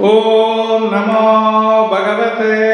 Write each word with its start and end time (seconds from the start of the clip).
ॐ 0.00 0.82
नमो 0.90 1.22
भगवते 1.90 2.67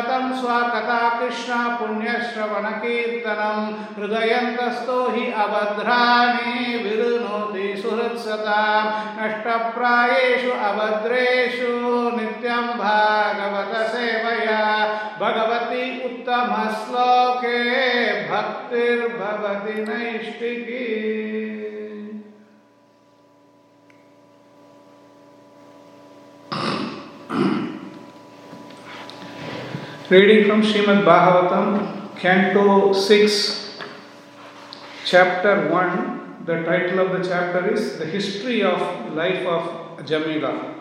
कथं 0.00 0.40
स्वकथा 0.40 1.18
कृष्ण 1.18 1.54
पुण्यश्रवणकीर्तनं। 1.54 3.74
हृदयन्तस्तो 3.98 5.10
हि 5.10 5.32
अभद्राणि 5.32 6.76
विरुणोति 6.76 7.82
सुहृत्सतां 7.82 9.18
नष्टप्रायेषु 9.18 10.50
अभद्रेषु 10.50 12.16
नित्यं 12.16 12.56
भगवत 12.56 13.86
सेवया। 13.86 14.64
भगवति 15.20 16.02
उत्तमश्लोके 16.04 17.58
भक्तिर्भवति 18.30 19.84
नैष्टिकी 19.88 21.39
Reading 30.10 30.48
from 30.48 30.62
Srimad 30.62 31.04
Bhagavatam, 31.04 32.16
Canto 32.18 32.92
6, 32.92 33.78
Chapter 35.04 35.68
1. 35.70 36.46
The 36.46 36.64
title 36.64 36.98
of 36.98 37.12
the 37.12 37.28
chapter 37.28 37.72
is 37.72 37.96
The 37.96 38.06
History 38.06 38.60
of 38.64 39.14
Life 39.14 39.46
of 39.46 39.98
Ajamila. 39.98 40.74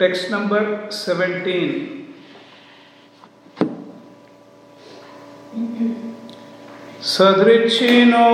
Text 0.00 0.32
number 0.32 0.90
17. 0.90 1.94
सदृक्षिणो 7.00 8.26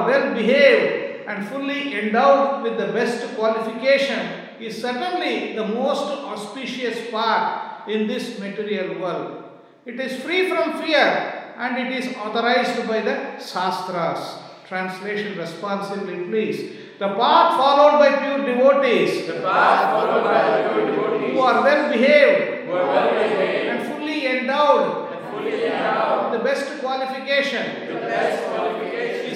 are 0.00 0.06
well 0.08 0.34
behaved 0.34 1.26
and 1.26 1.46
fully 1.48 1.98
endowed 1.98 2.62
with 2.62 2.78
the 2.78 2.92
best 2.92 3.36
qualification 3.36 4.48
is 4.60 4.80
certainly 4.80 5.54
the 5.54 5.64
most 5.66 6.02
auspicious 6.02 7.10
path 7.10 7.88
in 7.88 8.06
this 8.06 8.38
material 8.38 9.00
world. 9.00 9.44
It 9.86 9.98
is 9.98 10.22
free 10.22 10.48
from 10.48 10.82
fear 10.82 11.54
and 11.56 11.78
it 11.78 11.92
is 11.92 12.16
authorized 12.16 12.86
by 12.88 13.00
the 13.00 13.38
Shastras. 13.38 14.38
Translation 14.66 15.36
responsibly, 15.36 16.24
please. 16.24 16.76
The 16.98 17.08
path 17.08 17.56
followed 17.56 17.98
by 17.98 18.16
pure 18.18 18.46
devotees. 18.46 19.26
The 19.26 19.40
path 19.40 19.90
followed 19.90 20.24
by 20.24 20.72
pure 20.72 20.90
devotees. 20.90 21.32
Who 21.32 21.40
are 21.40 21.62
well 21.62 21.92
behaved 21.92 22.66
who 22.66 22.72
are 22.72 22.86
well 22.86 23.10
behaved 23.10 23.66
and 23.68 23.92
fully 23.92 24.26
endowed. 24.26 25.12
And 25.12 25.30
fully 25.32 25.64
endowed. 25.64 26.30
With 26.30 26.40
the 26.40 26.44
best 26.44 26.80
qualification. 26.80 27.88
The 27.88 28.00
best 28.00 28.44
qualifications 28.44 28.69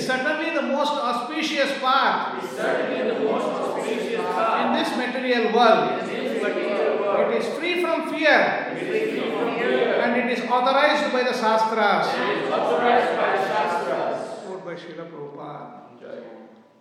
is 0.05 0.11
certainly 0.11 0.51
the 0.55 0.63
most 0.63 0.93
auspicious 0.93 1.79
path 1.81 2.45
is 2.45 2.51
certainly 2.51 3.11
the 3.11 3.21
most 3.25 3.47
auspicious 3.47 4.21
in 4.61 4.69
this 4.77 4.91
material 5.01 5.53
world. 5.57 6.01
this 6.01 6.43
material 6.43 6.99
world. 7.01 7.33
It 7.33 7.41
is 7.41 7.47
free 7.57 7.83
from 7.83 8.11
fear 8.13 8.41
It 8.77 8.83
is 8.83 9.11
free 9.11 9.31
from 9.31 9.55
fear 9.57 10.03
and 10.05 10.13
it 10.21 10.39
is 10.39 10.45
authorized 10.45 11.13
by 11.13 11.23
the 11.23 11.33
Shastras. 11.33 12.07
authorized 12.53 13.13
by 13.17 13.29
the 13.37 13.43
Shastras. 13.49 14.45
Quote 14.45 14.65
by 14.65 14.75
Srila 14.75 15.09
Prabhupada. 15.11 15.85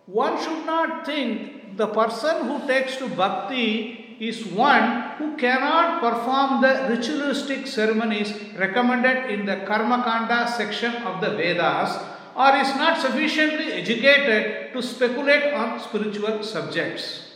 One 0.06 0.36
should 0.42 0.66
not 0.66 1.06
think 1.06 1.78
the 1.78 1.86
person 1.86 2.46
who 2.46 2.66
takes 2.66 2.96
to 2.96 3.08
bhakti 3.08 4.16
is 4.20 4.44
one 4.46 5.16
who 5.18 5.36
cannot 5.36 6.00
perform 6.00 6.60
the 6.60 6.88
ritualistic 6.90 7.66
ceremonies 7.66 8.34
recommended 8.58 9.30
in 9.30 9.46
the 9.46 9.56
Karma 9.66 10.02
Kanda 10.04 10.46
section 10.46 10.94
of 11.02 11.20
the 11.22 11.30
Vedas 11.30 11.96
or 12.36 12.56
is 12.56 12.68
not 12.76 13.00
sufficiently 13.00 13.72
educated 13.72 14.72
to 14.72 14.82
speculate 14.82 15.54
on 15.54 15.78
spiritual 15.80 16.42
subjects. 16.42 17.34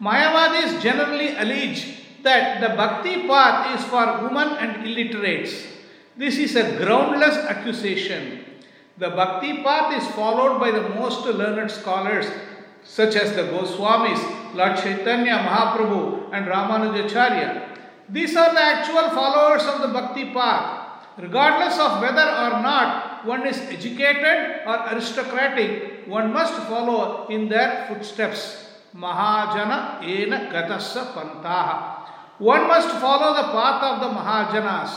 Mayavadis 0.00 0.80
generally 0.80 1.36
allege 1.36 2.00
that 2.22 2.60
the 2.60 2.74
bhakti 2.76 3.26
path 3.26 3.78
is 3.78 3.84
for 3.86 4.22
women 4.24 4.56
and 4.58 4.86
illiterates. 4.86 5.66
This 6.16 6.38
is 6.38 6.56
a 6.56 6.76
groundless 6.76 7.36
accusation. 7.36 8.44
The 8.96 9.10
bhakti 9.10 9.62
path 9.62 9.96
is 9.96 10.06
followed 10.14 10.58
by 10.58 10.70
the 10.70 10.88
most 10.90 11.24
learned 11.26 11.70
scholars 11.70 12.26
such 12.82 13.14
as 13.16 13.34
the 13.34 13.42
Goswamis, 13.42 14.20
Lord 14.54 14.76
Chaitanya 14.76 15.38
Mahaprabhu, 15.44 16.30
and 16.32 16.46
Ramanujacharya. 16.46 17.76
These 18.08 18.36
are 18.36 18.52
the 18.52 18.60
actual 18.60 19.10
followers 19.10 19.62
of 19.64 19.82
the 19.82 19.88
bhakti 19.88 20.32
path. 20.32 21.06
Regardless 21.18 21.78
of 21.78 22.00
whether 22.00 22.24
or 22.24 22.62
not 22.62 23.09
one 23.24 23.46
is 23.46 23.58
educated 23.58 24.66
or 24.66 24.76
aristocratic, 24.92 26.06
one 26.06 26.32
must 26.32 26.54
follow 26.68 27.26
in 27.28 27.48
their 27.48 27.86
footsteps. 27.88 28.66
Mahajana 28.94 30.02
ena 30.02 30.48
gatassa 30.50 31.12
pantaha. 31.14 31.96
One 32.38 32.66
must 32.66 32.90
follow 33.00 33.34
the 33.34 33.48
path 33.52 33.82
of 33.82 34.00
the 34.00 34.08
Mahajanas. 34.18 34.90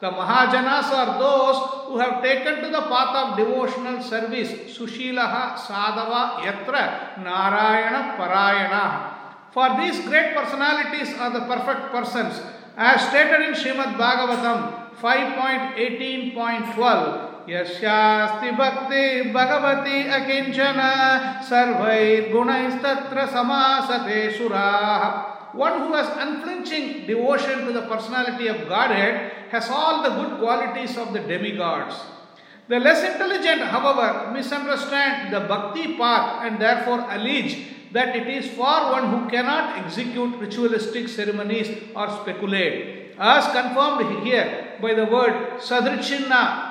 The 0.00 0.10
Mahajanas 0.10 0.92
are 0.92 1.18
those 1.18 1.56
who 1.88 1.98
have 1.98 2.22
taken 2.22 2.62
to 2.62 2.68
the 2.70 2.82
path 2.82 3.16
of 3.16 3.36
devotional 3.36 4.00
service. 4.02 4.50
Sushilaha 4.76 5.56
sadava 5.56 6.40
yatra 6.40 7.16
narayana 7.22 8.16
parayana. 8.16 9.10
For 9.52 9.68
these 9.80 10.00
great 10.06 10.34
personalities 10.34 11.14
are 11.18 11.30
the 11.30 11.40
perfect 11.40 11.90
persons. 11.90 12.40
As 12.76 13.00
stated 13.08 13.40
in 13.48 13.54
Srimad 13.54 13.96
Bhagavatam 13.96 14.94
5.18.12, 14.96 17.29
यस्यास्ति 17.49 18.51
भक्ति 18.59 19.31
भगवती 19.35 20.01
अकिंचन 20.17 20.81
सर्वैर्गुणैस्तत्र 21.49 23.25
समासते 23.35 24.29
सुराः 24.37 25.05
One 25.55 25.79
who 25.79 25.93
has 25.93 26.09
unflinching 26.17 27.07
devotion 27.07 27.65
to 27.65 27.71
the 27.71 27.83
personality 27.83 28.47
of 28.47 28.67
Godhead 28.67 29.31
has 29.51 29.69
all 29.69 30.03
the 30.03 30.09
good 30.09 30.39
qualities 30.39 30.97
of 30.97 31.13
the 31.13 31.21
demigods. 31.21 31.95
The 32.67 32.79
less 32.79 33.03
intelligent, 33.09 33.61
however, 33.61 34.31
misunderstand 34.33 35.33
the 35.33 35.39
bhakti 35.41 35.95
path 35.95 36.43
and 36.43 36.59
therefore 36.59 37.05
allege 37.09 37.57
that 37.93 38.15
it 38.17 38.27
is 38.27 38.49
for 38.51 38.91
one 38.91 39.07
who 39.09 39.29
cannot 39.29 39.79
execute 39.79 40.35
ritualistic 40.39 41.07
ceremonies 41.07 41.69
or 41.95 42.09
speculate. 42.09 43.15
As 43.17 43.45
confirmed 43.45 44.25
here 44.25 44.73
by 44.81 44.93
the 44.93 45.05
word 45.05 45.59
sadrichinna, 45.59 46.68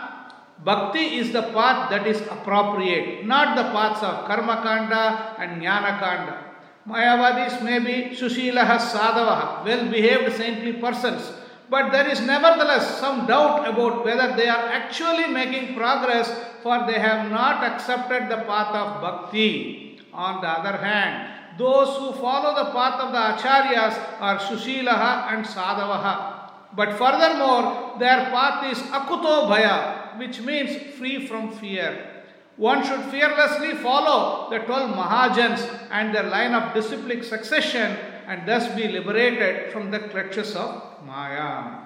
Bhakti 0.64 1.18
is 1.20 1.32
the 1.32 1.44
path 1.44 1.90
that 1.90 2.06
is 2.06 2.20
appropriate, 2.22 3.26
not 3.26 3.56
the 3.56 3.64
paths 3.72 4.04
of 4.04 4.28
Karma 4.28 4.62
Kanda 4.62 5.36
and 5.40 5.62
Jnana 5.62 6.00
Kanda. 6.00 6.38
Mayavadis 6.86 7.64
may 7.64 7.80
be 7.80 8.16
Sushilaha 8.16 8.78
Sadavaha, 8.78 9.64
well 9.64 9.90
behaved 9.90 10.36
saintly 10.36 10.74
persons, 10.74 11.32
but 11.70 11.92
there 11.92 12.08
is 12.10 12.20
nevertheless 12.22 13.00
some 13.00 13.26
doubt 13.26 13.70
about 13.70 14.04
whether 14.04 14.36
they 14.36 14.50
are 14.50 14.68
actually 14.68 15.28
making 15.28 15.76
progress, 15.76 16.30
for 16.62 16.86
they 16.88 17.00
have 17.00 17.32
not 17.32 17.64
accepted 17.64 18.28
the 18.30 18.44
path 18.44 18.76
of 18.76 19.02
Bhakti. 19.02 20.02
On 20.14 20.42
the 20.42 20.48
other 20.48 20.78
hand, 20.78 21.58
those 21.58 21.96
who 21.98 22.12
follow 22.20 22.56
the 22.56 22.72
path 22.72 23.00
of 23.00 23.12
the 23.12 23.18
Acharyas 23.18 23.95
are 24.19 24.40
Sushilaha 24.40 25.33
and 25.33 25.45
Sadavaha. 25.45 26.52
But 26.76 26.98
furthermore, 26.98 27.98
their 28.00 28.30
path 28.31 28.72
is 28.72 28.80
Akuto 28.90 29.48
Bhaya, 29.48 29.99
which 30.17 30.41
means 30.41 30.94
free 30.96 31.27
from 31.27 31.51
fear. 31.53 32.15
One 32.56 32.84
should 32.84 33.03
fearlessly 33.11 33.75
follow 33.75 34.49
the 34.51 34.58
12 34.58 34.96
Mahajans 34.96 35.89
and 35.91 36.15
their 36.15 36.25
line 36.25 36.55
of 36.55 36.73
disciplic 36.73 37.25
succession 37.25 37.96
and 38.27 38.46
thus 38.49 38.69
be 38.75 38.87
liberated 38.89 39.73
from 39.73 39.91
the 39.91 39.99
clutches 39.99 40.55
of 40.55 40.82
Maya. 41.05 41.84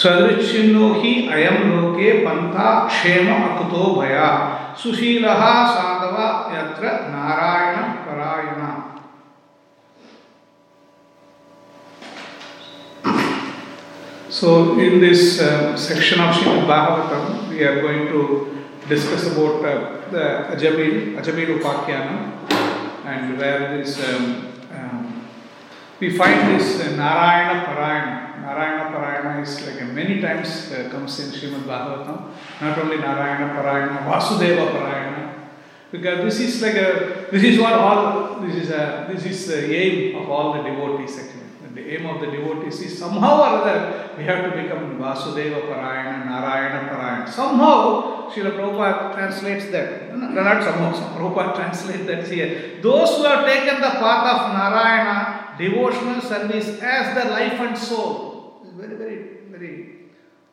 सदृच्छिन्नो 0.00 0.88
हि 1.02 1.12
अयं 1.32 1.62
लोके 1.68 2.10
पन्था 2.24 2.72
क्षेम 2.88 3.28
अकुतो 3.34 3.84
भया 4.00 4.26
सुशीलः 4.82 5.44
साधव 5.76 6.18
यत्र 6.56 6.90
नारायण 7.12 7.76
परायण 8.08 8.60
So, 14.31 14.79
in 14.79 15.01
this 15.01 15.41
uh, 15.41 15.75
section 15.75 16.21
of 16.21 16.33
Srimad 16.33 16.63
Bhagavatam, 16.63 17.49
we 17.49 17.65
are 17.65 17.81
going 17.81 18.07
to 18.07 18.63
discuss 18.87 19.27
about 19.27 19.59
uh, 19.59 20.09
the 20.09 20.55
Ajamil, 20.55 21.19
Ajamil 21.19 21.59
Upakyanam, 21.59 22.49
and 23.03 23.37
where 23.37 23.75
this 23.75 23.99
um, 24.07 24.53
um, 24.71 25.27
we 25.99 26.15
find 26.17 26.57
this 26.57 26.79
uh, 26.79 26.95
Narayana 26.95 27.65
Parayana. 27.65 28.41
Narayana 28.41 28.95
Parayana 28.95 29.43
is 29.43 29.67
like 29.67 29.85
many 29.93 30.21
times 30.21 30.71
uh, 30.71 30.87
comes 30.89 31.19
in 31.19 31.31
Srimad 31.31 31.63
Bhagavatam. 31.63 32.31
Not 32.61 32.77
only 32.77 32.99
Narayana 32.99 33.53
Parayana, 33.53 34.05
Vasudeva 34.09 34.71
Parayana. 34.71 35.33
Because 35.91 36.23
this 36.23 36.39
is 36.39 36.61
like 36.61 36.75
a 36.75 37.27
this 37.29 37.43
is 37.43 37.59
what 37.59 37.73
all 37.73 38.39
this 38.39 38.55
is 38.55 38.69
a 38.69 39.09
this 39.11 39.25
is 39.25 39.47
the 39.47 39.75
aim 39.75 40.15
of 40.15 40.29
all 40.29 40.53
the 40.53 40.63
devotees 40.63 41.19
actually. 41.19 41.40
The 41.73 41.81
aim 41.93 42.05
of 42.05 42.19
the 42.19 42.27
devotees 42.27 42.81
is 42.81 42.97
somehow 42.97 43.39
or 43.39 43.61
other 43.61 44.11
we 44.17 44.23
have 44.25 44.43
to 44.43 44.61
become 44.61 44.97
Vasudeva 44.97 45.61
Parayana, 45.61 46.25
Narayana 46.25 46.89
Parayana. 46.89 47.29
Somehow 47.29 48.29
Srila 48.29 48.51
Prabhupada 48.57 49.13
translates 49.15 49.67
that. 49.71 50.15
No, 50.15 50.27
not 50.29 50.63
somehow, 50.63 50.93
some 50.93 51.15
Prabhupada 51.15 51.55
translates 51.59 52.05
that 52.07 52.27
here. 52.27 52.79
Those 52.81 53.17
who 53.17 53.23
have 53.23 53.45
taken 53.45 53.75
the 53.75 53.89
path 53.89 54.27
of 54.35 54.53
Narayana, 54.53 55.55
devotional 55.57 56.21
service 56.21 56.79
as 56.81 57.15
their 57.15 57.31
life 57.31 57.59
and 57.59 57.77
soul. 57.77 58.61
It's 58.63 58.73
very, 58.73 58.95
very, 58.95 59.17
very 59.49 59.95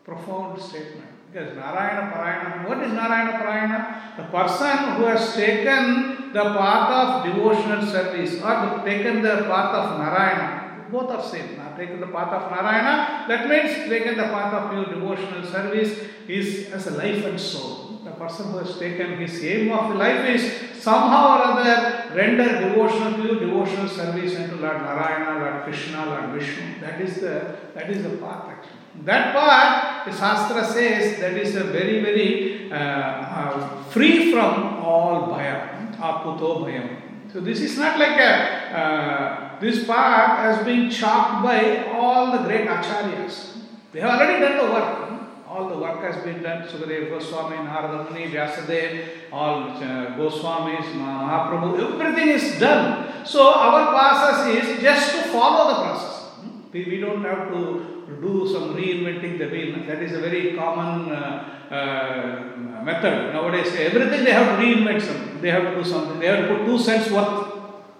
profound 0.05 0.61
statement. 0.61 1.07
Because 1.31 1.55
Narayana 1.57 2.13
Parayana, 2.13 2.69
what 2.69 2.79
is 2.83 2.93
Narayana 2.93 3.33
Parayana? 3.33 4.17
The 4.17 4.25
person 4.25 4.95
who 4.97 5.05
has 5.05 5.35
taken 5.35 6.33
the 6.33 6.43
path 6.43 6.91
of 6.91 7.35
devotional 7.35 7.87
service 7.87 8.41
or 8.43 8.83
taken 8.85 9.23
the 9.23 9.45
path 9.49 9.75
of 9.75 9.99
Narayana, 9.99 10.68
both 10.91 11.11
are 11.11 11.23
same. 11.23 11.57
Now, 11.57 11.77
taken 11.77 12.01
the 12.01 12.07
path 12.07 12.33
of 12.33 12.51
Narayana, 12.51 13.27
that 13.29 13.49
means 13.49 13.89
taken 13.89 14.17
the 14.17 14.25
path 14.25 14.53
of 14.55 14.71
pure 14.71 14.87
devotional 14.87 15.45
service 15.45 15.99
is 16.27 16.71
as 16.71 16.87
a 16.87 16.93
life 16.93 17.25
and 17.25 17.41
soul. 17.41 18.01
The 18.05 18.11
person 18.13 18.53
who 18.53 18.59
has 18.59 18.79
taken 18.79 19.19
his 19.19 19.45
aim 19.45 19.71
of 19.73 19.95
life 19.95 20.25
is 20.29 20.83
somehow 20.83 21.39
or 21.39 21.61
other 21.61 22.15
render 22.15 22.69
devotional, 22.69 23.15
to 23.15 23.23
you, 23.23 23.39
devotional 23.41 23.89
service 23.89 24.37
unto 24.37 24.57
Lord 24.57 24.79
Narayana, 24.79 25.41
Lord 25.41 25.65
Krishna, 25.65 26.07
Lord 26.07 26.31
Vishnu. 26.33 26.81
That 26.81 27.01
is 27.01 27.17
the 27.17 27.57
that 27.75 27.91
is 27.91 28.03
the 28.03 28.17
path 28.17 28.49
actually. 28.49 28.79
That 29.05 29.35
part, 29.35 30.07
the 30.07 30.13
Shastra 30.13 30.65
says 30.65 31.21
that 31.21 31.37
is 31.37 31.55
a 31.55 31.65
very, 31.65 32.01
very 32.03 32.73
uh, 32.73 32.77
uh, 32.77 33.83
free 33.85 34.33
from 34.33 34.83
all 34.83 35.29
bhaya, 35.29 35.97
akuto 35.97 36.65
bhayam. 36.65 37.33
So 37.33 37.41
this 37.41 37.61
is 37.61 37.79
not 37.79 37.99
like 37.99 38.19
a, 38.19 38.33
uh, 38.75 39.48
this 39.61 39.87
path 39.87 40.39
has 40.39 40.65
been 40.65 40.91
chalked 40.91 41.45
by 41.45 41.85
all 41.93 42.33
the 42.33 42.39
great 42.39 42.67
acharyas. 42.69 43.57
They 43.93 44.01
have 44.01 44.21
already 44.21 44.41
done 44.41 44.67
the 44.67 44.73
work. 44.73 45.09
All 45.49 45.69
the 45.69 45.79
work 45.79 46.01
has 46.03 46.23
been 46.23 46.43
done. 46.43 46.69
Sukadev 46.69 47.09
Goswami, 47.09 47.57
Narada 47.57 48.11
Muni, 48.11 48.31
Vyasadeva, 48.31 49.09
all 49.33 49.71
uh, 49.71 50.17
Goswamis, 50.17 50.93
Mahaprabhu, 50.93 52.01
everything 52.01 52.29
is 52.29 52.61
done. 52.61 53.25
So 53.25 53.55
our 53.55 53.89
process 53.89 54.47
is 54.55 54.83
just 54.83 55.13
to 55.13 55.23
follow 55.33 55.75
the 55.75 55.83
process. 55.85 56.25
We, 56.73 56.85
we 56.85 57.01
don't 57.01 57.25
have 57.25 57.49
to 57.51 57.99
do 58.21 58.49
some 58.53 58.77
reinventing 58.77 59.39
the 59.39 59.49
wheel. 59.49 59.87
That 59.87 60.03
is 60.03 60.13
a 60.13 60.21
very 60.21 60.55
common 60.55 61.11
uh, 61.11 61.59
uh, 61.71 62.83
method 62.83 63.33
nowadays. 63.33 63.75
Everything 63.75 64.25
they 64.25 64.33
have 64.33 64.59
to 64.59 64.65
reinvent 64.65 65.01
something. 65.01 65.41
They 65.41 65.51
have 65.51 65.63
to 65.63 65.75
do 65.75 65.85
something. 65.85 66.19
They 66.19 66.27
have 66.27 66.49
to 66.49 66.57
put 66.57 66.67
two 66.67 66.79
cents 66.79 67.11
worth. 67.11 67.48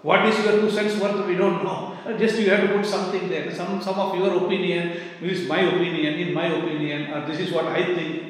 What 0.01 0.25
is 0.25 0.43
your 0.45 0.61
two 0.61 0.71
cents 0.71 0.99
worth? 0.99 1.25
We 1.27 1.35
don't 1.35 1.63
know. 1.63 1.97
Just 2.19 2.39
you 2.39 2.49
have 2.49 2.61
to 2.61 2.75
put 2.75 2.85
something 2.85 3.27
there. 3.27 3.53
Some 3.53 3.81
some 3.81 3.99
of 3.99 4.15
your 4.15 4.45
opinion 4.45 4.99
this 5.21 5.39
is 5.39 5.47
my 5.49 5.59
opinion, 5.59 6.15
in 6.15 6.33
my 6.33 6.47
opinion, 6.47 7.11
or 7.11 7.27
this 7.27 7.39
is 7.39 7.51
what 7.51 7.65
I 7.65 7.83
think. 7.83 8.29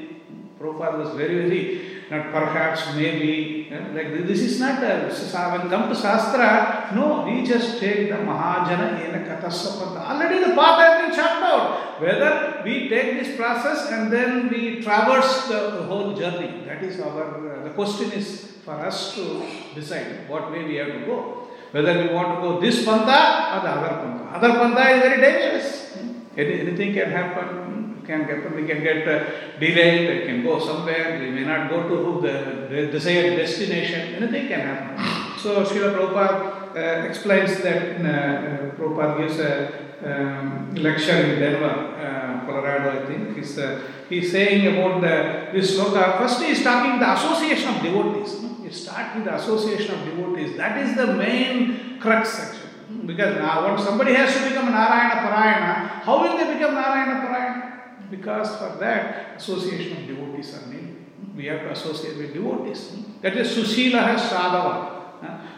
Prabhupada 0.60 0.98
was 0.98 1.16
very, 1.16 1.36
very, 1.40 1.90
not 2.12 2.34
perhaps, 2.34 2.94
maybe, 2.94 3.70
eh, 3.72 3.80
like 3.94 4.28
this 4.28 4.42
is 4.42 4.60
not 4.60 4.84
a, 4.84 5.08
when 5.08 5.70
come 5.70 5.88
to 5.88 5.96
Shastra, 5.96 6.92
no, 6.94 7.24
we 7.26 7.46
just 7.48 7.80
take 7.80 8.10
the 8.10 8.16
Mahajana 8.16 9.00
ena 9.00 9.20
katasapanta. 9.20 10.02
Already 10.02 10.40
the 10.44 10.56
path 10.56 10.80
has 10.82 11.02
been 11.02 11.16
charted 11.16 11.44
out. 11.44 12.02
Whether 12.02 12.62
we 12.66 12.90
take 12.90 13.24
this 13.24 13.38
process 13.38 13.90
and 13.90 14.12
then 14.12 14.50
we 14.50 14.82
traverse 14.82 15.48
the, 15.48 15.72
the 15.78 15.84
whole 15.84 16.14
journey, 16.14 16.66
that 16.66 16.84
is 16.84 17.00
our, 17.00 17.60
uh, 17.60 17.64
the 17.64 17.70
question 17.70 18.12
is 18.12 18.58
for 18.66 18.74
us 18.74 19.16
to 19.16 19.46
decide 19.76 20.28
what 20.28 20.52
way 20.52 20.66
we 20.66 20.76
have 20.76 20.88
to 20.88 21.06
go. 21.06 21.49
Whether 21.72 22.02
we 22.02 22.14
want 22.14 22.36
to 22.36 22.42
go 22.42 22.60
this 22.60 22.84
pantha 22.84 23.58
or 23.58 23.62
the 23.62 23.70
other 23.70 23.94
pantha. 24.02 24.34
Other 24.34 24.50
pantha 24.60 24.96
is 24.96 25.02
very 25.04 25.22
dangerous. 25.22 25.98
Any, 26.36 26.62
anything 26.62 26.94
can 26.94 27.12
happen. 27.12 28.02
Can 28.08 28.24
happen. 28.24 28.56
We 28.56 28.66
can 28.66 28.82
get 28.82 29.08
uh, 29.08 29.60
delayed. 29.60 30.22
We 30.22 30.26
can 30.26 30.44
go 30.44 30.60
somewhere. 30.60 31.20
We 31.20 31.30
may 31.30 31.46
not 31.46 31.70
go 31.70 31.88
to 31.88 32.22
the, 32.22 32.68
the 32.74 32.88
desired 32.92 33.36
destination. 33.38 34.16
Anything 34.16 34.48
can 34.48 34.62
happen. 34.62 35.38
So 35.38 35.64
Srila 35.64 35.94
Prabhupada 35.96 36.76
uh, 36.76 37.08
explains 37.08 37.62
that 37.62 38.02
uh, 38.02 38.76
Prabhupada 38.76 39.20
gives 39.20 39.40
a 39.40 39.90
um, 40.04 40.74
lecture 40.76 41.12
in 41.12 41.40
Denver, 41.40 41.66
uh, 41.66 42.46
Colorado, 42.46 43.04
I 43.04 43.06
think. 43.06 43.38
He's, 43.38 43.58
uh, 43.60 43.82
he's 44.10 44.32
saying 44.32 44.76
about 44.76 45.02
the, 45.02 45.52
this 45.54 45.78
sloka. 45.78 46.18
First, 46.18 46.42
he 46.42 46.52
is 46.52 46.64
talking 46.64 47.00
the 47.00 47.14
association 47.14 47.76
of 47.76 47.82
devotees. 47.84 48.42
No? 48.42 48.59
Start 48.72 49.16
with 49.16 49.26
the 49.26 49.36
association 49.36 50.00
of 50.00 50.06
devotees. 50.06 50.58
That 50.58 50.78
is 50.78 50.96
the 50.96 51.14
main 51.14 52.00
crux, 52.00 52.40
actually. 52.40 53.06
Because 53.06 53.36
now, 53.38 53.68
when 53.68 53.78
somebody 53.84 54.14
has 54.14 54.34
to 54.36 54.50
become 54.50 54.72
Narayana 54.72 55.22
Parayana, 55.22 55.88
how 56.04 56.22
will 56.22 56.38
they 56.38 56.54
become 56.54 56.74
Narayana 56.74 57.26
Parayana? 57.26 58.10
Because 58.10 58.56
for 58.58 58.78
that, 58.80 59.38
association 59.38 59.98
of 59.98 60.08
devotees 60.08 60.56
are 60.56 60.68
needed. 60.68 61.06
We 61.36 61.46
have 61.46 61.62
to 61.62 61.72
associate 61.72 62.18
with 62.18 62.34
devotees. 62.34 62.96
That 63.22 63.38
is 63.38 63.56
Sushilaha 63.56 64.16
Sadhava. 64.16 65.00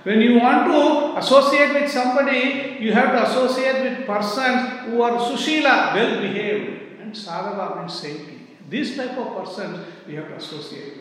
When 0.04 0.20
you 0.20 0.40
want 0.40 0.66
to 0.72 1.20
associate 1.20 1.74
with 1.74 1.92
somebody, 1.92 2.78
you 2.80 2.92
have 2.94 3.12
to 3.12 3.30
associate 3.30 3.84
with 3.84 4.08
persons 4.08 4.86
who 4.86 5.02
are 5.04 5.12
sushila, 5.12 5.94
well 5.94 6.22
behaved, 6.22 7.00
and 7.00 7.14
sadhava 7.14 7.78
means 7.78 7.94
saintly. 7.94 8.40
This 8.68 8.96
type 8.98 9.16
of 9.18 9.38
persons 9.38 9.86
we 10.08 10.16
have 10.16 10.28
to 10.30 10.36
associate 10.38 10.98
with. 10.98 11.01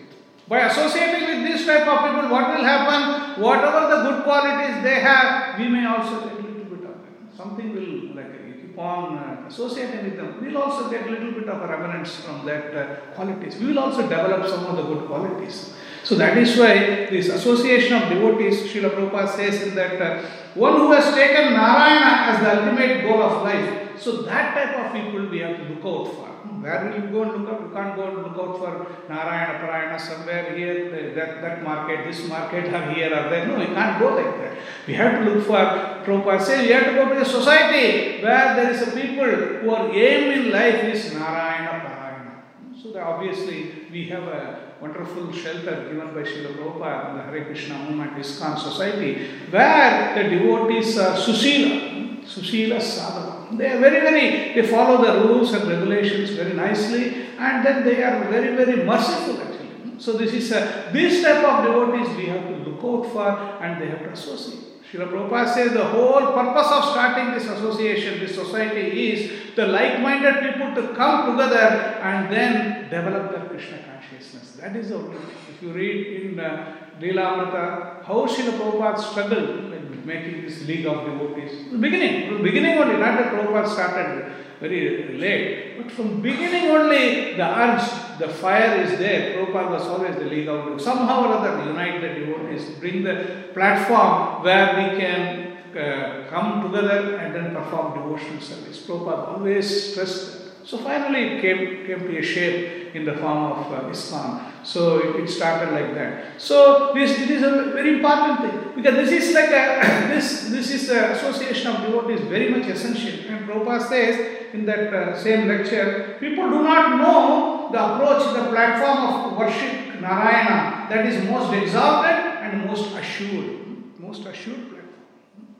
By 0.51 0.67
associating 0.67 1.29
with 1.31 1.49
this 1.49 1.65
type 1.65 1.87
of 1.87 1.99
people, 2.07 2.29
what 2.29 2.51
will 2.51 2.65
happen? 2.65 3.41
Whatever 3.41 3.83
the 3.95 3.99
good 4.03 4.25
qualities 4.25 4.83
they 4.83 4.99
have, 4.99 5.57
we 5.57 5.69
may 5.69 5.87
also 5.87 6.27
get 6.27 6.41
a 6.41 6.43
little 6.43 6.65
bit 6.65 6.85
of 6.91 6.97
it. 7.07 7.37
Something 7.37 7.73
will, 7.73 8.17
like, 8.17 8.33
keep 8.71 8.77
on 8.77 9.19
uh, 9.19 9.45
associating 9.47 10.05
with 10.07 10.17
them, 10.17 10.39
we'll 10.41 10.59
also 10.59 10.91
get 10.91 11.07
a 11.07 11.11
little 11.11 11.31
bit 11.31 11.49
of 11.49 11.71
remnants 11.71 12.17
from 12.17 12.45
that 12.47 12.75
uh, 12.75 12.97
qualities. 13.15 13.59
We 13.61 13.67
will 13.67 13.79
also 13.79 14.03
develop 14.03 14.45
some 14.49 14.67
of 14.67 14.77
the 14.77 14.83
good 14.83 15.07
qualities. 15.07 15.75
So 16.03 16.17
that 16.17 16.37
is 16.37 16.59
why 16.59 17.07
this 17.11 17.29
association 17.29 18.03
of 18.03 18.09
devotees, 18.09 18.63
Srila 18.63 18.91
Prabhupada 18.91 19.29
says 19.29 19.63
in 19.63 19.77
that 19.77 20.03
uh, 20.03 20.29
one 20.55 20.77
who 20.79 20.91
has 20.91 21.15
taken 21.15 21.53
Narayana 21.53 22.33
as 22.33 22.41
the 22.41 22.59
ultimate 22.59 23.03
goal 23.03 23.23
of 23.23 23.45
life. 23.45 24.01
So 24.01 24.23
that 24.23 24.55
type 24.55 24.85
of 24.85 24.93
people 24.93 25.29
we 25.29 25.39
have 25.39 25.59
to 25.59 25.63
look 25.63 25.85
out 25.85 26.13
for. 26.13 26.30
Where 26.61 26.85
will 26.85 27.01
you 27.01 27.09
go 27.09 27.23
and 27.23 27.45
look 27.45 27.53
out? 27.53 27.61
You 27.63 27.73
can't 27.73 27.97
go 27.97 28.05
and 28.09 28.17
look 28.19 28.37
out 28.37 28.59
for 28.59 28.87
Narayana 29.09 29.59
Parayana 29.61 29.99
somewhere 29.99 30.55
here, 30.55 31.15
that, 31.15 31.41
that 31.41 31.63
market, 31.63 32.05
this 32.05 32.29
market, 32.29 32.67
or 32.67 32.93
here 32.93 33.09
or 33.09 33.31
there. 33.31 33.47
No, 33.47 33.61
you 33.61 33.69
can't 33.69 33.99
go 33.99 34.15
like 34.15 34.37
that. 34.41 34.59
We 34.87 34.95
have 34.95 35.25
to 35.25 35.31
look 35.31 35.47
for, 35.47 35.57
Prabhupada 36.05 36.43
says, 36.43 36.67
we 36.67 36.73
have 36.73 36.85
to 36.87 36.95
go 36.95 37.09
to 37.09 37.19
the 37.19 37.25
society 37.25 38.23
where 38.23 38.55
there 38.57 38.71
is 38.73 38.83
a 38.83 38.91
people 38.91 39.25
who 39.25 39.71
are 39.71 39.91
aim 39.95 40.31
in 40.33 40.53
life 40.53 40.85
is 40.85 41.15
Narayana 41.15 41.81
Parayana. 41.81 42.81
So 42.83 42.93
that 42.93 43.05
obviously 43.05 43.87
we 43.91 44.09
have 44.09 44.25
a 44.25 44.75
wonderful 44.81 45.33
shelter 45.33 45.89
given 45.91 46.15
by 46.15 46.23
Srila 46.23 46.57
Prabhupada 46.57 47.11
in 47.11 47.17
the 47.17 47.23
Hare 47.23 47.45
Krishna 47.47 47.79
movement 47.79 48.17
ISKCON 48.17 48.59
society, 48.59 49.29
where 49.51 50.15
the 50.15 50.29
devotees 50.29 50.99
are 50.99 51.17
Sushila, 51.17 51.91
hmm? 51.91 52.21
Sushila 52.25 52.77
Sadhava. 52.77 53.30
They 53.53 53.73
are 53.73 53.79
very, 53.79 54.01
very, 54.01 54.55
they 54.55 54.67
follow 54.67 55.05
the 55.05 55.29
rules 55.29 55.53
and 55.53 55.69
regulations 55.69 56.31
very 56.31 56.55
nicely, 56.55 57.27
and 57.39 57.65
then 57.65 57.85
they 57.85 58.03
are 58.03 58.25
very, 58.25 58.55
very 58.55 58.85
merciful 58.85 59.41
actually. 59.41 59.99
So 59.99 60.13
this 60.13 60.33
is 60.33 60.53
a, 60.53 60.91
this 60.93 61.23
type 61.23 61.45
of 61.45 61.65
devotees 61.65 62.17
we 62.17 62.27
have 62.27 62.47
to 62.49 62.57
look 62.57 62.83
out 62.85 63.13
for 63.13 63.29
and 63.63 63.83
they 63.83 63.89
have 63.89 64.01
to 64.01 64.11
associate. 64.11 64.71
Srila 64.91 65.09
Prabhupada 65.09 65.55
says 65.55 65.73
the 65.73 65.85
whole 65.85 66.33
purpose 66.33 66.67
of 66.73 66.85
starting 66.85 67.33
this 67.33 67.45
association, 67.45 68.19
this 68.19 68.35
society 68.35 69.13
is 69.13 69.55
the 69.55 69.67
like-minded 69.67 70.41
people 70.41 70.75
to 70.75 70.95
come 70.95 71.31
together 71.31 72.01
and 72.03 72.33
then 72.33 72.91
develop 72.91 73.31
their 73.31 73.49
Krishna 73.49 73.79
consciousness. 73.85 74.57
That 74.61 74.75
is 74.75 74.89
the 74.89 74.97
only. 74.97 75.17
If 75.17 75.63
you 75.63 75.73
read 75.73 76.23
in 76.23 76.41
uh, 76.41 76.77
Leela 77.01 78.03
how 78.05 78.27
Srila 78.27 78.59
Prabhupada 78.59 78.99
struggled 78.99 79.70
making 80.11 80.43
this 80.45 80.67
league 80.67 80.87
of 80.87 80.99
devotees. 81.09 81.53
The 81.71 81.79
beginning, 81.79 82.15
from 82.29 82.43
beginning 82.43 82.79
only, 82.79 82.97
not 83.05 83.17
that 83.19 83.33
Prabhupada 83.33 83.69
started 83.69 84.33
very 84.61 85.17
late, 85.25 85.79
but 85.79 85.91
from 85.93 86.21
beginning 86.21 86.71
only 86.77 87.35
the 87.41 87.49
urge, 87.65 87.87
the 88.19 88.29
fire 88.29 88.73
is 88.85 88.99
there. 88.99 89.21
Prabhupada 89.35 89.71
was 89.77 89.87
always 89.93 90.17
the 90.17 90.29
league 90.35 90.49
of 90.49 90.65
devotees. 90.65 90.85
Somehow 90.85 91.17
or 91.27 91.33
other, 91.37 91.53
unite 91.71 92.01
the 92.01 92.11
devotees, 92.21 92.65
bring 92.83 93.05
the 93.05 93.17
platform 93.55 94.43
where 94.45 94.67
we 94.79 94.87
can 95.01 95.57
uh, 95.77 96.29
come 96.29 96.49
together 96.65 97.17
and 97.17 97.35
then 97.35 97.55
perform 97.55 97.95
devotional 97.95 98.41
service. 98.41 98.79
Prabhupada 98.87 99.29
always 99.35 99.67
stressed 99.93 100.23
that. 100.33 100.69
So 100.69 100.79
finally 100.79 101.23
it 101.31 101.41
came, 101.41 101.87
came 101.87 102.01
to 102.01 102.19
a 102.19 102.23
shape 102.23 102.80
in 102.95 103.05
the 103.05 103.15
form 103.17 103.53
of 103.53 103.73
uh, 103.73 103.89
ISKCON. 103.91 104.65
So 104.65 104.99
it, 104.99 105.25
it, 105.25 105.29
started 105.29 105.73
like 105.73 105.95
that. 105.95 106.41
So 106.41 106.93
this 106.95 107.19
it 107.19 107.31
is 107.31 107.43
a 107.43 107.73
very 107.73 107.95
important 107.95 108.41
thing 108.41 108.73
because 108.75 108.95
this 108.95 109.11
is 109.11 109.35
like 109.35 109.51
a 109.51 110.09
this 110.15 110.49
this 110.51 110.71
is 110.71 110.89
the 110.89 111.13
association 111.13 111.75
of 111.75 111.83
devotees 111.83 112.21
very 112.23 112.51
much 112.51 112.69
essential. 112.69 113.33
And 113.33 113.49
Prabhupada 113.49 113.89
says 113.89 114.55
in 114.55 114.67
that 114.67 114.93
uh, 114.93 115.17
same 115.17 115.49
lecture, 115.49 116.17
people 116.21 116.51
do 116.51 116.63
not 116.63 116.99
know 116.99 117.69
the 117.73 117.95
approach, 117.95 118.35
the 118.35 118.51
platform 118.51 119.33
of 119.33 119.39
worship 119.39 120.01
Narayana 120.01 120.89
that 120.89 121.07
is 121.07 121.25
most 121.29 121.53
exalted 121.53 122.19
and 122.43 122.67
most 122.67 122.95
assured, 122.97 123.99
most 123.99 124.27
assured 124.27 124.71
platform. 124.71 124.81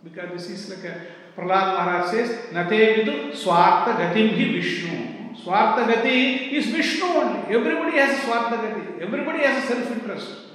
Because 0.03 0.31
this 0.33 0.51
is 0.51 0.71
like 0.71 0.85
a 0.85 1.07
Prahlad 1.37 1.77
Maharaj 1.77 2.11
says, 2.11 2.53
Nate 2.53 3.07
vidu 3.07 3.33
swartha 3.33 3.97
gatim 3.97 4.31
hi 4.37 4.53
Vishnu. 4.53 5.20
स्वार्थ 5.43 5.83
गति 5.89 6.21
is 6.59 6.77
Vishnu 6.77 7.09
only 7.21 7.55
everybody 7.55 7.99
has 7.99 8.15
स्वार्थ 8.21 8.55
गति 8.55 9.05
everybody 9.05 9.47
has 9.47 9.65
self 9.65 9.93
interest 9.93 10.49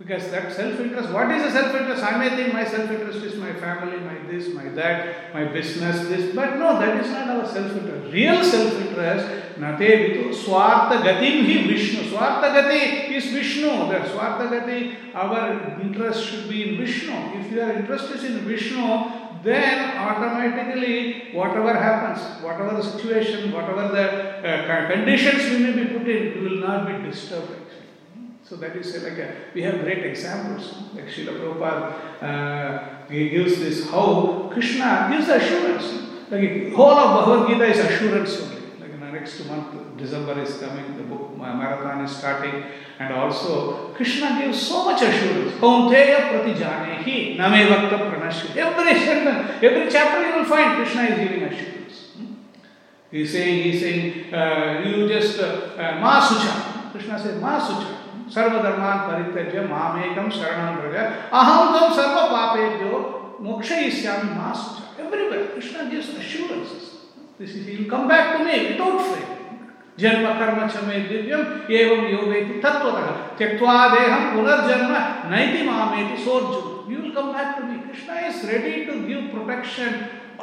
because 0.00 0.26
that 0.32 0.50
self 0.56 0.80
interest 0.80 1.10
what 1.10 1.30
is 1.36 1.56
self 1.58 1.74
interest 1.76 2.04
I 2.04 2.18
may 2.18 2.28
think 2.32 2.52
my 2.54 2.64
self 2.72 2.90
interest 2.92 3.24
is 3.26 3.38
my 3.38 3.52
family 3.62 3.96
my 4.02 4.18
this 4.28 4.54
my 4.54 4.68
that 4.76 5.34
my 5.34 5.44
business 5.54 5.96
this 6.10 6.28
but 6.36 6.54
no 6.58 6.72
that 6.80 7.00
is 7.00 7.10
not 7.14 7.28
our 7.28 7.46
self 7.54 7.72
interest 7.76 8.14
real 8.14 8.42
self 8.50 8.78
interest 8.82 9.60
नते 9.62 9.88
भी 9.96 10.32
स्वार्थ 10.42 10.94
गति 11.04 11.30
ही 11.40 11.56
विष्णु 11.64 12.04
स्वार्थ 12.10 12.46
गति 12.56 12.78
is 13.16 13.34
Vishnu 13.34 13.72
that 13.90 14.06
स्वार्थ 14.12 14.46
गति 14.52 14.78
our 15.22 15.50
interest 15.86 16.20
should 16.28 16.48
be 16.50 16.62
in 16.62 16.78
Vishnu 16.80 17.18
if 17.40 17.54
you 17.54 17.62
are 17.64 17.72
interest 17.72 18.24
in 18.24 18.38
Vishnu 18.46 19.00
then 19.42 19.96
automatically 19.96 21.32
whatever 21.32 21.72
happens, 21.74 22.42
whatever 22.42 22.76
the 22.76 22.82
situation, 22.82 23.52
whatever 23.52 23.88
the 23.88 24.06
uh, 24.48 24.90
conditions 24.90 25.50
we 25.50 25.58
may 25.58 25.72
be 25.72 25.98
put 25.98 26.08
in, 26.08 26.34
you 26.34 26.48
will 26.48 26.60
not 26.68 26.86
be 26.86 27.08
disturbed 27.08 27.50
actually. 27.50 27.88
So 28.42 28.56
that 28.56 28.76
is 28.76 28.94
uh, 28.94 29.08
like 29.08 29.18
a, 29.18 29.34
we 29.54 29.62
have 29.62 29.80
great 29.80 30.04
examples. 30.06 30.74
Like 30.94 31.06
Srila 31.06 31.38
Prabhupada 31.38 32.22
uh, 32.22 32.98
he 33.10 33.28
gives 33.30 33.58
this 33.58 33.90
how 33.90 34.50
Krishna 34.52 35.08
gives 35.10 35.26
the 35.26 35.36
assurance. 35.36 36.08
Like 36.30 36.72
whole 36.72 36.92
of 36.92 37.26
Bhagavad 37.26 37.48
Gita 37.48 37.64
is 37.64 37.78
assurance 37.78 38.40
only. 38.40 38.62
Like 38.80 38.90
in 38.90 39.00
Hare 39.00 39.12
next 39.12 39.44
month, 39.46 39.96
December 39.96 40.40
is 40.40 40.58
coming, 40.58 40.96
the 40.96 41.04
book 41.04 41.36
ma- 41.36 41.54
marathon 41.54 42.04
is 42.04 42.14
starting, 42.14 42.64
and 42.99 43.13
also 43.13 43.93
Krishna 43.93 44.39
gives 44.39 44.61
so 44.61 44.85
much 44.85 45.01
assurance. 45.01 45.53
Kaunteya 45.59 46.29
pratijanehi 46.29 47.37
name 47.37 47.67
vakta 47.67 47.97
pranashya. 48.09 48.55
Every 48.55 48.99
sentence, 48.99 49.63
every 49.63 49.91
chapter 49.91 50.27
you 50.27 50.35
will 50.37 50.45
find 50.45 50.75
Krishna 50.77 51.03
is 51.03 51.19
giving 51.19 51.43
assurance. 51.43 52.11
Hmm? 52.17 52.33
He's 53.11 53.31
saying, 53.31 53.63
he's 53.63 53.81
saying, 53.81 54.33
uh, 54.33 54.81
you 54.85 55.07
just, 55.07 55.39
uh, 55.39 55.75
uh, 55.77 55.99
ma 55.99 56.21
sucha. 56.21 56.91
Krishna 56.91 57.19
says, 57.19 57.41
ma 57.41 57.59
sucha. 57.59 58.03
सर्वधर्मान 58.33 58.97
परित्यज्य 59.07 59.61
मामेकम 59.69 60.29
शरणं 60.35 60.75
व्रज 60.81 60.95
अहम 61.39 61.73
तम 61.73 61.93
सर्व 61.95 62.15
पापेभ्यो 62.33 62.99
मोक्षयिष्यामि 63.45 64.29
मा 64.37 64.51
सुच 64.59 64.99
everywhere 65.05 65.43
Krishna 65.55 65.89
gives 65.91 66.09
assurances 66.21 66.85
this 67.39 67.55
is 67.59 67.67
he 67.67 67.77
will 67.77 67.89
come 67.93 68.07
back 68.07 68.37
to 68.37 68.43
me 68.45 68.59
without 68.69 69.01
fail 69.09 69.36
जन्म 70.00 70.26
कर्म 70.38 70.66
क्षमे 70.66 70.98
दिव्यम 71.08 71.44
एवं 71.78 72.04
योगेति 72.08 72.60
तत्व 72.64 72.90
त्यक्वा 73.38 73.76
देहम 73.88 74.24
पुनर्जन्म, 74.34 74.92
नैति 75.30 75.62
मामेति 75.68 76.22
सोर्जुन 76.24 76.92
you 76.92 77.00
will 77.00 77.10
come 77.12 77.32
back 77.32 77.54
to 77.56 77.66
me 77.66 77.78
Krishna 77.88 78.20
is 78.28 78.46
ready 78.50 78.84
to 78.84 79.00
give 79.06 79.28
protection 79.32 80.00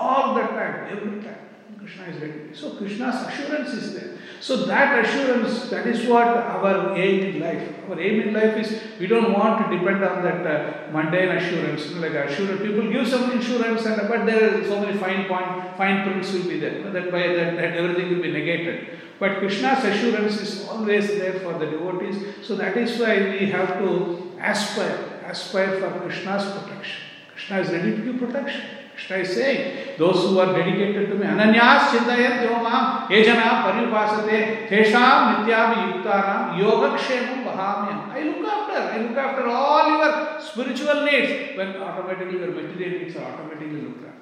all 0.09 0.35
the 0.35 0.47
time 0.55 0.73
every 0.93 1.19
time 1.21 1.44
krishna 1.85 2.05
is 2.05 2.21
ready. 2.21 2.53
So 2.53 2.75
krishna's 2.75 3.27
assurance 3.27 3.73
is 3.73 3.93
there. 3.93 4.17
So 4.39 4.65
that 4.65 5.05
assurance 5.05 5.69
that 5.69 5.85
is 5.85 6.07
what 6.07 6.27
our 6.27 6.97
aim 6.97 7.35
in 7.35 7.39
life 7.39 7.63
our 7.87 7.99
aim 7.99 8.21
in 8.21 8.33
life 8.33 8.57
is 8.57 8.81
we 8.99 9.07
don't 9.07 9.31
want 9.31 9.63
to 9.63 9.77
depend 9.77 10.03
on 10.03 10.23
that 10.23 10.47
uh, 10.47 10.91
mundane 10.91 11.29
assurance. 11.37 11.87
You 11.87 11.95
know, 11.95 12.07
like 12.07 12.29
assurance 12.29 12.61
people 12.61 12.91
give 12.91 13.07
some 13.07 13.31
insurance 13.31 13.85
and 13.85 14.07
but 14.09 14.25
there 14.25 14.43
are 14.49 14.63
so 14.65 14.79
many 14.79 14.97
fine 14.97 15.25
point 15.25 15.77
fine 15.77 16.03
prints 16.03 16.33
will 16.33 16.45
be 16.45 16.59
there. 16.59 16.77
You 16.79 16.85
know, 16.85 16.91
that 16.91 17.11
by 17.11 17.27
that, 17.27 17.55
that 17.55 17.77
everything 17.77 18.09
will 18.09 18.23
be 18.23 18.31
negated. 18.31 18.87
But 19.19 19.37
krishna's 19.37 19.83
assurance 19.83 20.41
is 20.41 20.67
always 20.67 21.07
there 21.07 21.39
for 21.39 21.53
the 21.59 21.67
devotees. 21.67 22.17
So 22.41 22.55
that 22.55 22.75
is 22.77 22.99
why 22.99 23.19
we 23.29 23.45
have 23.51 23.77
to 23.77 24.31
aspire 24.41 25.21
aspire 25.27 25.79
for 25.79 25.99
krishna's 25.99 26.45
protection. 26.51 27.01
Krishna 27.31 27.59
is 27.59 27.69
ready 27.69 27.95
to 27.95 28.01
give 28.01 28.17
protection 28.17 28.84
Krishna 28.95 29.17
is 29.17 29.35
saying, 29.35 29.97
those 29.97 30.23
who 30.23 30.39
are 30.39 30.53
dedicated 30.53 31.09
to 31.09 31.15
me, 31.15 31.25
ananyas 31.25 31.91
chintayat 31.91 32.47
yomam 32.47 33.07
yajana 33.09 33.63
paripasate 33.63 34.69
tesham 34.69 35.43
nityam 35.43 35.69
yuktaram 35.83 36.57
yogakshemam 36.57 37.43
vahamyam. 37.43 38.09
I 38.09 38.21
look 38.23 38.47
after, 38.47 38.79
I 38.93 38.97
look 38.99 39.17
after 39.17 39.47
all 39.47 39.89
your 39.97 40.39
spiritual 40.39 41.03
needs 41.03 41.57
when 41.57 41.75
automatically 41.75 42.39
your 42.39 42.51
material 42.51 43.01
needs 43.01 43.15
are 43.17 43.33
automatically 43.33 43.81
looked 43.81 44.05
after. 44.05 44.15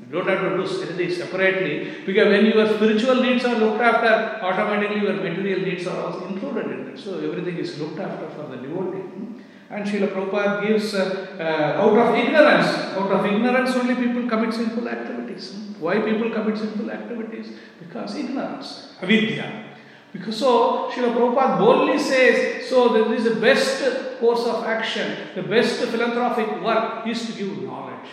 You 0.00 0.12
don't 0.12 0.28
have 0.28 0.40
to 0.40 0.56
do 0.56 0.82
anything 0.82 1.10
separately 1.14 2.02
because 2.06 2.28
when 2.28 2.46
your 2.46 2.66
spiritual 2.74 3.22
needs 3.22 3.44
are 3.44 3.56
looked 3.56 3.82
after, 3.82 4.42
automatically 4.42 5.02
your 5.02 5.16
material 5.16 5.60
needs 5.60 5.86
are 5.86 6.00
also 6.00 6.26
included 6.28 6.70
in 6.70 6.84
that. 6.86 6.98
So 6.98 7.18
everything 7.18 7.58
is 7.58 7.78
looked 7.78 8.00
after 8.00 8.28
for 8.30 8.48
the 8.48 8.56
devotee. 8.56 9.23
And 9.70 9.86
Srila 9.86 10.08
Prabhupada 10.12 10.66
gives, 10.66 10.94
uh, 10.94 11.36
uh, 11.38 11.82
out 11.82 11.96
of 11.96 12.14
ignorance, 12.14 12.68
out 12.96 13.10
of 13.10 13.24
ignorance 13.26 13.74
only 13.76 13.94
people 13.94 14.28
commit 14.28 14.54
sinful 14.54 14.88
activities. 14.88 15.54
Why 15.80 16.00
people 16.00 16.30
commit 16.30 16.58
sinful 16.58 16.90
activities? 16.90 17.52
Because 17.78 18.14
ignorance, 18.16 18.94
avidya. 19.00 19.64
Because 20.12 20.36
so, 20.36 20.90
Srila 20.90 21.16
Prabhupada 21.16 21.58
boldly 21.58 21.98
says, 21.98 22.68
so 22.68 23.08
this 23.08 23.24
is 23.24 23.34
the 23.34 23.40
best 23.40 24.20
course 24.20 24.46
of 24.46 24.64
action, 24.64 25.16
the 25.34 25.42
best 25.42 25.80
philanthropic 25.86 26.62
work 26.62 27.06
is 27.06 27.26
to 27.26 27.32
give 27.32 27.62
knowledge. 27.62 28.08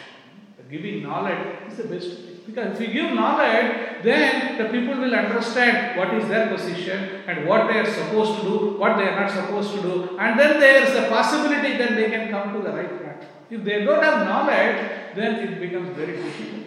Giving 0.72 1.04
knowledge 1.04 1.58
is 1.68 1.76
the 1.76 1.84
best. 1.84 2.31
Because 2.46 2.80
if 2.80 2.82
you 2.82 2.94
give 2.94 3.14
knowledge, 3.14 4.04
then 4.04 4.58
the 4.58 4.66
people 4.70 5.00
will 5.00 5.14
understand 5.14 5.98
what 5.98 6.14
is 6.16 6.28
their 6.28 6.48
position 6.48 7.22
and 7.28 7.48
what 7.48 7.68
they 7.68 7.80
are 7.80 7.86
supposed 7.86 8.40
to 8.40 8.42
do, 8.42 8.78
what 8.78 8.98
they 8.98 9.04
are 9.04 9.22
not 9.22 9.32
supposed 9.32 9.76
to 9.76 9.82
do, 9.82 10.18
and 10.18 10.40
then 10.40 10.60
there 10.60 10.84
is 10.84 10.96
a 10.96 11.08
possibility 11.08 11.78
that 11.78 11.96
they 11.96 12.10
can 12.10 12.32
come 12.32 12.54
to 12.54 12.62
the 12.62 12.76
right 12.76 12.90
platform. 12.90 13.30
If 13.50 13.64
they 13.64 13.86
don't 13.86 14.04
have 14.04 14.26
knowledge, 14.28 15.16
then 15.16 15.36
it 15.48 15.60
becomes 15.60 15.96
very 15.96 16.18
difficult. 16.18 16.62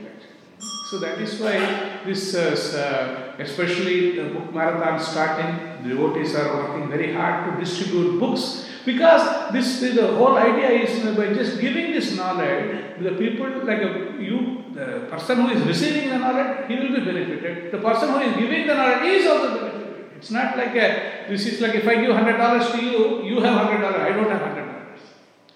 So 0.90 1.00
that 1.00 1.18
is 1.18 1.40
why 1.40 2.02
this, 2.04 2.34
uh, 2.36 3.34
especially 3.38 4.16
the 4.16 4.34
book 4.34 4.54
marathon 4.54 5.00
starting, 5.00 5.82
devotees 5.82 6.36
are 6.36 6.54
working 6.54 6.88
very 6.88 7.12
hard 7.12 7.50
to 7.50 7.60
distribute 7.60 8.20
books 8.20 8.68
because 8.84 9.52
this 9.52 9.80
the 9.80 10.06
whole 10.16 10.36
idea 10.36 10.70
is 10.70 11.16
by 11.16 11.32
just 11.32 11.60
giving 11.60 11.92
this 11.92 12.16
knowledge, 12.16 13.00
the 13.00 13.12
people 13.12 13.48
like 13.64 13.82
a, 13.82 14.16
you, 14.20 14.64
the 14.74 15.06
person 15.10 15.42
who 15.42 15.50
is 15.50 15.62
receiving 15.64 16.10
the 16.10 16.18
knowledge, 16.18 16.66
he 16.68 16.74
will 16.76 16.92
be 16.98 17.04
benefited. 17.04 17.72
The 17.72 17.78
person 17.78 18.10
who 18.10 18.18
is 18.18 18.36
giving 18.36 18.66
the 18.66 18.74
knowledge 18.74 19.02
is 19.04 19.26
also 19.26 19.58
benefited. 19.58 20.06
It's 20.16 20.30
not 20.30 20.56
like 20.56 20.74
a, 20.76 21.26
this 21.28 21.46
is 21.46 21.60
like 21.60 21.74
if 21.74 21.86
I 21.86 21.96
give 21.96 22.14
hundred 22.14 22.36
dollars 22.36 22.70
to 22.72 22.84
you, 22.84 23.24
you 23.24 23.40
have 23.40 23.66
hundred 23.66 23.80
dollars, 23.82 24.00
I 24.00 24.10
don't 24.10 24.30
have 24.30 24.40
hundred 24.40 24.66
dollars. 24.66 25.00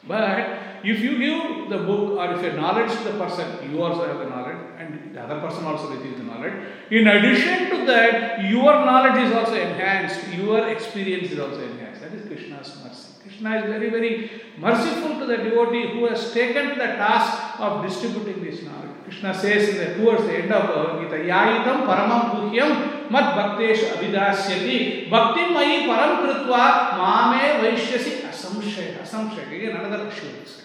But 0.07 0.59
if 0.85 1.01
you 1.01 1.19
give 1.19 1.71
the 1.71 1.79
book 1.79 2.19
or 2.19 2.33
if 2.33 2.43
you 2.43 2.53
knowledge 2.53 2.91
to 2.97 3.05
the 3.05 3.19
person, 3.19 3.71
you 3.71 3.83
also 3.83 4.07
have 4.07 4.19
the 4.19 4.27
knowledge, 4.27 4.59
and 4.79 5.15
the 5.15 5.21
other 5.21 5.41
person 5.41 5.65
also 5.65 5.91
receives 5.91 6.19
the 6.19 6.25
knowledge. 6.25 6.55
In 6.91 7.07
addition 7.07 7.71
to 7.71 7.87
that, 7.87 8.45
your 8.45 8.73
knowledge 8.85 9.23
is 9.27 9.35
also 9.35 9.55
enhanced, 9.55 10.29
your 10.33 10.69
experience 10.69 11.31
is 11.33 11.39
also 11.39 11.61
enhanced. 11.63 12.01
That 12.03 12.13
is 12.15 12.27
Krishna's 12.27 12.77
mercy. 12.83 13.08
Krishna 13.39 13.59
is 13.59 13.71
very, 13.71 13.91
very 13.91 14.31
merciful 14.59 15.21
to 15.21 15.27
the 15.27 15.37
devotee 15.37 15.93
who 15.93 16.07
has 16.07 16.33
taken 16.33 16.71
the 16.71 16.87
task 16.99 17.61
of 17.61 17.87
distributing 17.87 18.43
this 18.43 18.65
knowledge. 18.65 18.91
Krishna 19.05 19.33
says 19.33 19.69
in 19.69 19.77
the, 19.77 19.95
towards 19.95 20.25
the 20.25 20.39
end 20.39 20.53
of 20.53 20.67
Bhagavad 20.67 21.09
Gita, 21.09 21.23
Yayitam 21.23 21.87
paramam 21.87 22.35
guhyam 22.35 23.09
mad 23.09 23.37
bhaktesh 23.37 23.85
avidasyati 23.93 25.09
bhakti 25.09 25.41
mayi 25.55 25.87
param 25.87 26.19
kritva 26.19 26.99
mame 26.99 27.63
vaishyasi 27.63 28.23
asamshaya. 28.29 29.03
Asamshaya, 29.03 29.47
again 29.55 29.77
another 29.77 30.09
assurance. 30.09 30.63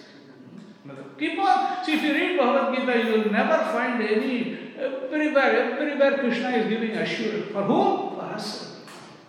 Another. 0.84 1.04
Keep 1.16 1.38
on. 1.38 1.84
See, 1.84 1.94
if 1.94 2.02
you 2.02 2.12
read 2.12 2.36
Bhagavad 2.36 2.76
Gita, 2.76 2.98
you 2.98 3.12
will 3.12 3.30
never 3.30 3.56
find 3.70 4.02
any, 4.02 4.58
everywhere, 4.76 5.78
everywhere 5.78 6.18
Krishna 6.18 6.48
is 6.50 6.68
giving 6.68 6.90
assurance. 6.90 7.52
For 7.52 7.62
whom? 7.62 8.16
For 8.16 8.22
us. 8.22 8.73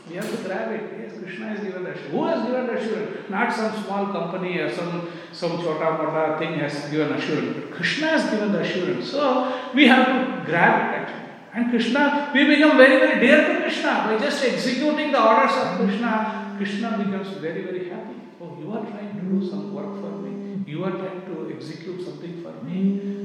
We 0.08 0.16
have 0.16 0.30
to 0.30 0.38
grab 0.44 0.72
it. 0.72 0.84
Yes, 1.02 1.18
Krishna 1.20 1.50
has 1.50 1.60
given 1.60 1.86
assurance. 1.86 2.12
Who 2.12 2.26
has 2.26 2.46
given 2.46 2.70
assurance? 2.70 3.30
Not 3.30 3.52
some 3.54 3.84
small 3.84 4.08
company 4.08 4.58
or 4.60 4.74
some 4.74 5.10
some 5.32 5.58
chota 5.58 5.92
mota 5.98 6.38
thing 6.38 6.60
has 6.60 6.90
given 6.92 7.14
assurance. 7.14 7.74
Krishna 7.76 8.08
has 8.08 8.30
given 8.30 8.52
the 8.52 8.60
assurance. 8.60 9.10
So 9.10 9.52
we 9.74 9.88
have 9.88 10.06
to 10.08 10.46
grab 10.46 10.74
it 10.80 10.96
actually. 11.00 11.26
And 11.54 11.70
Krishna, 11.70 12.32
we 12.34 12.46
become 12.46 12.78
very, 12.78 13.00
very 13.00 13.20
dear 13.20 13.48
to 13.48 13.62
Krishna 13.62 13.92
by 14.06 14.18
just 14.20 14.44
executing 14.44 15.12
the 15.12 15.22
orders 15.24 15.56
of 15.56 15.78
Krishna. 15.78 16.54
Krishna 16.58 16.98
becomes 16.98 17.30
very, 17.38 17.64
very 17.64 17.90
happy. 17.90 18.16
Oh, 18.42 18.58
you 18.60 18.72
are 18.74 18.86
trying 18.86 19.16
to 19.16 19.22
do 19.22 19.50
some 19.50 19.74
work 19.74 20.00
for 20.02 20.12
me. 20.22 20.64
You 20.68 20.84
are 20.84 20.92
trying 20.92 21.26
to 21.26 21.54
execute 21.56 22.02
something 22.06 22.44
for 22.44 22.54
me. 22.64 23.16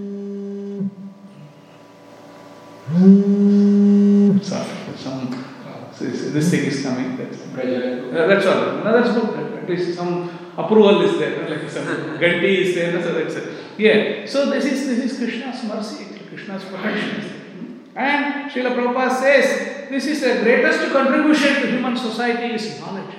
Sorry, 6.30 6.38
some 6.38 6.38
so 6.38 6.38
this, 6.38 6.50
thing 6.50 6.64
is 6.64 6.82
coming. 6.82 7.16
That's, 7.16 7.36
uh, 7.38 8.26
that's 8.26 8.46
all. 8.46 8.84
No, 8.84 9.02
that's 9.02 9.12
good. 9.12 9.62
At 9.62 9.68
least 9.68 9.96
some 9.96 10.30
approval 10.56 11.02
is 11.02 11.18
there. 11.18 11.48
Like 11.50 11.70
some 11.70 11.86
ganti 12.18 12.58
is 12.58 12.74
there. 12.74 13.02
So 13.02 13.14
that's 13.14 13.34
it. 13.34 13.54
Yeah. 13.78 14.26
So 14.26 14.50
this 14.50 14.64
is 14.64 14.86
this 14.86 15.12
is 15.12 15.18
Krishna's 15.18 15.64
mercy, 15.64 16.06
Krishna's 16.28 16.64
protection. 16.64 17.90
And 17.96 18.50
Srila 18.50 18.74
Prabhupada 18.76 19.18
says 19.18 19.88
this 19.90 20.06
is 20.06 20.20
the 20.20 20.42
greatest 20.42 20.92
contribution 20.92 21.62
to 21.62 21.70
human 21.70 21.96
society 21.96 22.54
is 22.54 22.80
knowledge. 22.80 23.14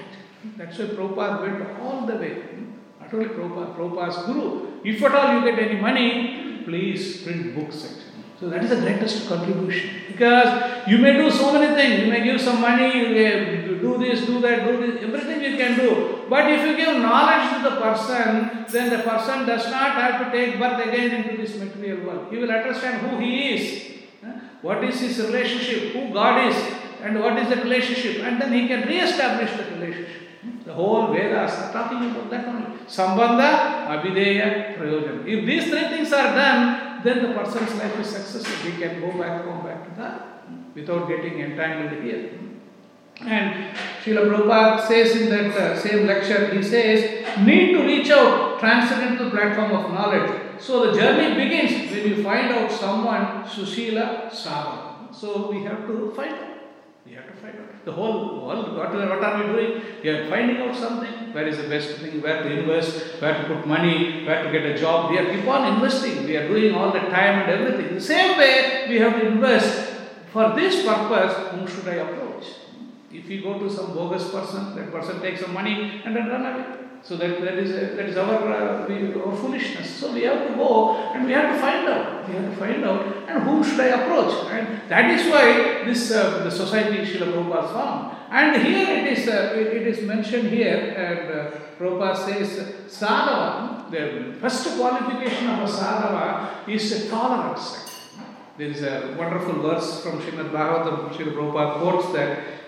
That's 0.58 0.78
why 0.78 0.86
Prabhupada 0.86 1.41
went 1.41 1.80
all 1.80 2.06
the 2.06 2.15
way. 2.15 2.43
Not 3.00 3.13
only 3.13 3.28
Prabhupada, 3.28 3.76
Prabhupada's 3.76 4.26
guru. 4.26 4.82
If 4.84 5.04
at 5.04 5.13
all 5.13 5.34
you 5.36 5.52
get 5.52 5.60
any 5.60 5.80
money, 5.80 6.63
please 6.63 7.21
print 7.24 7.56
books. 7.56 8.01
So 8.41 8.49
that 8.49 8.63
is 8.63 8.71
the 8.71 8.77
greatest 8.77 9.30
contribution. 9.30 9.91
Because 10.08 10.88
you 10.88 10.97
may 10.97 11.13
do 11.13 11.30
so 11.30 11.54
many 11.54 11.75
things. 11.75 12.01
You 12.01 12.12
may 12.12 12.23
give 12.23 12.41
some 12.41 12.60
money, 12.60 12.88
you 12.97 13.10
may 13.10 13.77
do 13.80 13.99
this, 13.99 14.25
do 14.25 14.41
that, 14.41 14.65
do 14.65 14.77
this, 14.82 15.04
everything 15.04 15.43
you 15.43 15.58
can 15.58 15.77
do. 15.77 16.25
But 16.27 16.51
if 16.51 16.65
you 16.65 16.75
give 16.75 16.97
knowledge 16.97 17.54
to 17.54 17.69
the 17.69 17.75
person, 17.80 18.65
then 18.67 18.89
the 18.89 19.04
person 19.04 19.45
does 19.45 19.69
not 19.69 19.93
have 19.93 20.25
to 20.25 20.32
take 20.32 20.60
birth 20.60 20.88
again 20.88 21.23
into 21.23 21.38
this 21.38 21.56
material 21.56 22.04
world. 22.04 22.27
He 22.32 22.39
will 22.39 22.49
understand 22.51 23.06
who 23.06 23.19
he 23.19 23.54
is, 23.54 23.91
what 24.63 24.84
is 24.84 24.99
his 24.99 25.19
relationship, 25.19 25.93
who 25.93 26.12
God 26.12 26.49
is, 26.49 26.56
and 27.04 27.19
what 27.19 27.38
is 27.38 27.47
the 27.47 27.58
relationship, 27.58 28.23
and 28.23 28.41
then 28.41 28.54
he 28.54 28.67
can 28.67 28.88
re-establish 28.88 29.51
the 29.51 29.75
relationship. 29.75 30.21
The 30.65 30.73
whole 30.73 31.13
Vedas 31.13 31.54
are 31.60 31.71
talking 31.71 32.10
about 32.10 32.30
that 32.32 32.47
only. 32.47 32.77
Sambandha, 32.88 33.86
Abhideya, 33.88 34.77
Prayojana. 34.77 35.27
If 35.27 35.45
these 35.45 35.69
three 35.69 35.88
things 35.89 36.12
are 36.12 36.36
done, 36.36 36.90
then 37.04 37.24
the 37.24 37.34
person's 37.34 37.74
life 37.76 38.00
is 38.00 38.08
successful. 38.08 38.72
He 38.72 38.82
can 38.82 39.02
go 39.02 39.18
back 39.18 39.44
home, 39.44 39.66
back 39.66 39.90
to 39.90 40.02
that, 40.02 40.44
without 40.76 41.08
getting 41.08 41.40
entangled 41.40 42.02
here. 42.04 42.32
And 43.22 43.76
Srila 44.04 44.30
Prabhupada 44.30 44.88
says 44.88 45.16
in 45.16 45.30
that 45.30 45.56
uh, 45.56 45.80
same 45.80 46.08
lecture, 46.08 46.54
he 46.54 46.64
says, 46.64 47.38
need 47.40 47.74
to 47.74 47.84
reach 47.84 48.10
out, 48.10 48.60
transcendental 48.60 49.30
platform 49.30 49.72
of 49.72 49.92
knowledge. 49.92 50.60
So 50.60 50.92
the 50.92 51.00
journey 51.00 51.36
begins 51.36 51.92
when 51.92 52.08
you 52.08 52.24
find 52.24 52.52
out 52.52 52.72
someone, 52.72 53.44
Sushila 53.44 54.34
Sava. 54.34 55.08
So 55.12 55.52
we 55.52 55.64
have 55.64 55.86
to 55.88 56.12
find 56.16 56.34
out. 56.34 56.61
We 57.06 57.14
have 57.14 57.26
to 57.28 57.34
find 57.34 57.56
out. 57.58 57.84
The 57.86 57.92
whole 57.92 58.46
world, 58.46 58.78
what, 58.78 58.94
are- 58.96 59.10
what 59.10 59.24
are 59.24 59.38
we 59.42 59.52
doing? 59.54 59.82
We 60.04 60.10
are 60.10 60.30
finding 60.30 60.58
out 60.58 60.76
something. 60.76 61.34
Where 61.34 61.48
is 61.48 61.58
the 61.58 61.68
best 61.68 61.98
thing? 62.00 62.22
Where 62.22 62.44
to 62.44 62.50
invest? 62.60 63.22
Where 63.22 63.34
to 63.42 63.44
put 63.48 63.66
money? 63.66 64.24
Where 64.26 64.44
to 64.44 64.52
get 64.52 64.66
a 64.66 64.78
job? 64.78 65.10
We 65.12 65.18
are 65.18 65.26
keep 65.34 65.48
on 65.48 65.74
investing. 65.74 66.26
We 66.26 66.38
are 66.38 66.48
doing 66.48 66.76
all 66.76 66.92
the 66.92 67.00
time 67.00 67.42
and 67.42 67.50
everything. 67.50 67.96
The 67.96 68.02
same 68.02 68.38
way 68.38 68.86
we 68.90 69.00
have 69.00 69.20
to 69.20 69.28
invest. 69.28 69.88
For 70.32 70.54
this 70.56 70.86
purpose, 70.86 71.36
whom 71.52 71.68
should 71.68 71.88
I 71.88 71.96
approach? 71.96 72.46
If 73.12 73.30
you 73.30 73.42
go 73.42 73.60
to 73.60 73.70
some 73.70 73.94
bogus 73.94 74.30
person, 74.32 74.76
that 74.76 74.92
person 74.92 75.20
takes 75.22 75.42
some 75.42 75.54
money 75.54 76.02
and 76.06 76.16
then 76.16 76.30
run 76.30 76.46
away. 76.46 76.66
So 77.04 77.18
that, 77.18 77.42
that 77.42 77.56
is 77.56 77.72
that 77.72 78.06
is 78.06 78.16
our, 78.16 78.54
uh, 78.54 78.88
we, 78.88 79.14
our 79.14 79.36
foolishness. 79.36 79.90
So 79.90 80.14
we 80.14 80.22
have 80.24 80.48
to 80.48 80.54
go 80.54 80.98
and 81.14 81.26
we 81.26 81.32
have 81.32 81.56
to 81.56 81.60
find 81.60 81.88
out. 81.88 82.28
We 82.28 82.36
have 82.36 82.52
to 82.52 82.56
find 82.58 82.86
out 82.86 83.28
and 83.28 83.44
whom 83.44 83.64
should 83.64 83.80
I 83.80 83.88
approach? 83.88 84.52
And 84.52 84.82
that 84.88 85.10
is 85.10 85.32
why 85.32 85.84
this 85.84 86.12
uh, 86.12 86.44
the 86.44 86.52
society 86.52 87.04
Srila 87.06 87.34
Prabhupada 87.34 87.74
found. 87.74 88.18
And 88.30 88.62
here 88.62 88.88
it 88.88 89.18
is 89.18 89.28
uh, 89.28 89.54
it, 89.56 89.68
it 89.68 89.88
is 89.88 90.06
mentioned 90.06 90.50
here 90.50 90.78
and 90.78 91.32
uh, 91.32 91.58
Prabhupada 91.80 92.18
says 92.18 92.76
sadhava. 92.88 93.90
The 93.90 94.40
first 94.40 94.78
qualification 94.78 95.50
of 95.50 95.68
a 95.68 95.72
sadhava 95.72 96.68
is 96.70 97.10
tolerance. 97.10 97.90
There 98.58 98.70
is 98.70 98.84
a 98.84 99.16
wonderful 99.18 99.60
verse 99.64 100.04
from 100.04 100.22
Srimad 100.22 100.52
Bhagavatam, 100.52 101.10
Srila 101.10 101.34
Prabhupada 101.34 101.80
quotes 101.80 102.14
that 102.14 102.61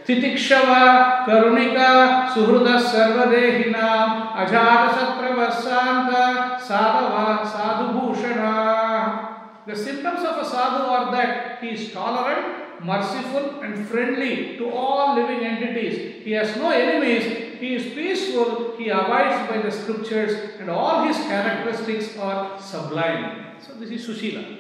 Karunika 1.26 2.28
Suhruda 2.34 2.76
Sarvadehinam 2.82 4.34
Ajata 4.34 4.90
Satravasanta 4.98 6.60
Sadhava 6.60 7.46
Sadhubhushana. 7.46 9.34
The 9.66 9.76
symptoms 9.76 10.20
of 10.20 10.38
a 10.40 10.46
sadhu 10.46 10.84
are 10.90 11.12
that 11.14 11.60
he 11.62 11.70
is 11.70 11.94
tolerant, 11.94 12.84
merciful, 12.84 13.62
and 13.62 13.88
friendly 13.88 14.58
to 14.58 14.70
all 14.70 15.16
living 15.16 15.46
entities. 15.46 16.22
He 16.26 16.34
has 16.34 16.58
no 16.58 16.70
enemies, 16.70 17.60
he 17.62 17.76
is 17.76 17.94
peaceful, 17.94 18.76
he 18.78 18.90
abides 18.90 19.50
by 19.50 19.62
the 19.62 19.72
scriptures, 19.72 20.60
and 20.60 20.70
all 20.70 21.08
his 21.08 21.16
characteristics 21.16 22.18
are 22.18 22.60
sublime. 22.60 23.56
So, 23.66 23.76
this 23.76 23.90
is 23.90 24.06
Sushila. 24.06 24.60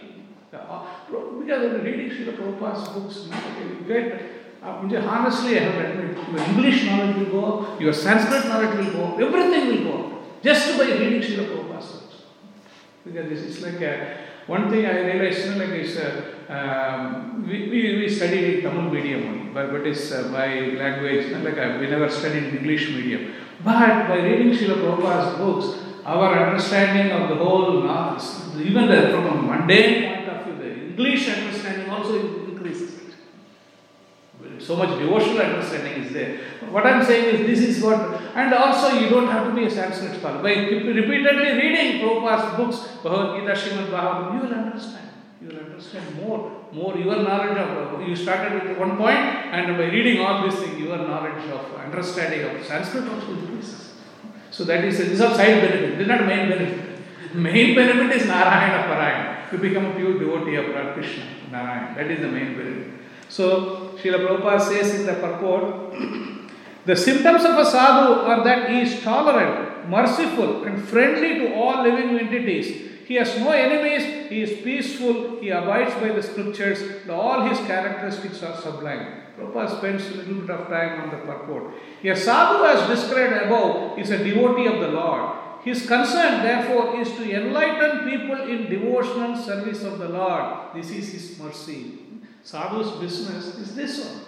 Uh, 0.53 0.86
because 1.39 1.73
of 1.73 1.84
reading 1.84 2.10
Srila 2.12 2.38
Prabhupada's 2.38 2.88
books, 2.89 3.27
you 3.60 3.86
get, 3.86 4.21
uh, 4.63 5.08
honestly, 5.08 5.60
I 5.60 5.63
have 5.63 5.86
admit, 5.86 6.17
your 6.30 6.39
English 6.39 6.86
knowledge 6.86 7.15
will 7.17 7.26
go, 7.26 7.78
your 7.80 7.93
Sanskrit 7.93 8.45
knowledge 8.47 8.78
will 8.78 8.93
go, 8.93 9.26
everything 9.26 9.67
will 9.67 9.84
go, 9.84 10.19
just 10.41 10.78
by 10.78 10.86
reading 10.86 11.21
Srila 11.21 11.47
Prabhupada's 11.47 11.91
books. 11.91 12.15
Because 13.06 13.32
it's, 13.32 13.41
it's 13.41 13.62
like 13.62 13.82
a, 13.82 14.17
one 14.47 14.69
thing 14.69 14.86
I 14.86 14.99
realized, 14.99 15.45
you 15.45 15.56
like 15.56 15.69
is, 15.69 15.97
uh, 15.97 16.21
um, 16.49 17.47
we, 17.47 17.69
we, 17.69 17.97
we 17.97 18.10
studied 18.10 18.62
Tamil 18.62 18.91
medium 18.91 19.28
only, 19.28 19.49
but, 19.54 19.71
but 19.71 19.86
it's 19.86 20.12
uh, 20.12 20.30
by 20.32 20.47
language, 20.84 21.32
like 21.43 21.58
uh, 21.58 21.78
we 21.80 21.88
never 21.88 22.10
studied 22.10 22.54
English 22.54 22.89
medium. 22.89 23.34
But 23.63 24.08
by 24.08 24.17
reading 24.17 24.52
Srila 24.52 25.38
books, 25.38 25.80
our 26.06 26.47
understanding 26.47 27.12
of 27.12 27.30
the 27.30 27.36
whole 27.36 27.84
even 28.60 28.88
from 28.88 29.26
a 29.26 29.41
mundane 29.41 30.15
point 30.15 30.30
of 30.30 30.45
view, 30.45 30.56
the 30.58 30.88
English 30.88 31.30
understanding 31.30 31.89
also. 31.89 32.42
So 34.63 34.78
much 34.78 34.97
devotional 34.97 35.41
understanding 35.41 36.04
is 36.04 36.13
there. 36.13 36.39
What 36.71 36.86
I'm 36.86 37.04
saying 37.04 37.36
is 37.36 37.60
this 37.60 37.69
is 37.69 37.84
what, 37.84 37.99
and 38.34 38.54
also 38.54 38.97
you 38.97 39.10
don't 39.10 39.28
have 39.28 39.47
to 39.47 39.54
be 39.54 39.65
a 39.65 39.69
Sanskrit 39.69 40.17
scholar. 40.19 40.41
By 40.41 40.54
repeatedly 40.54 41.52
reading 41.62 42.02
Prabhupada's 42.02 42.56
books, 42.58 42.78
Bhagavad 43.04 43.41
Gita, 43.41 43.54
Srimad 43.54 43.89
Bhagavatam, 43.91 44.34
you 44.36 44.47
will 44.47 44.56
understand. 44.56 45.10
You 45.41 45.47
will 45.49 45.60
understand 45.65 46.15
more, 46.15 46.65
more 46.71 46.97
your 46.97 47.17
knowledge 47.17 47.58
of, 47.58 48.08
you 48.08 48.15
started 48.15 48.63
with 48.63 48.78
one 48.78 48.95
point, 48.95 49.17
and 49.17 49.78
by 49.78 49.86
reading 49.86 50.21
all 50.21 50.47
these 50.47 50.58
things, 50.58 50.80
your 50.80 50.97
knowledge 50.97 51.49
of 51.49 51.76
understanding 51.76 52.43
of 52.43 52.65
Sanskrit 52.65 53.08
also 53.10 53.34
increases. 53.34 53.93
So 54.49 54.63
that 54.63 54.86
is, 54.86 54.97
this 54.97 55.10
is 55.10 55.19
a 55.19 55.36
side 55.36 55.62
benefit, 55.62 55.97
this 55.97 56.02
is 56.02 56.08
not 56.08 56.26
main 56.26 56.47
benefit. 56.47 56.89
Main 57.34 57.73
benefit 57.73 58.15
is 58.15 58.28
Narayana 58.28 58.84
Parayana. 58.88 59.52
You 59.52 59.58
become 59.58 59.86
a 59.88 59.95
pure 59.95 60.19
devotee 60.19 60.56
of 60.56 60.93
Krishna, 60.93 61.26
Narayana. 61.52 61.95
That 61.95 62.12
is 62.12 62.21
the 62.21 62.28
main 62.28 62.56
benefit. 62.56 62.93
So, 63.28 63.83
Srila 64.04 64.28
Prabhupada 64.28 64.62
says 64.62 65.00
in 65.00 65.06
the 65.06 65.13
purport, 65.13 65.94
the 66.86 66.96
symptoms 66.96 67.46
of 67.46 67.58
a 67.58 67.66
sadhu 67.66 68.20
are 68.28 68.44
that 68.44 68.70
he 68.70 68.82
is 68.82 69.02
tolerant, 69.02 69.89
merciful, 69.89 70.66
and 70.66 70.84
friendly 70.84 71.39
to 71.39 71.54
all 71.56 71.84
living 71.84 72.20
entities. 72.20 72.92
He 73.08 73.16
has 73.16 73.38
no 73.39 73.52
enemies, 73.52 74.30
he 74.30 74.42
is 74.42 74.62
peaceful, 74.62 75.39
he 75.39 75.50
abides 75.50 75.94
by 75.96 76.10
the 76.10 76.22
scriptures, 76.22 76.82
and 76.82 77.12
all 77.12 77.48
his 77.48 77.58
characteristics 77.60 78.44
are 78.44 78.60
sublime. 78.60 79.22
Prabhupada 79.38 79.78
spends 79.78 80.08
a 80.10 80.16
little 80.16 80.42
bit 80.42 80.50
of 80.50 80.68
time 80.68 81.02
on 81.02 81.10
the 81.10 81.26
purport. 81.26 81.74
A 82.04 82.16
sadhu, 82.16 82.66
as 82.66 82.88
described 82.89 83.46
above, 83.46 83.98
is 83.98 84.10
a 84.10 84.18
devotee 84.18 84.68
of 84.68 84.82
the 84.82 84.89
Lord. 84.89 85.39
His 85.63 85.88
concern, 85.88 86.44
therefore, 86.44 87.00
is 87.00 87.10
to 87.13 87.32
enlighten 87.32 88.10
people 88.10 88.42
in 88.50 88.70
devotional 88.70 89.38
service 89.38 89.84
of 89.84 90.00
the 90.00 90.10
Lord. 90.10 90.76
This 90.76 90.92
is 90.92 91.13
his 91.13 91.39
mercy. 91.39 92.03
Sadhu's 92.43 92.91
business 92.99 93.56
is 93.56 93.75
this 93.75 94.06
one. 94.06 94.19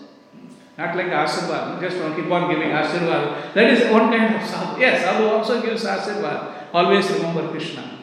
Not 0.77 0.95
like 0.95 1.07
Asirvad, 1.07 1.79
just 1.81 1.97
one 2.01 2.15
keep 2.15 2.31
on 2.31 2.49
giving 2.49 2.69
Asirvad. 2.69 3.53
That 3.53 3.69
is 3.69 3.91
one 3.91 4.09
kind 4.09 4.35
of 4.35 4.47
sadhu. 4.47 4.79
Yes, 4.79 5.03
sadhu 5.03 5.27
also 5.27 5.61
gives 5.61 5.83
Asirvad. 5.83 6.73
Always 6.73 7.09
remember 7.11 7.49
Krishna. 7.49 7.99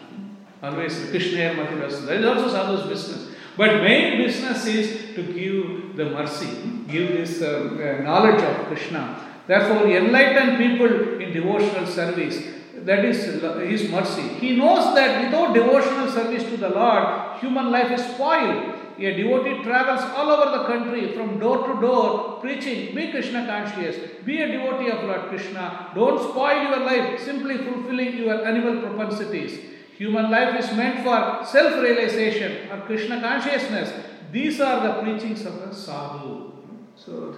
Always 0.62 1.10
Krishna 1.10 1.54
Mativasu. 1.54 2.06
That 2.06 2.20
is 2.20 2.26
also 2.26 2.48
sadhu's 2.48 2.86
business. 2.88 3.28
But 3.56 3.82
main 3.82 4.18
business 4.18 4.64
is 4.66 5.14
to 5.14 5.22
give 5.22 5.96
the 5.96 6.06
mercy, 6.06 6.48
give 6.88 7.08
this 7.08 7.42
uh, 7.42 7.98
uh, 8.00 8.02
knowledge 8.02 8.42
of 8.42 8.66
Krishna. 8.66 9.18
Therefore, 9.46 9.86
enlighten 9.86 10.56
people 10.56 11.20
in 11.20 11.32
devotional 11.32 11.86
service. 11.86 12.42
That 12.84 13.04
is 13.04 13.24
his 13.24 13.90
mercy. 13.90 14.22
He 14.22 14.56
knows 14.56 14.94
that 14.94 15.24
without 15.24 15.54
devotional 15.54 16.10
service 16.10 16.42
to 16.44 16.56
the 16.56 16.70
Lord, 16.70 17.38
human 17.38 17.70
life 17.70 17.90
is 17.92 18.04
spoiled. 18.04 18.81
A 19.04 19.16
devotee 19.16 19.64
travels 19.64 20.02
all 20.14 20.30
over 20.30 20.56
the 20.56 20.64
country 20.64 21.12
from 21.12 21.40
door 21.40 21.66
to 21.66 21.80
door 21.80 22.38
preaching, 22.40 22.94
be 22.94 23.10
Krishna 23.10 23.44
conscious, 23.46 23.96
be 24.24 24.40
a 24.40 24.46
devotee 24.46 24.90
of 24.90 25.02
Lord 25.04 25.28
Krishna, 25.28 25.90
don't 25.92 26.22
spoil 26.30 26.62
your 26.62 26.80
life 26.80 27.20
simply 27.20 27.58
fulfilling 27.58 28.16
your 28.16 28.46
animal 28.46 28.80
propensities. 28.80 29.58
Human 29.96 30.30
life 30.30 30.58
is 30.58 30.76
meant 30.76 31.02
for 31.02 31.44
self 31.44 31.82
realization 31.82 32.70
or 32.70 32.82
Krishna 32.82 33.20
consciousness. 33.20 33.92
These 34.30 34.60
are 34.60 34.86
the 34.86 35.02
preachings 35.02 35.44
of 35.46 35.60
the 35.60 35.74
sadhu. 35.74 36.52
So, 36.94 37.36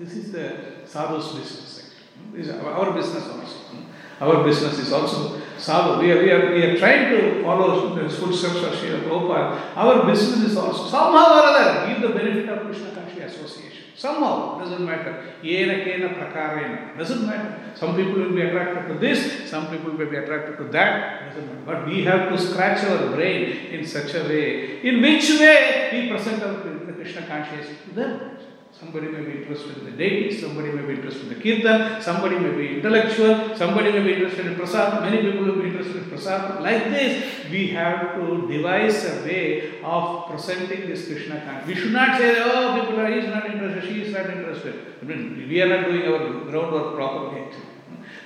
this 0.00 0.14
is 0.14 0.32
the 0.32 0.82
sadhu's 0.84 1.28
business. 1.28 1.94
This 2.32 2.48
is 2.48 2.54
our 2.54 2.92
business 2.92 3.24
also. 3.24 3.58
Hmm? 3.70 4.24
Our 4.24 4.44
business 4.44 4.78
is 4.80 4.92
also 4.92 5.40
sadhu. 5.58 6.00
We 6.00 6.12
are, 6.12 6.22
we 6.22 6.30
are, 6.30 6.54
we 6.54 6.62
are 6.62 6.78
trying 6.78 7.10
to 7.10 7.42
follow 7.42 7.94
the 7.94 8.08
footsteps 8.08 8.56
of 8.56 8.72
Srila 8.74 9.02
Prabhupada. 9.04 9.76
Our 9.76 10.06
business 10.06 10.50
is 10.50 10.56
also 10.56 10.88
somehow 10.88 11.38
or 11.38 11.46
other 11.46 11.88
give 11.88 12.02
the 12.02 12.14
benefit 12.14 12.48
of 12.48 12.66
Krishna 12.66 12.92
Conscious 12.92 13.36
Association. 13.36 13.84
Somehow, 13.96 14.60
doesn't 14.60 14.84
matter. 14.84 15.34
Yena 15.42 15.84
kena 15.84 16.14
prakarena, 16.14 16.96
doesn't 16.96 17.26
matter. 17.26 17.72
Some 17.74 17.96
people 17.96 18.22
will 18.22 18.32
be 18.32 18.42
attracted 18.42 18.86
to 18.92 18.94
this, 18.94 19.50
some 19.50 19.68
people 19.70 19.90
will 19.90 20.06
be 20.06 20.16
attracted 20.16 20.56
to 20.58 20.64
that, 20.70 21.30
doesn't 21.30 21.46
matter. 21.48 21.62
But 21.66 21.86
we 21.88 22.04
have 22.04 22.28
to 22.28 22.38
scratch 22.38 22.84
our 22.84 23.10
brain 23.10 23.74
in 23.74 23.84
such 23.84 24.14
a 24.14 24.22
way, 24.22 24.80
in 24.82 25.02
which 25.02 25.28
way 25.40 25.88
we 25.92 26.10
present 26.10 26.44
our 26.44 26.62
Krishna 26.94 27.26
consciousness 27.26 27.76
to 27.88 27.94
them. 27.94 28.37
Somebody 28.78 29.08
may 29.08 29.22
be 29.22 29.38
interested 29.40 29.78
in 29.78 29.84
the 29.86 29.90
deity, 29.90 30.40
somebody 30.40 30.70
may 30.70 30.82
be 30.82 30.94
interested 30.94 31.24
in 31.24 31.28
the 31.30 31.34
kirtan, 31.34 32.00
somebody 32.00 32.38
may 32.38 32.56
be 32.56 32.76
intellectual, 32.76 33.56
somebody 33.56 33.90
may 33.90 34.04
be 34.04 34.12
interested 34.12 34.46
in 34.46 34.54
prasad, 34.54 35.02
many 35.02 35.20
people 35.20 35.46
will 35.46 35.60
be 35.60 35.70
interested 35.70 35.96
in 35.96 36.08
prasad. 36.08 36.62
Like 36.62 36.84
this, 36.84 37.50
we 37.50 37.68
have 37.68 38.14
to 38.14 38.46
devise 38.46 39.04
a 39.04 39.24
way 39.24 39.80
of 39.82 40.30
presenting 40.30 40.88
this 40.88 41.06
Krishna 41.08 41.40
consciousness. 41.40 41.66
We 41.66 41.74
should 41.74 41.92
not 41.92 42.18
say, 42.18 42.36
oh, 42.38 42.80
people 42.80 43.00
are, 43.00 43.10
he 43.10 43.18
is 43.18 43.28
not 43.28 43.46
interested, 43.50 43.82
she 43.82 44.02
is 44.02 44.14
not 44.14 44.30
interested. 44.30 44.74
I 45.02 45.04
mean, 45.04 45.48
we 45.48 45.60
are 45.60 45.68
not 45.68 45.86
doing 45.86 46.02
our 46.06 46.44
groundwork 46.44 46.94
properly. 46.94 47.48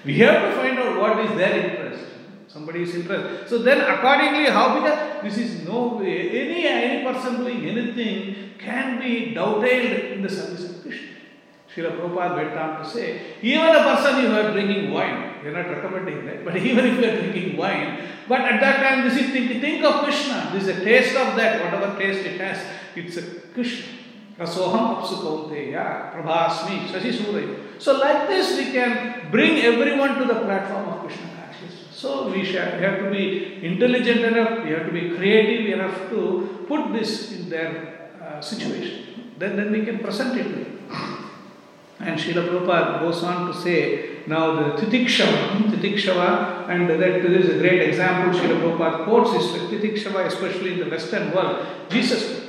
We 0.04 0.18
have 0.18 0.50
to 0.50 0.56
find 0.56 0.78
out 0.78 1.00
what 1.00 1.24
is 1.24 1.34
their 1.38 1.70
interest. 1.70 2.11
Somebody 2.52 2.82
is 2.82 2.94
interested. 2.94 3.48
So 3.48 3.58
then 3.58 3.80
accordingly, 3.80 4.50
how 4.50 4.78
because 4.78 5.22
this 5.22 5.38
is 5.38 5.66
no 5.66 5.96
way, 5.96 6.28
any, 6.28 6.66
any 6.66 7.02
person 7.02 7.38
doing 7.38 7.64
anything 7.64 8.50
can 8.58 9.00
be 9.00 9.32
dovetailed 9.32 10.12
in 10.12 10.22
the 10.22 10.28
service 10.28 10.64
of 10.68 10.82
Krishna. 10.82 11.08
Srila 11.74 11.98
Prabhupada 11.98 12.36
went 12.36 12.58
on 12.58 12.82
to 12.82 12.88
say, 12.88 13.36
even 13.40 13.68
a 13.68 13.82
person 13.82 14.26
who 14.26 14.34
are 14.36 14.52
drinking 14.52 14.92
wine, 14.92 15.42
we 15.42 15.48
are 15.48 15.62
not 15.62 15.70
recommending 15.70 16.26
that, 16.26 16.44
but 16.44 16.56
even 16.68 16.84
if 16.84 17.00
you 17.00 17.08
are 17.08 17.20
drinking 17.22 17.56
wine, 17.56 18.06
but 18.28 18.42
at 18.42 18.60
that 18.60 18.82
time 18.82 19.08
this 19.08 19.18
is 19.18 19.30
think, 19.30 19.60
think 19.62 19.82
of 19.82 20.04
Krishna, 20.04 20.50
this 20.52 20.64
is 20.64 20.76
a 20.76 20.84
taste 20.84 21.16
of 21.16 21.34
that, 21.36 21.64
whatever 21.64 21.98
taste 21.98 22.26
it 22.26 22.38
has, 22.38 22.62
it's 22.94 23.16
a 23.16 23.22
Krishna. 23.54 23.86
Rasoham 24.38 25.00
apsu 25.00 25.22
kaunteya, 25.22 26.12
prabhasmi, 26.12 26.86
shashi 26.88 27.12
suraya. 27.12 27.80
So 27.80 27.98
like 27.98 28.28
this 28.28 28.58
we 28.58 28.72
can 28.72 29.30
bring 29.30 29.58
everyone 29.62 30.18
to 30.18 30.24
the 30.26 30.40
platform 30.40 30.88
of 30.88 31.00
Krishna. 31.06 31.31
So 32.02 32.28
we 32.28 32.44
shall, 32.44 32.72
have 32.80 32.98
to 32.98 33.10
be 33.12 33.64
intelligent 33.64 34.24
enough, 34.24 34.64
we 34.64 34.72
have 34.72 34.86
to 34.86 34.92
be 34.92 35.10
creative 35.10 35.72
enough 35.72 36.10
to 36.10 36.64
put 36.66 36.92
this 36.92 37.30
in 37.30 37.48
their 37.48 38.10
uh, 38.20 38.40
situation. 38.40 39.34
Then, 39.38 39.54
then 39.54 39.70
we 39.70 39.84
can 39.84 40.00
present 40.00 40.36
it 40.36 40.42
to 40.42 40.48
them. 40.48 40.78
And 42.00 42.18
Srila 42.18 42.48
Prabhupada 42.48 42.98
goes 42.98 43.22
on 43.22 43.46
to 43.46 43.54
say, 43.56 44.24
now 44.26 44.56
the 44.56 44.82
Titikshava, 44.82 45.70
Titikshava, 45.70 46.68
and 46.68 46.90
that 46.90 47.00
a 47.00 47.58
great 47.60 47.82
example 47.90 48.36
Srila 48.36 48.60
Prabhupada 48.60 49.04
quotes 49.04 49.40
is 49.40 49.62
Titikshava, 49.70 50.26
especially 50.26 50.72
in 50.72 50.80
the 50.80 50.90
Western 50.90 51.30
world. 51.30 51.64
Jesus, 51.88 52.41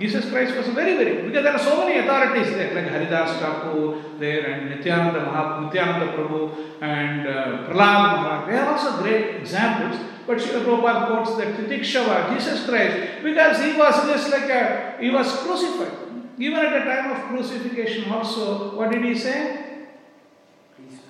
Jesus 0.00 0.30
Christ 0.30 0.56
was 0.56 0.66
very, 0.68 0.96
very, 0.96 1.28
because 1.28 1.44
there 1.44 1.52
are 1.52 1.58
so 1.58 1.84
many 1.84 1.98
authorities 1.98 2.54
there, 2.54 2.74
like 2.74 2.90
Haridas 2.90 3.38
Thakur 3.38 4.18
there, 4.18 4.46
and 4.50 4.70
Nityananda 4.70 5.20
Mahaprabhu, 5.20 5.66
Nityananda 5.66 6.12
Prabhu, 6.16 6.42
and 6.80 7.28
uh, 7.28 7.68
Prahlad 7.68 8.16
Maharaj. 8.16 8.48
They 8.48 8.56
are 8.56 8.72
also 8.72 9.02
great 9.02 9.36
examples. 9.36 10.00
But 10.26 10.38
Srila 10.38 10.64
Prabhupada 10.64 11.06
quotes 11.06 11.36
that 11.36 11.56
Titikshava, 11.56 12.34
Jesus 12.34 12.64
Christ, 12.64 13.22
because 13.22 13.62
he 13.62 13.72
was 13.76 13.94
just 14.06 14.30
like 14.30 14.48
a, 14.48 14.96
he 15.00 15.10
was 15.10 15.26
crucified. 15.38 15.92
Even 16.38 16.58
at 16.58 16.72
the 16.72 16.84
time 16.90 17.10
of 17.10 17.18
crucifixion, 17.28 18.10
also, 18.10 18.74
what 18.76 18.90
did 18.90 19.04
he 19.04 19.14
say? 19.14 19.88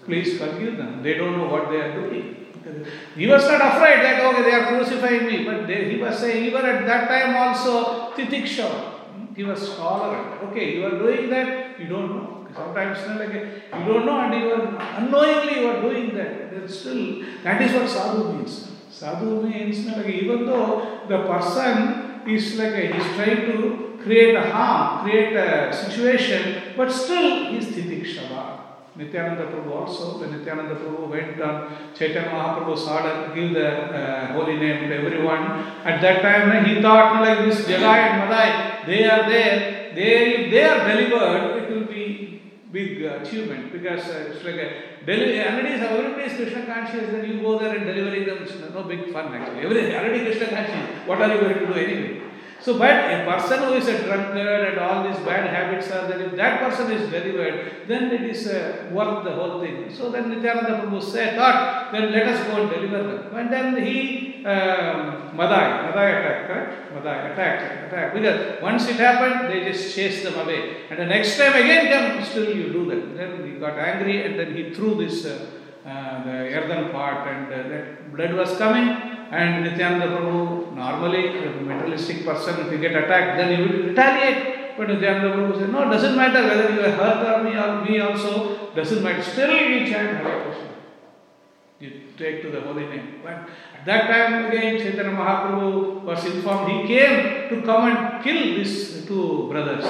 Please 0.05 0.39
forgive 0.39 0.77
them. 0.77 1.03
They 1.03 1.15
don't 1.15 1.39
know 1.39 1.49
what 1.49 1.71
they 1.71 1.77
are 1.77 1.93
doing. 2.01 2.37
He 3.15 3.27
was 3.27 3.43
not 3.45 3.61
afraid 3.61 4.03
that, 4.03 4.25
okay, 4.25 4.43
they 4.43 4.53
are 4.53 4.67
crucifying 4.67 5.27
me. 5.27 5.45
But 5.45 5.67
they, 5.67 5.91
he 5.91 6.01
was 6.01 6.19
saying, 6.19 6.47
even 6.47 6.65
at 6.65 6.87
that 6.87 7.09
time 7.09 7.37
also, 7.37 8.00
Titiksha. 8.27 8.95
He 9.35 9.45
was 9.45 9.77
tolerant. 9.77 10.43
Okay, 10.45 10.77
you 10.77 10.87
are 10.87 10.99
doing 10.99 11.31
that, 11.31 11.79
you 11.81 11.87
don't 11.87 12.11
know. 12.11 12.47
Sometimes 12.55 12.99
like, 13.19 13.33
you 13.33 13.85
don't 13.87 14.07
know 14.07 14.21
and 14.21 14.35
you 14.35 14.53
are 14.53 14.77
unknowingly 14.99 15.61
you 15.61 15.69
are 15.69 15.81
doing 15.81 16.15
that. 16.17 16.51
Then 16.51 16.69
still, 16.69 17.25
that 17.45 17.63
is 17.63 17.73
what 17.73 17.89
sadhu 17.89 18.33
means. 18.33 18.71
Sadhu 18.91 19.43
means 19.43 19.87
like, 19.87 20.07
even 20.07 20.47
though 20.47 21.03
the 21.09 21.19
person 21.25 22.29
is 22.29 22.57
like 22.59 22.75
he's 22.75 23.15
trying 23.15 23.47
to 23.53 23.99
create 24.03 24.35
a 24.35 24.51
harm, 24.51 25.05
create 25.05 25.37
a 25.37 25.73
situation, 25.73 26.75
but 26.77 26.91
still 26.91 27.47
he 27.47 27.59
is 27.59 27.67
Titikshava. 27.67 28.70
Nityananda 29.01 29.47
Prabhu 29.47 29.73
also, 29.81 30.21
when 30.21 30.31
Nityananda 30.37 30.75
Prabhu 30.75 31.09
went 31.09 31.41
on, 31.41 31.55
Chaitanya 31.95 32.31
Mahaprabhu's 32.31 32.87
order, 32.87 33.33
give 33.35 33.55
the 33.55 33.69
uh, 33.69 34.33
holy 34.35 34.57
name 34.57 34.89
to 34.89 34.97
everyone. 34.97 35.45
At 35.85 36.01
that 36.03 36.21
time, 36.21 36.65
he 36.67 36.83
thought 36.83 37.21
like 37.23 37.47
this 37.47 37.63
Jagai 37.67 37.99
and 38.09 38.19
Madai, 38.21 38.85
they 38.87 39.05
are 39.09 39.29
there, 39.29 39.95
they, 39.95 40.35
if 40.35 40.51
they 40.51 40.65
are 40.65 40.81
delivered, 40.87 41.63
it 41.63 41.71
will 41.71 41.87
be 41.87 42.43
big 42.71 43.03
achievement 43.03 43.73
because 43.73 44.05
uh, 44.09 44.31
it's 44.31 44.45
like 44.45 44.55
a 44.55 44.71
deli- 45.05 45.41
already 45.41 45.71
is 45.75 45.81
everybody 45.83 46.23
is 46.23 46.35
Krishna 46.37 46.67
conscious, 46.73 47.11
then 47.11 47.25
you 47.29 47.41
go 47.41 47.59
there 47.59 47.75
and 47.77 47.87
delivering 47.87 48.27
them, 48.27 48.39
it's 48.43 48.55
no 48.75 48.83
big 48.85 49.13
fun 49.13 49.35
actually. 49.35 49.65
Every, 49.65 49.97
already 49.97 50.21
Krishna 50.21 50.49
conscious, 50.49 51.09
what 51.09 51.21
are 51.21 51.35
you 51.35 51.41
going 51.41 51.59
to 51.59 51.67
do 51.67 51.73
anyway? 51.73 52.30
So, 52.63 52.79
but 52.79 52.91
a 52.91 53.25
person 53.25 53.63
who 53.65 53.73
is 53.73 53.89
a 53.89 54.05
drunkard 54.05 54.69
and 54.69 54.79
all 54.79 55.03
these 55.09 55.19
bad 55.25 55.49
habits 55.49 55.91
are 55.91 56.07
there, 56.09 56.21
if 56.21 56.37
that 56.37 56.61
person 56.61 56.93
is 56.93 57.11
delivered, 57.11 57.89
then 57.89 58.13
it 58.13 58.23
is 58.23 58.47
uh, 58.47 58.91
worth 58.93 59.25
the 59.25 59.33
whole 59.33 59.61
thing. 59.61 59.91
So 59.95 60.11
then 60.11 60.29
Nityananda 60.29 60.83
Prabhu 60.83 61.03
said, 61.03 61.37
thought, 61.39 61.91
then 61.91 62.13
let 62.13 62.27
us 62.27 62.47
go 62.47 62.63
and 62.63 62.71
deliver 62.71 63.03
them. 63.03 63.35
And 63.35 63.51
then 63.51 63.83
he, 63.83 64.45
um, 64.45 65.35
Madai, 65.35 65.89
Madai 65.89 66.09
attacked, 66.11 66.47
correct? 66.49 66.93
Madai 66.93 67.29
attacked, 67.31 67.87
attacked. 67.87 68.15
Because 68.15 68.63
once 68.63 68.87
it 68.89 68.97
happened, 68.97 69.51
they 69.51 69.65
just 69.65 69.95
chased 69.95 70.23
them 70.25 70.39
away. 70.39 70.83
And 70.91 70.99
the 70.99 71.07
next 71.07 71.39
time 71.39 71.55
again 71.55 71.89
come, 71.89 72.25
still 72.27 72.55
you 72.55 72.73
do 72.73 72.91
that. 72.91 73.17
Then 73.17 73.45
he 73.47 73.59
got 73.59 73.79
angry 73.79 74.27
and 74.27 74.39
then 74.39 74.55
he 74.55 74.75
threw 74.75 74.97
this, 74.97 75.25
uh, 75.25 75.47
uh, 75.87 76.25
the 76.25 76.31
earthen 76.31 76.91
pot 76.91 77.27
and 77.27 77.53
uh, 77.55 78.15
blood 78.15 78.35
was 78.35 78.55
coming. 78.59 79.20
And 79.31 79.65
Nityananda 79.65 80.07
Prabhu, 80.09 80.75
normally 80.75 81.39
a 81.39 81.51
materialistic 81.53 82.25
person, 82.25 82.67
if 82.67 82.73
you 82.73 82.79
get 82.79 82.97
attacked, 82.97 83.39
then 83.39 83.57
he 83.57 83.63
will 83.63 83.89
retaliate. 83.89 84.77
But 84.77 84.89
Nityananda 84.89 85.37
Prabhu 85.37 85.59
said, 85.59 85.71
no, 85.71 85.89
doesn't 85.89 86.17
matter 86.17 86.43
whether 86.43 86.75
you 86.75 86.83
hurt 86.83 87.21
or 87.29 87.45
me 87.45 87.57
or 87.57 87.85
me 87.85 88.01
also, 88.01 88.73
doesn't 88.75 89.03
matter. 89.05 89.23
Still 89.23 89.53
we 89.53 89.89
chant 89.89 90.17
Hare 90.25 90.43
Krishna. 90.45 90.69
You 91.79 91.91
take 92.17 92.43
to 92.43 92.51
the 92.51 92.61
holy 92.61 92.87
name. 92.87 93.21
But 93.23 93.49
at 93.79 93.87
that 93.87 94.09
time 94.09 94.47
again, 94.47 94.79
Chaitanya 94.79 95.13
Mahaprabhu 95.13 96.03
was 96.03 96.25
informed, 96.25 96.73
he 96.73 96.89
came 96.89 97.49
to 97.51 97.63
come 97.63 97.89
and 97.89 98.25
kill 98.25 98.57
these 98.57 99.07
two 99.07 99.49
brothers. 99.49 99.85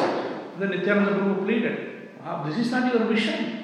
Then 0.59 0.69
Nityananda 0.71 1.13
Prabhu 1.13 1.45
pleaded, 1.45 2.11
ah, 2.23 2.45
this 2.45 2.59
is 2.59 2.71
not 2.71 2.93
your 2.93 3.07
mission. 3.07 3.57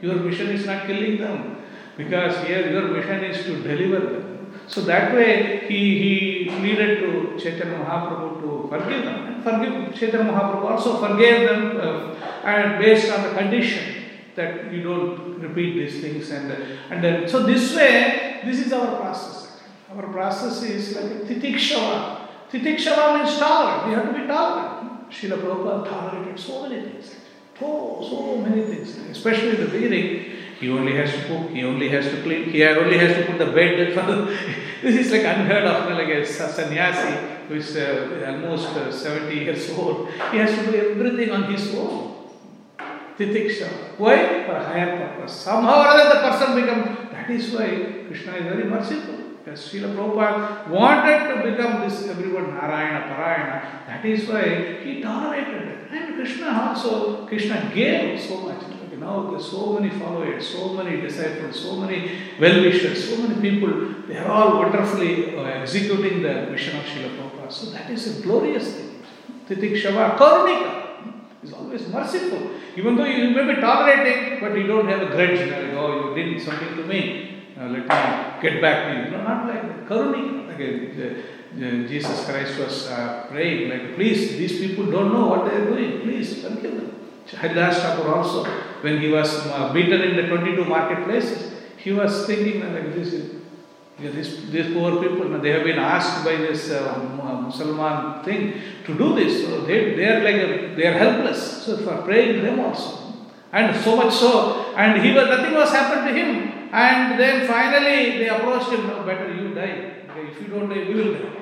Your 0.00 0.14
mission 0.14 0.48
is 0.48 0.64
not 0.64 0.86
killing 0.86 1.18
them. 1.18 1.58
Because 1.98 2.46
here 2.46 2.70
your 2.70 2.88
mission 2.88 3.22
is 3.24 3.44
to 3.44 3.62
deliver 3.62 4.00
them. 4.06 4.29
So 4.70 4.82
that 4.82 5.12
way 5.12 5.66
he, 5.66 5.98
he 5.98 6.56
pleaded 6.58 7.00
to 7.00 7.36
Chaitanya 7.36 7.78
Mahaprabhu 7.78 8.40
to 8.40 8.68
forgive 8.68 9.04
them. 9.04 9.26
And 9.26 9.42
forgive 9.42 9.94
Chaitanya 9.98 10.32
Mahaprabhu 10.32 10.70
also 10.70 11.04
forgave 11.04 11.48
them 11.48 11.76
uh, 11.76 12.14
and 12.44 12.78
based 12.78 13.12
on 13.12 13.24
the 13.24 13.30
condition 13.30 14.04
that 14.36 14.72
you 14.72 14.84
don't 14.84 15.40
repeat 15.40 15.74
these 15.74 16.00
things 16.00 16.30
and 16.30 16.52
and 16.88 17.02
then 17.02 17.28
so 17.28 17.42
this 17.42 17.74
way 17.74 18.40
this 18.44 18.64
is 18.64 18.72
our 18.72 18.96
process. 18.96 19.60
Our 19.92 20.06
process 20.06 20.62
is 20.62 20.94
like 20.94 21.26
titikshava. 21.26 22.28
Titikshava 22.50 23.18
means 23.18 23.38
tolerant. 23.38 23.88
We 23.88 23.94
have 23.94 24.06
to 24.06 24.20
be 24.20 24.26
tolerant. 24.28 25.10
Srila 25.10 25.42
Prabhupada 25.42 25.88
tolerated 25.88 26.38
so 26.38 26.68
many 26.68 26.82
things. 26.82 27.16
So, 27.58 27.98
so 28.08 28.36
many 28.38 28.62
things. 28.62 28.96
Especially 29.10 29.50
in 29.50 29.60
the 29.64 29.66
beginning, 29.66 30.32
he 30.60 30.68
only 30.70 30.94
has 30.94 31.10
to 31.10 31.22
cook, 31.26 31.50
he 31.50 31.64
only 31.64 31.88
has 31.88 32.04
to 32.04 32.22
clean, 32.22 32.50
he 32.50 32.62
only 32.64 32.98
has 32.98 33.16
to 33.16 33.24
put 33.24 33.38
the 33.38 33.46
bed. 33.46 33.96
this 34.82 35.06
is 35.06 35.10
like 35.10 35.24
unheard 35.24 35.64
of, 35.64 35.90
like 35.92 36.08
a 36.08 36.26
sannyasi 36.26 37.16
who 37.48 37.54
is 37.54 37.76
uh, 37.76 38.26
almost 38.28 38.68
uh, 38.76 38.92
70 38.92 39.34
years 39.34 39.70
old. 39.70 40.10
He 40.30 40.36
has 40.36 40.54
to 40.54 40.70
do 40.70 40.90
everything 40.90 41.30
on 41.32 41.50
his 41.50 41.74
own. 41.74 42.28
Titiksha. 43.16 43.68
Why? 43.96 44.44
For 44.44 44.54
higher 44.54 44.96
purpose. 44.98 45.32
Somehow 45.32 45.80
or 45.80 45.86
other 45.88 46.14
the 46.14 46.20
person 46.28 46.60
becomes, 46.60 47.10
that 47.10 47.30
is 47.30 47.50
why 47.52 48.04
Krishna 48.06 48.32
is 48.34 48.44
very 48.44 48.64
merciful. 48.64 49.16
Because 49.42 49.60
Srila 49.66 49.96
Prabhupada 49.96 50.68
wanted 50.68 51.20
to 51.28 51.50
become 51.50 51.80
this 51.80 52.06
everyone 52.06 52.54
Narayana, 52.54 53.00
Parayana. 53.08 53.86
That 53.86 54.04
is 54.04 54.28
why 54.28 54.82
he 54.84 55.00
tolerated 55.00 55.68
it. 55.68 55.78
And 55.90 56.14
Krishna 56.14 56.48
also, 56.48 57.26
Krishna 57.26 57.70
gave 57.74 58.20
so 58.20 58.42
much. 58.42 58.69
Now 59.00 59.30
there's 59.30 59.50
so 59.50 59.78
many 59.78 59.90
followers, 59.98 60.46
so 60.46 60.74
many 60.74 61.00
disciples, 61.00 61.58
so 61.58 61.76
many 61.76 62.10
well-wishers, 62.38 63.08
so 63.08 63.16
many 63.22 63.40
people. 63.40 63.94
They 64.06 64.18
are 64.18 64.28
all 64.28 64.58
wonderfully 64.58 65.36
uh, 65.36 65.42
executing 65.44 66.22
the 66.22 66.48
mission 66.50 66.78
of 66.78 66.84
Srila 66.84 67.16
Prabhupada. 67.16 67.50
So 67.50 67.70
that 67.70 67.90
is 67.90 68.18
a 68.18 68.22
glorious 68.22 68.74
thing. 68.74 69.02
Titikshava, 69.48 70.16
Karunika 70.18 71.12
is 71.42 71.52
always 71.54 71.88
merciful. 71.88 72.50
Even 72.76 72.96
though 72.96 73.06
you 73.06 73.30
may 73.30 73.54
be 73.54 73.60
tolerating, 73.60 74.40
but 74.40 74.56
you 74.56 74.66
don't 74.66 74.86
have 74.86 75.00
a 75.00 75.06
grudge. 75.06 75.40
Like, 75.50 75.72
oh, 75.74 76.14
you 76.14 76.22
did 76.22 76.42
something 76.42 76.76
to 76.76 76.84
me. 76.84 77.54
Uh, 77.58 77.68
let 77.68 77.80
me 77.80 78.42
get 78.42 78.60
back 78.60 78.86
to 78.86 79.04
you. 79.04 79.16
No, 79.16 79.22
not 79.24 79.46
like 79.46 79.62
that. 79.62 79.86
Karunika. 79.86 80.40
Uh, 80.50 81.20
uh, 81.52 81.88
Jesus 81.88 82.26
Christ 82.26 82.58
was 82.58 82.86
uh, 82.88 83.26
praying, 83.28 83.70
like, 83.70 83.94
please, 83.94 84.36
these 84.36 84.58
people 84.60 84.90
don't 84.90 85.12
know 85.12 85.26
what 85.28 85.50
they 85.50 85.56
are 85.56 85.64
doing. 85.64 86.02
Please 86.02 86.42
forgive 86.42 86.76
them. 86.76 86.99
Haridas 87.36 87.84
also, 87.84 88.44
when 88.82 89.00
he 89.00 89.08
was 89.08 89.46
uh, 89.46 89.72
beaten 89.72 90.00
in 90.00 90.16
the 90.16 90.26
22 90.26 90.64
marketplaces, 90.64 91.52
he 91.76 91.92
was 91.92 92.26
thinking 92.26 92.60
like 92.72 92.94
this 92.94 93.12
is 93.12 93.40
yeah, 94.00 94.10
these, 94.10 94.72
poor 94.72 95.02
people, 95.02 95.38
they 95.40 95.50
have 95.50 95.64
been 95.64 95.78
asked 95.78 96.24
by 96.24 96.36
this 96.36 96.70
uh, 96.70 96.94
Musalman 96.94 98.24
thing 98.24 98.54
to 98.86 98.96
do 98.96 99.14
this. 99.14 99.44
So 99.44 99.60
they, 99.66 99.94
they 99.94 100.06
are 100.06 100.24
like, 100.24 100.36
a, 100.36 100.74
they 100.74 100.86
are 100.86 100.96
helpless. 100.96 101.64
So 101.64 101.76
for 101.76 102.02
praying 102.02 102.42
them 102.42 102.60
also. 102.60 103.14
And 103.52 103.76
so 103.84 103.96
much 103.96 104.14
so, 104.14 104.74
and 104.74 105.02
he 105.02 105.12
was, 105.12 105.28
nothing 105.28 105.52
was 105.54 105.70
happened 105.70 106.08
to 106.08 106.14
him. 106.14 106.70
And 106.72 107.18
then 107.18 107.46
finally 107.46 108.18
they 108.18 108.28
approached 108.28 108.70
him, 108.70 108.86
no, 108.86 109.02
better 109.02 109.34
you 109.34 109.52
die. 109.52 110.04
Okay, 110.08 110.28
if 110.30 110.40
you 110.40 110.48
don't 110.48 110.68
die, 110.70 110.84
we 110.88 110.94
will 110.94 111.12
die. 111.14 111.26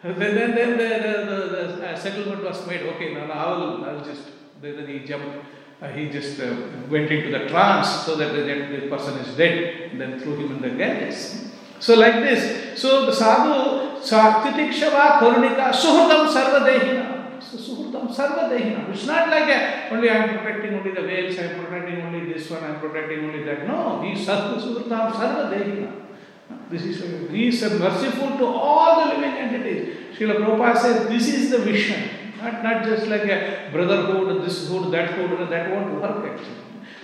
Then, 0.00 0.36
then, 0.36 0.54
then 0.54 0.70
the, 0.78 0.88
the, 1.08 1.24
the, 1.24 1.76
the 1.76 1.88
uh, 1.88 1.96
settlement 1.96 2.44
was 2.44 2.64
made. 2.68 2.82
Okay, 2.82 3.14
now, 3.14 3.26
now 3.26 3.34
I 3.34 3.58
will, 3.58 3.84
I 3.84 3.92
will 3.94 4.04
just, 4.04 4.28
then 4.60 4.86
he 4.86 5.00
jumped. 5.00 5.46
Uh, 5.80 5.88
he 5.88 6.08
just 6.08 6.40
uh, 6.40 6.56
went 6.90 7.08
into 7.08 7.30
the 7.30 7.46
trance 7.48 8.04
so 8.04 8.16
that 8.16 8.32
the, 8.32 8.42
the 8.42 8.88
person 8.88 9.16
is 9.18 9.36
dead. 9.36 9.92
Then 9.96 10.18
threw 10.18 10.34
him 10.34 10.56
in 10.56 10.62
the 10.62 10.70
galleys. 10.70 11.52
So 11.78 11.94
like 11.94 12.14
this. 12.14 12.80
So 12.80 13.06
the 13.06 13.12
sadhu, 13.12 14.00
Titikshava, 14.00 15.20
Karunika, 15.20 15.70
Suhurdam 15.70 16.26
Sarvadehina. 16.26 17.40
So 17.40 17.56
Suhurdam 17.56 18.12
Sarvadehina. 18.12 18.90
It's 18.90 19.06
not 19.06 19.28
like 19.30 19.48
a, 19.48 19.88
only 19.92 20.10
I 20.10 20.16
am 20.16 20.38
protecting 20.38 20.74
only 20.74 20.90
the 20.90 21.02
whales, 21.02 21.38
I 21.38 21.42
am 21.42 21.64
protecting 21.64 22.02
only 22.02 22.32
this 22.32 22.50
one, 22.50 22.64
I 22.64 22.74
am 22.74 22.80
protecting 22.80 23.24
only 23.24 23.44
that. 23.44 23.68
No, 23.68 24.02
he 24.02 24.20
is 24.20 24.26
Suhurdam 24.26 25.12
Sarvadehina. 25.12 25.92
This 26.70 26.82
is 26.82 27.30
he 27.30 27.48
is 27.48 27.62
merciful 27.62 28.36
to 28.38 28.46
all 28.46 29.04
the 29.04 29.14
living 29.14 29.38
entities. 29.38 30.16
Srila 30.16 30.36
Prabhupada 30.36 30.76
says 30.76 31.08
this 31.08 31.28
is 31.28 31.50
the 31.50 31.58
vision. 31.58 32.17
Not, 32.42 32.62
not 32.62 32.84
just 32.84 33.06
like 33.08 33.24
a 33.24 33.68
brotherhood, 33.72 34.44
this 34.44 34.68
hood, 34.68 34.92
that 34.92 35.10
hood, 35.10 35.48
that 35.50 35.70
won't 35.70 36.00
work 36.00 36.32
actually. 36.32 36.54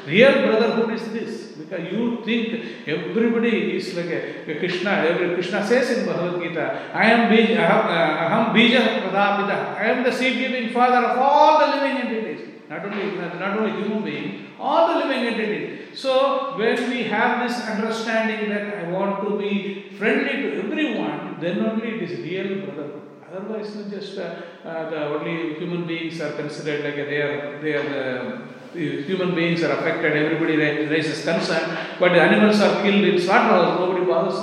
Real 0.06 0.32
brotherhood 0.46 0.94
is 0.94 1.12
this 1.12 1.52
because 1.52 1.90
you 1.90 2.22
think 2.24 2.86
everybody 2.86 3.76
is 3.76 3.94
like 3.94 4.06
a, 4.06 4.58
Krishna. 4.58 4.90
Every 4.90 5.34
Krishna 5.34 5.66
says 5.66 5.98
in 5.98 6.06
Bhagavad 6.06 6.42
Gita, 6.42 6.90
"I 6.92 7.10
am 7.10 7.30
Bija, 7.30 7.56
aham, 7.56 7.84
uh, 7.86 8.24
aham 8.24 8.54
Bija 8.54 8.82
Pradapita. 9.02 9.56
I 9.80 9.84
am 9.92 10.04
the 10.04 10.12
seed-giving 10.12 10.72
father 10.74 11.06
of 11.06 11.18
all 11.18 11.58
the 11.60 11.76
living 11.76 11.96
entities." 12.04 12.54
not 12.68 12.84
only 12.86 13.16
not 13.16 13.58
only 13.58 13.72
human 13.82 14.02
being, 14.02 14.46
all 14.58 14.88
the 14.88 15.06
living 15.06 15.26
entities. 15.32 15.98
So 15.98 16.56
when 16.58 16.90
we 16.90 17.04
have 17.04 17.46
this 17.46 17.60
understanding 17.68 18.48
that 18.50 18.74
I 18.78 18.90
want 18.90 19.28
to 19.28 19.38
be 19.38 19.90
friendly 19.98 20.42
to 20.42 20.58
everyone, 20.64 21.36
then 21.40 21.60
only 21.60 21.88
it 21.88 22.10
is 22.10 22.18
real 22.20 22.64
brotherhood. 22.64 23.03
Otherwise, 23.34 23.74
it's 23.76 23.90
just 23.90 24.18
uh, 24.18 24.68
uh, 24.68 24.90
the 24.90 25.06
only 25.06 25.54
human 25.54 25.86
beings 25.86 26.20
are 26.20 26.32
considered 26.32 26.84
like 26.84 26.94
they 26.94 27.20
are 27.20 27.60
they 27.60 27.74
are 27.74 28.46
the, 28.72 29.02
human 29.02 29.34
beings 29.34 29.62
are 29.64 29.72
affected. 29.72 30.16
Everybody 30.16 30.56
raises 30.56 31.24
concern, 31.24 31.76
but 31.98 32.12
the 32.12 32.20
animals 32.20 32.60
are 32.60 32.82
killed 32.82 33.04
in 33.04 33.20
slaughterhouse. 33.20 33.80
Nobody 33.80 34.04
bothers. 34.06 34.38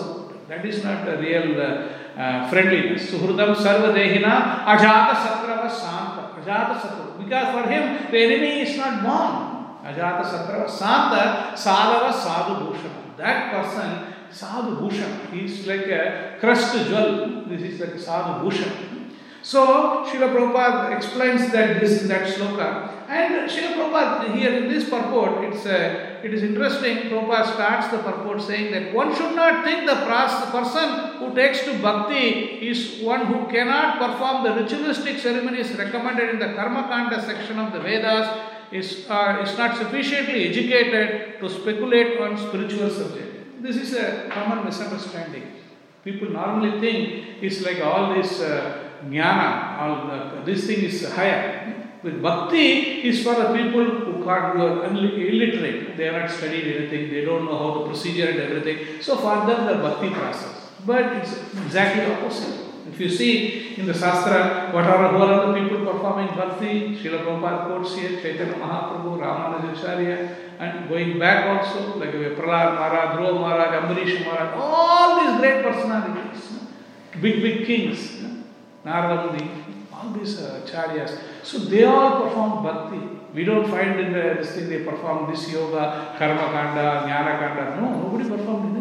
That 0.49 0.65
is 0.65 0.84
not 0.84 1.08
a 1.08 1.17
real 1.17 1.62
uh, 1.62 2.19
uh, 2.19 2.49
friendliness. 2.49 3.10
Suhridam 3.12 3.56
sarvadehina 3.56 4.65
ajata 4.65 5.15
satrava 5.23 5.69
santa. 5.71 6.23
Ajata 6.41 6.75
satrava. 6.82 7.23
Because 7.23 7.47
for 7.54 7.69
him, 7.69 8.12
the 8.12 8.17
enemy 8.17 8.62
is 8.63 8.75
not 8.75 9.04
born. 9.04 9.93
Ajata 9.93 10.23
satrava 10.32 10.69
santa 10.69 11.54
sadava 11.56 12.12
sadhu 12.12 12.65
bhushana. 12.65 13.15
That 13.17 13.51
person 13.54 14.13
Sadhu 14.32 14.76
Bhushan. 14.82 15.32
He 15.32 15.46
is 15.46 15.67
like 15.67 15.88
a 15.88 16.38
crushed 16.39 16.88
jewel. 16.88 17.46
This 17.48 17.62
is 17.62 17.80
like 17.80 18.00
Sadhu 18.00 18.50
Bhushan. 18.50 18.91
So, 19.44 20.06
Srila 20.06 20.36
Prabhupada 20.36 20.96
explains 20.96 21.52
that 21.52 21.82
this 21.82 22.04
that 22.04 22.28
sloka. 22.28 23.08
And 23.10 23.50
Srila 23.50 23.74
Prabhupada 23.74 24.36
here 24.36 24.54
in 24.54 24.70
this 24.70 24.88
purport, 24.88 25.44
it's 25.46 25.65
uh, 25.65 26.20
it 26.24 26.32
is 26.32 26.44
interesting. 26.44 27.10
Prabhupada 27.10 27.54
starts 27.54 27.88
the 27.88 27.98
purport 27.98 28.41
saying 28.41 28.72
that 28.72 28.94
one 28.94 29.15
should 29.15 29.36
not 29.36 29.65
think 29.65 29.88
the 29.89 29.96
person 29.96 31.17
who 31.17 31.34
takes 31.34 31.63
to 31.63 31.74
bhakti 31.80 32.70
is 32.70 33.02
one 33.02 33.26
who 33.26 33.48
cannot 33.52 33.98
perform 33.98 34.44
the 34.44 34.54
ritualistic 34.62 35.17
ceremonies 35.17 35.76
recommended 35.76 36.30
in 36.30 36.39
the 36.39 36.54
Karma 36.54 36.84
Kanda 36.84 37.20
section 37.20 37.58
of 37.58 37.74
the 37.74 37.80
Vedas 37.80 38.28
is, 38.72 39.06
uh, 39.10 39.44
is 39.44 39.58
not 39.58 39.76
sufficiently 39.76 40.50
educated 40.50 41.39
to 41.39 41.50
speculate 41.50 42.22
on 42.22 42.38
spiritual 42.38 42.89
subjects. 42.89 43.31
This 43.62 43.76
is 43.78 43.93
a 43.93 44.28
common 44.30 44.65
misunderstanding. 44.65 45.43
People 46.04 46.32
normally 46.32 46.80
think 46.80 47.43
it's 47.43 47.62
like 47.62 47.80
all 47.82 48.15
this 48.15 48.41
uh, 48.41 48.89
jnana, 49.06 49.78
all 49.80 50.08
the, 50.08 50.41
this 50.52 50.65
thing 50.65 50.80
is 50.80 51.08
higher. 51.13 51.76
With 52.02 52.24
bhakti 52.24 53.08
is 53.08 53.24
for 53.24 53.36
the 53.36 53.54
people 53.54 53.86
who 53.86 54.24
can't, 54.26 54.58
who 54.58 54.63
are 54.63 54.86
illiterate. 54.88 55.95
They 55.95 56.06
have 56.06 56.21
not 56.21 56.32
studied 56.32 56.76
anything. 56.76 57.12
They 57.12 57.24
don't 57.24 57.45
know 57.45 57.58
how 57.60 57.80
the 57.80 57.89
procedure 57.89 58.30
and 58.32 58.39
everything. 58.39 59.00
So 59.00 59.17
for 59.17 59.45
them 59.45 59.67
the 59.67 59.76
bhakti 59.76 60.10
process. 60.10 60.71
But 60.84 61.17
it's 61.17 61.34
exactly 61.54 62.12
opposite. 62.12 62.70
If 62.88 63.00
you 63.00 63.10
see 63.10 63.76
in 63.76 63.86
the 63.86 63.94
Shastra, 63.94 64.70
what 64.72 64.86
are, 64.86 65.10
who 65.10 65.17
are 65.17 65.48
the 65.48 65.60
people 65.60 65.86
performing 65.86 66.28
bhakti? 66.28 66.98
Srila 66.98 67.24
Prabhupada 67.24 67.65
quotes 67.65 67.96
here, 67.96 68.20
Chaitanya 68.22 68.54
Mahaprabhu, 68.54 69.20
Ramanujacharya, 69.20 70.36
and 70.60 70.89
going 70.89 71.20
back 71.20 71.46
also, 71.48 71.98
like 71.98 72.12
Prahlad 72.12 72.76
Maharaj, 72.76 73.17
Dhruva 73.17 73.39
Maharaj, 73.39 73.84
Ambarish 73.84 74.26
Maharaj, 74.26 74.54
all 74.56 75.22
these 75.22 75.39
great 75.39 75.63
personalities, 75.63 76.60
big, 77.22 77.41
big 77.41 77.65
kings, 77.65 78.24
Narada 78.84 79.32
Muni, 79.32 79.52
all 79.94 80.12
these 80.12 80.39
uh, 80.39 80.62
acharyas. 80.65 81.20
So 81.44 81.60
they 81.60 81.84
all 81.84 82.24
perform 82.24 82.63
bhakti. 82.63 83.20
We 83.34 83.46
don't 83.46 83.70
find 83.70 84.00
in 84.00 84.12
the, 84.12 84.41
this 84.41 84.52
thing 84.52 84.70
they 84.70 84.84
perform 84.84 85.32
this 85.32 85.52
yoga, 85.52 86.15
karma 86.17 86.52
kanda, 86.52 87.06
jnana 87.06 87.39
kanda. 87.39 87.82
No, 87.82 88.02
nobody 88.02 88.28
performed. 88.28 88.81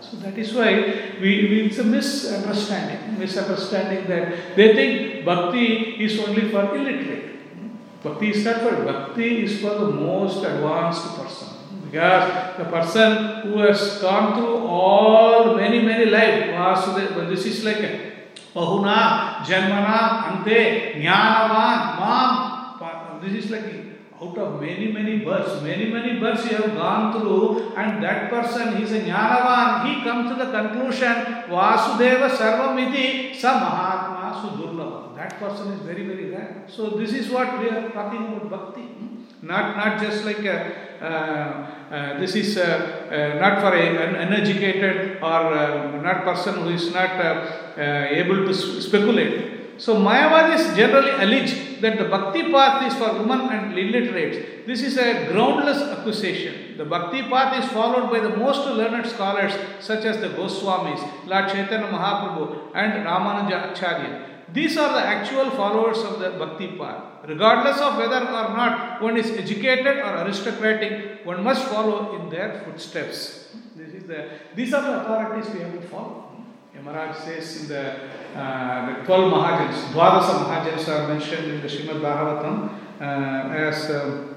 So 0.00 0.16
that 0.18 0.36
is 0.38 0.52
why 0.54 0.74
we, 1.20 1.48
we 1.48 1.60
it's 1.66 1.78
a 1.78 1.84
misunderstanding, 1.84 3.18
misunderstanding 3.18 4.06
that 4.06 4.56
they 4.56 4.74
think 4.74 5.24
bhakti 5.24 6.04
is 6.04 6.18
only 6.20 6.50
for 6.50 6.76
illiterate. 6.76 8.02
Bhakti 8.02 8.30
is 8.30 8.44
not 8.44 8.60
for 8.60 8.84
bhakti 8.84 9.44
is 9.44 9.60
for 9.60 9.70
the 9.70 9.90
most 9.90 10.44
advanced 10.44 11.16
person. 11.16 11.48
Because 11.86 12.58
the 12.58 12.64
person 12.64 13.42
who 13.42 13.58
has 13.60 13.98
gone 14.00 14.34
through 14.36 14.66
all 14.66 15.56
many 15.56 15.82
many 15.82 16.06
life, 16.06 16.50
Vasudeva, 16.50 17.28
this 17.28 17.46
is 17.46 17.64
like 17.64 17.80
Bahuna, 18.54 19.44
Janmana, 19.44 20.38
Ante, 20.38 21.02
Jnanavan, 21.02 21.98
Mam. 22.00 22.52
This 23.22 23.44
is 23.44 23.50
like 23.50 23.85
out 24.26 24.38
of 24.38 24.60
many, 24.60 24.92
many 24.92 25.18
births, 25.18 25.62
many, 25.62 25.90
many 25.90 26.18
births 26.18 26.44
you 26.50 26.56
have 26.56 26.74
gone 26.74 27.12
through, 27.12 27.74
and 27.76 28.02
that 28.02 28.30
person 28.30 28.80
is 28.82 28.92
a 28.92 29.00
Jnanavan. 29.00 29.86
He 29.86 30.02
comes 30.02 30.30
to 30.30 30.44
the 30.44 30.50
conclusion, 30.50 31.14
Vasudeva 31.48 32.30
Sarvamiti 32.30 33.34
Sa 33.34 33.58
Mahatma 33.60 34.26
Sudurlava. 34.40 35.16
That 35.16 35.38
person 35.38 35.72
is 35.72 35.80
very, 35.80 36.06
very 36.06 36.30
rare. 36.30 36.64
So, 36.68 36.90
this 36.90 37.12
is 37.12 37.30
what 37.30 37.58
we 37.58 37.68
are 37.68 37.90
talking 37.90 38.26
about 38.26 38.50
bhakti. 38.50 38.82
Not, 39.42 39.76
not 39.76 40.00
just 40.00 40.24
like 40.24 40.44
a, 40.44 40.86
uh, 41.00 41.94
uh, 41.94 42.18
this 42.18 42.34
is 42.34 42.56
uh, 42.56 43.08
uh, 43.10 43.38
not 43.38 43.60
for 43.60 43.76
a, 43.76 44.08
an 44.08 44.16
uneducated 44.16 45.18
or 45.22 45.54
uh, 45.54 46.00
not 46.00 46.24
person 46.24 46.62
who 46.62 46.70
is 46.70 46.92
not 46.92 47.10
uh, 47.10 47.78
able 47.78 48.46
to 48.46 48.54
speculate. 48.54 49.55
So 49.78 49.96
Mayavadis 49.96 50.74
generally 50.74 51.10
allege 51.10 51.80
that 51.80 51.98
the 51.98 52.04
bhakti 52.04 52.50
path 52.50 52.86
is 52.86 52.94
for 52.98 53.12
women 53.18 53.40
and 53.50 53.78
illiterates. 53.78 54.66
This 54.66 54.82
is 54.82 54.96
a 54.96 55.30
groundless 55.30 55.82
accusation. 55.82 56.78
The 56.78 56.84
bhakti 56.84 57.22
path 57.22 57.62
is 57.62 57.70
followed 57.70 58.10
by 58.10 58.20
the 58.20 58.34
most 58.36 58.66
learned 58.66 59.06
scholars 59.06 59.52
such 59.80 60.04
as 60.04 60.20
the 60.20 60.28
Goswamis, 60.28 61.00
Lord 61.26 61.48
Chaitanya 61.48 61.88
Mahaprabhu 61.88 62.70
and 62.74 63.06
Ramanuja 63.06 63.72
Acharya. 63.72 64.26
These 64.52 64.76
are 64.78 64.92
the 64.92 65.04
actual 65.06 65.50
followers 65.50 65.98
of 65.98 66.20
the 66.20 66.30
bhakti 66.30 66.68
path. 66.78 67.28
Regardless 67.28 67.78
of 67.80 67.98
whether 67.98 68.20
or 68.24 68.56
not 68.56 69.02
one 69.02 69.16
is 69.16 69.30
educated 69.32 69.98
or 69.98 70.22
aristocratic, 70.22 71.26
one 71.26 71.42
must 71.42 71.66
follow 71.66 72.18
in 72.18 72.30
their 72.30 72.62
footsteps. 72.64 73.48
This 73.74 73.92
is 73.92 74.04
the, 74.04 74.30
these 74.54 74.72
are 74.72 74.82
the 74.82 75.00
authorities 75.02 75.52
we 75.52 75.60
have 75.60 75.72
to 75.72 75.86
follow. 75.88 76.25
Yamaraj 76.76 77.16
says 77.16 77.62
in 77.62 77.68
the, 77.68 78.38
uh, 78.38 79.00
the 79.00 79.06
12 79.06 79.32
Mahajans, 79.32 79.92
Dwadasa 79.92 80.44
Mahajans 80.44 80.88
are 80.88 81.08
mentioned 81.08 81.52
in 81.52 81.60
the 81.62 81.68
Srimad 81.68 82.00
Bhagavatam 82.00 82.70
uh, 83.00 83.54
as 83.54 83.90
uh, 83.90 84.34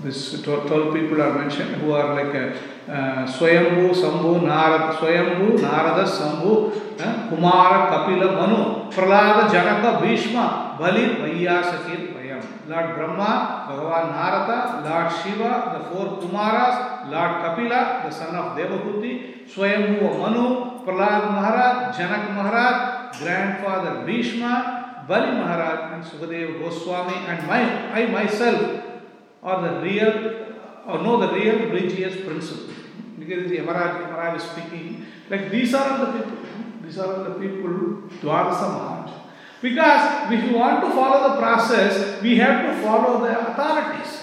this 0.00 0.40
12 0.42 0.68
12 0.68 0.94
people 0.94 1.20
are 1.20 1.36
mentioned 1.38 1.74
who 1.76 1.92
are 1.92 2.14
like 2.14 2.34
uh, 2.34 2.92
uh, 2.92 3.26
Swayambhu, 3.26 3.92
Sambhu, 3.92 4.42
Narada, 4.44 4.96
Swayambhu, 4.96 5.60
Narada, 5.60 6.08
Sambhu, 6.08 7.00
uh, 7.00 7.28
Kumara, 7.28 7.88
Kapila, 7.90 8.36
Manu, 8.36 8.90
Prahlada, 8.92 9.50
Janaka, 9.50 10.00
Bhishma, 10.00 10.76
Bali, 10.78 11.16
Vaiyasakir, 11.16 12.14
Lord 12.68 12.96
Brahma, 12.96 13.66
Bhagavan 13.68 14.10
Narada, 14.10 14.82
Lord 14.84 15.12
Shiva, 15.12 15.78
the 15.78 15.90
four 15.90 16.18
Kumaras, 16.18 17.10
Lord 17.10 17.32
Kapila, 17.42 18.02
the 18.04 18.10
son 18.10 18.34
of 18.34 18.56
Devahuti, 18.56 19.48
Swayambhu, 19.48 20.18
Manu, 20.18 20.84
Prahlad 20.84 21.30
Maharaj, 21.30 21.96
Janak 21.96 22.34
Maharaj, 22.34 23.18
grandfather 23.18 24.04
Bhishma, 24.06 25.04
Bali 25.08 25.32
Maharaj, 25.32 25.94
and 25.94 26.04
Sukadeva 26.04 26.60
Goswami, 26.60 27.14
and 27.26 27.46
my, 27.46 27.92
I 27.92 28.06
myself 28.06 28.82
or 29.42 29.62
the 29.62 29.80
real 29.80 30.46
or 30.86 31.02
know 31.02 31.20
the 31.20 31.32
real 31.32 31.58
religious 31.70 32.24
principle. 32.24 32.74
Because 33.18 33.48
the 33.48 33.58
Yamaraj 33.58 34.36
is 34.36 34.42
speaking, 34.42 35.06
like 35.30 35.50
these 35.50 35.74
are 35.74 35.98
the 35.98 36.12
people, 36.18 36.38
these 36.82 36.98
are 36.98 37.24
the 37.24 37.34
people, 37.34 37.70
Dwadasa 38.20 38.66
Maharaj. 38.74 39.05
Because 39.62 40.32
if 40.32 40.44
you 40.44 40.56
want 40.56 40.84
to 40.84 40.90
follow 40.90 41.30
the 41.30 41.40
process, 41.40 42.22
we 42.22 42.36
have 42.36 42.66
to 42.66 42.82
follow 42.82 43.24
the 43.24 43.50
authorities. 43.50 44.22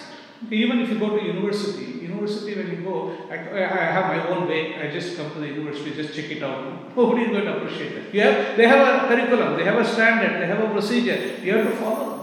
Even 0.51 0.79
if 0.79 0.89
you 0.89 0.99
go 0.99 1.17
to 1.17 1.23
university, 1.23 1.86
university 2.01 2.55
when 2.55 2.69
you 2.69 2.84
go, 2.84 3.15
I, 3.29 3.36
I 3.36 3.86
have 3.95 4.07
my 4.07 4.27
own 4.27 4.47
way, 4.47 4.75
I 4.75 4.91
just 4.91 5.17
come 5.17 5.31
to 5.31 5.39
the 5.39 5.47
university, 5.47 5.93
just 5.95 6.13
check 6.13 6.29
it 6.31 6.43
out. 6.43 6.95
Nobody 6.95 7.23
is 7.23 7.31
going 7.31 7.45
to 7.45 7.57
appreciate 7.57 7.93
it. 7.93 8.13
You 8.13 8.21
have, 8.21 8.57
they 8.57 8.67
have 8.67 8.81
a 8.88 9.07
curriculum, 9.07 9.57
they 9.57 9.63
have 9.63 9.79
a 9.79 9.86
standard, 9.86 10.41
they 10.41 10.47
have 10.47 10.59
a 10.59 10.69
procedure, 10.69 11.41
you 11.41 11.57
have 11.57 11.69
to 11.69 11.75
follow. 11.77 12.13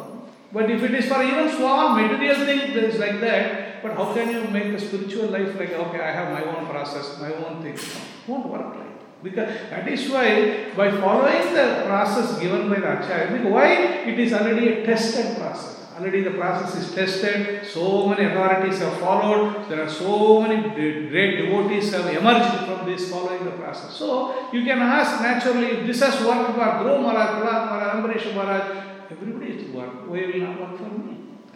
But 0.53 0.71
if 0.71 0.83
it 0.83 0.95
is 0.95 1.07
for 1.07 1.23
even 1.23 1.49
small 1.57 1.95
material 1.95 2.35
things 2.91 2.99
like 2.99 3.21
that. 3.21 3.83
But 3.83 3.95
how 3.95 4.13
can 4.13 4.31
you 4.31 4.45
make 4.51 4.65
a 4.65 4.81
spiritual 4.81 5.29
life 5.29 5.59
like, 5.59 5.71
okay, 5.71 6.01
I 6.01 6.13
have 6.13 6.33
my 6.33 6.45
own 6.45 6.67
process, 6.67 7.19
my 7.19 7.33
own 7.33 7.63
thing? 7.63 7.79
Won't 8.27 8.47
work 8.47 8.77
like. 8.77 8.90
Because 9.23 9.49
that 9.69 9.87
is 9.87 10.09
why, 10.11 10.73
by 10.75 10.91
following 10.91 11.53
the 11.53 11.85
process 11.87 12.39
given 12.39 12.71
by 12.71 12.81
the 12.81 13.01
Acharya, 13.01 13.51
why? 13.51 13.73
It 14.09 14.19
is 14.19 14.33
already 14.33 14.69
a 14.69 14.87
tested 14.87 15.37
process. 15.37 15.77
Already 15.99 16.23
the 16.23 16.31
process 16.31 16.75
is 16.77 16.95
tested, 16.95 17.67
so 17.67 18.09
many 18.09 18.25
authorities 18.25 18.79
have 18.79 18.97
followed, 18.99 19.69
there 19.69 19.83
are 19.85 19.89
so 19.89 20.41
many 20.41 20.63
great 21.11 21.37
devotees 21.43 21.93
have 21.93 22.07
emerged 22.07 22.65
from 22.65 22.87
this 22.87 23.11
following 23.11 23.45
the 23.45 23.51
process. 23.51 23.93
So 23.93 24.51
you 24.51 24.65
can 24.65 24.79
ask 24.79 25.21
naturally, 25.21 25.67
if 25.81 25.87
this 25.87 26.01
has 26.01 26.25
worked 26.25 26.55
for 26.55 26.61
Dhruva 26.61 27.03
Maharaj, 27.03 27.45
Maharaj, 27.45 27.95
Ambarish 27.97 28.35
Maharaj, 28.35 29.11
everybody 29.11 29.53
is 29.53 29.67
to 29.67 29.77
work. 29.77 30.09
Why 30.09 30.25
will 30.25 30.41
not 30.41 30.61
work 30.61 30.79
for 30.79 30.99
me? 30.99 31.10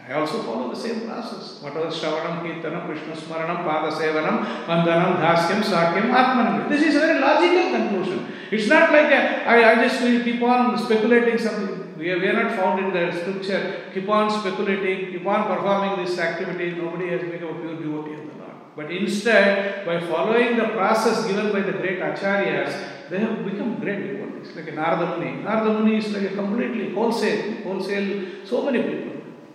I 0.06 0.12
also 0.12 0.42
follow 0.42 0.68
the 0.68 0.76
same 0.76 1.08
process. 1.08 1.62
Whatever 1.62 1.86
Shravanam, 1.86 2.42
Kirtanam, 2.42 2.86
Krishna 2.86 3.14
Smaranam, 3.16 3.64
Pada 3.64 3.90
Sevanam, 3.90 4.44
Vandanam, 4.66 5.16
Dhasyam, 5.16 5.62
Sakyam, 5.62 6.12
Atmanam. 6.12 6.68
This 6.68 6.82
is 6.82 6.96
a 6.96 7.00
very 7.00 7.20
logical 7.20 7.70
conclusion. 7.70 8.32
It's 8.50 8.68
not 8.68 8.92
like 8.92 9.06
I, 9.06 9.74
just 9.82 10.00
keep 10.00 10.42
on 10.42 10.76
speculating 10.76 11.38
something. 11.38 11.96
We 11.96 12.10
are, 12.10 12.18
we 12.18 12.28
are 12.28 12.34
not 12.34 12.54
found 12.54 12.84
in 12.84 12.92
the 12.92 13.18
scripture. 13.18 13.84
Keep 13.94 14.08
on 14.10 14.30
speculating, 14.30 15.10
keep 15.10 15.26
on 15.26 15.46
performing 15.46 16.04
this 16.04 16.18
activity. 16.18 16.72
Nobody 16.72 17.08
has 17.08 17.22
become 17.22 17.56
a 17.56 17.60
pure 17.60 17.76
devotee 17.76 18.12
of 18.12 18.26
the 18.28 18.38
Lord. 18.38 18.52
But 18.76 18.90
instead, 18.90 19.86
by 19.86 20.00
following 20.00 20.58
the 20.58 20.68
process 20.68 21.26
given 21.26 21.50
by 21.50 21.60
the 21.60 21.72
great 21.72 22.00
acharyas, 22.00 23.08
they 23.08 23.20
have 23.20 23.42
become 23.42 23.80
great 23.80 24.06
devotees. 24.06 24.54
Like 24.54 24.68
a 24.68 24.72
Narada 24.72 25.16
Muni. 25.16 25.42
Narada 25.42 25.86
is 25.96 26.12
like 26.12 26.30
a 26.30 26.34
completely 26.34 26.92
wholesale, 26.92 27.62
wholesale, 27.62 28.44
so 28.44 28.70
many 28.70 28.82
people. 28.82 29.13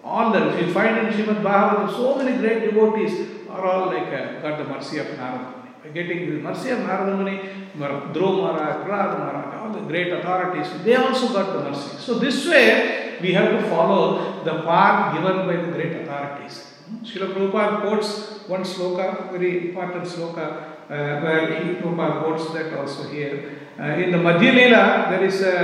All 0.10 0.32
that, 0.32 0.48
if 0.48 0.68
you 0.68 0.74
find 0.74 0.98
in 0.98 1.14
Srimad 1.14 1.44
Bhagavatam, 1.44 1.90
so 1.92 2.18
many 2.18 2.38
great 2.40 2.72
devotees 2.72 3.14
are 3.48 3.64
all 3.64 3.86
like 3.94 4.08
uh, 4.08 4.42
got 4.42 4.58
the 4.58 4.64
mercy 4.64 4.98
of 4.98 5.06
Narada 5.16 5.54
Muni. 5.84 5.94
Getting 5.94 6.20
the 6.32 6.42
mercy 6.42 6.72
of 6.72 6.80
Narada 6.80 7.16
Muni, 7.16 7.38
Dhruva 7.78 8.54
Maharaj, 8.58 9.56
all 9.62 9.72
the 9.72 9.82
great 9.88 10.12
authorities, 10.12 10.68
they 10.84 10.96
also 10.96 11.32
got 11.32 11.54
the 11.54 11.70
mercy. 11.70 11.98
So 11.98 12.18
this 12.18 12.48
way, 12.48 13.20
we 13.22 13.34
have 13.34 13.52
to 13.52 13.70
follow 13.70 14.44
the 14.44 14.64
path 14.64 15.14
given 15.14 15.46
by 15.46 15.58
the 15.64 15.72
great 15.74 16.02
authorities. 16.02 16.66
Srila 17.04 17.34
Prabhupada 17.36 17.82
quotes 17.82 18.48
one 18.48 18.64
sloka, 18.64 19.32
very 19.32 19.70
important 19.70 20.06
sloka, 20.06 20.46
uh, 20.90 21.22
where 21.22 21.64
he 21.64 21.76
Prabhupada 21.76 22.24
quotes 22.24 22.52
that 22.54 22.74
also 22.80 23.08
here. 23.10 23.69
Uh, 23.80 23.96
in 23.96 24.12
the 24.12 24.18
Madhya 24.18 24.52
Leela, 24.52 25.10
there 25.10 25.24
is 25.24 25.42
a, 25.42 25.56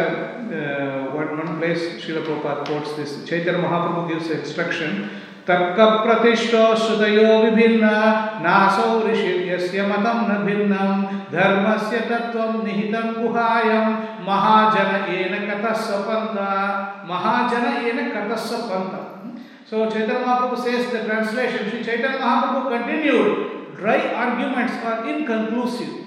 uh, 0.48 1.14
one, 1.14 1.38
one 1.38 1.58
place 1.60 2.02
Srila 2.02 2.24
Prabhupada 2.24 2.66
quotes 2.66 2.96
this. 2.96 3.28
Chaitanya 3.28 3.60
Mahaprabhu 3.60 4.08
gives 4.08 4.30
instruction. 4.30 5.10
तर्क 5.48 5.78
प्रतिष्ठो 6.04 6.64
श्रुतयो 6.76 7.26
विभिन्न 7.42 7.90
नासौ 8.46 8.88
ऋषिर्यस्य 9.08 9.82
मतं 9.88 10.22
न 10.30 10.38
भिन्नं 10.46 11.04
धर्मस्य 11.34 12.00
तत्त्वं 12.10 12.64
निहितं 12.66 13.12
गुहायं 13.18 13.92
महाजन 14.28 14.90
येन 15.12 15.36
कतः 15.50 15.74
सपन्त 15.90 16.40
महाजन 17.12 17.68
येन 17.86 18.10
कतः 18.16 18.36
सपन्त 18.48 19.04
So 19.70 19.90
Chaitanya 19.90 20.26
Mahaprabhu 20.26 20.64
says 20.64 20.92
the 20.92 21.06
translation, 21.06 21.70
Sri 21.70 21.84
Chaitanya 21.84 22.20
Mahaprabhu 22.20 22.70
continued, 22.70 23.78
dry 23.78 24.00
arguments 24.14 24.74
are 24.84 25.08
inconclusive. 25.10 26.05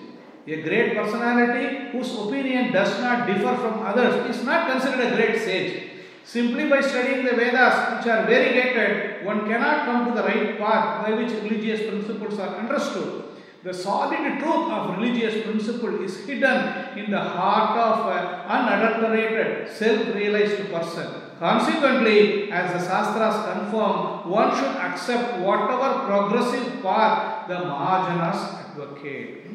A 0.50 0.62
great 0.62 0.96
personality 0.96 1.90
whose 1.92 2.10
opinion 2.18 2.72
does 2.72 2.98
not 3.02 3.26
differ 3.26 3.54
from 3.62 3.82
others 3.84 4.34
is 4.34 4.42
not 4.44 4.70
considered 4.70 5.12
a 5.12 5.14
great 5.14 5.38
sage. 5.38 5.90
Simply 6.24 6.70
by 6.70 6.80
studying 6.80 7.26
the 7.26 7.32
Vedas, 7.32 7.74
which 7.92 8.06
are 8.12 8.24
variegated, 8.24 9.26
one 9.26 9.46
cannot 9.46 9.84
come 9.84 10.06
to 10.06 10.12
the 10.14 10.26
right 10.26 10.58
path 10.58 11.04
by 11.04 11.12
which 11.12 11.32
religious 11.42 11.82
principles 11.90 12.38
are 12.38 12.56
understood. 12.56 13.24
The 13.62 13.74
solid 13.74 14.38
truth 14.38 14.70
of 14.72 14.96
religious 14.96 15.44
principle 15.44 16.02
is 16.02 16.24
hidden 16.24 16.96
in 16.96 17.10
the 17.10 17.20
heart 17.20 17.78
of 17.78 18.06
an 18.16 18.24
unadulterated, 18.56 19.70
self 19.70 20.14
realized 20.14 20.70
person. 20.72 21.08
Consequently, 21.38 22.50
as 22.50 22.72
the 22.72 22.88
Shastras 22.88 23.36
confirm, 23.52 24.30
one 24.30 24.56
should 24.56 24.76
accept 24.76 25.40
whatever 25.40 26.06
progressive 26.06 26.82
path 26.82 27.48
the 27.48 27.54
Mahajanas 27.54 28.70
advocate. 28.70 29.47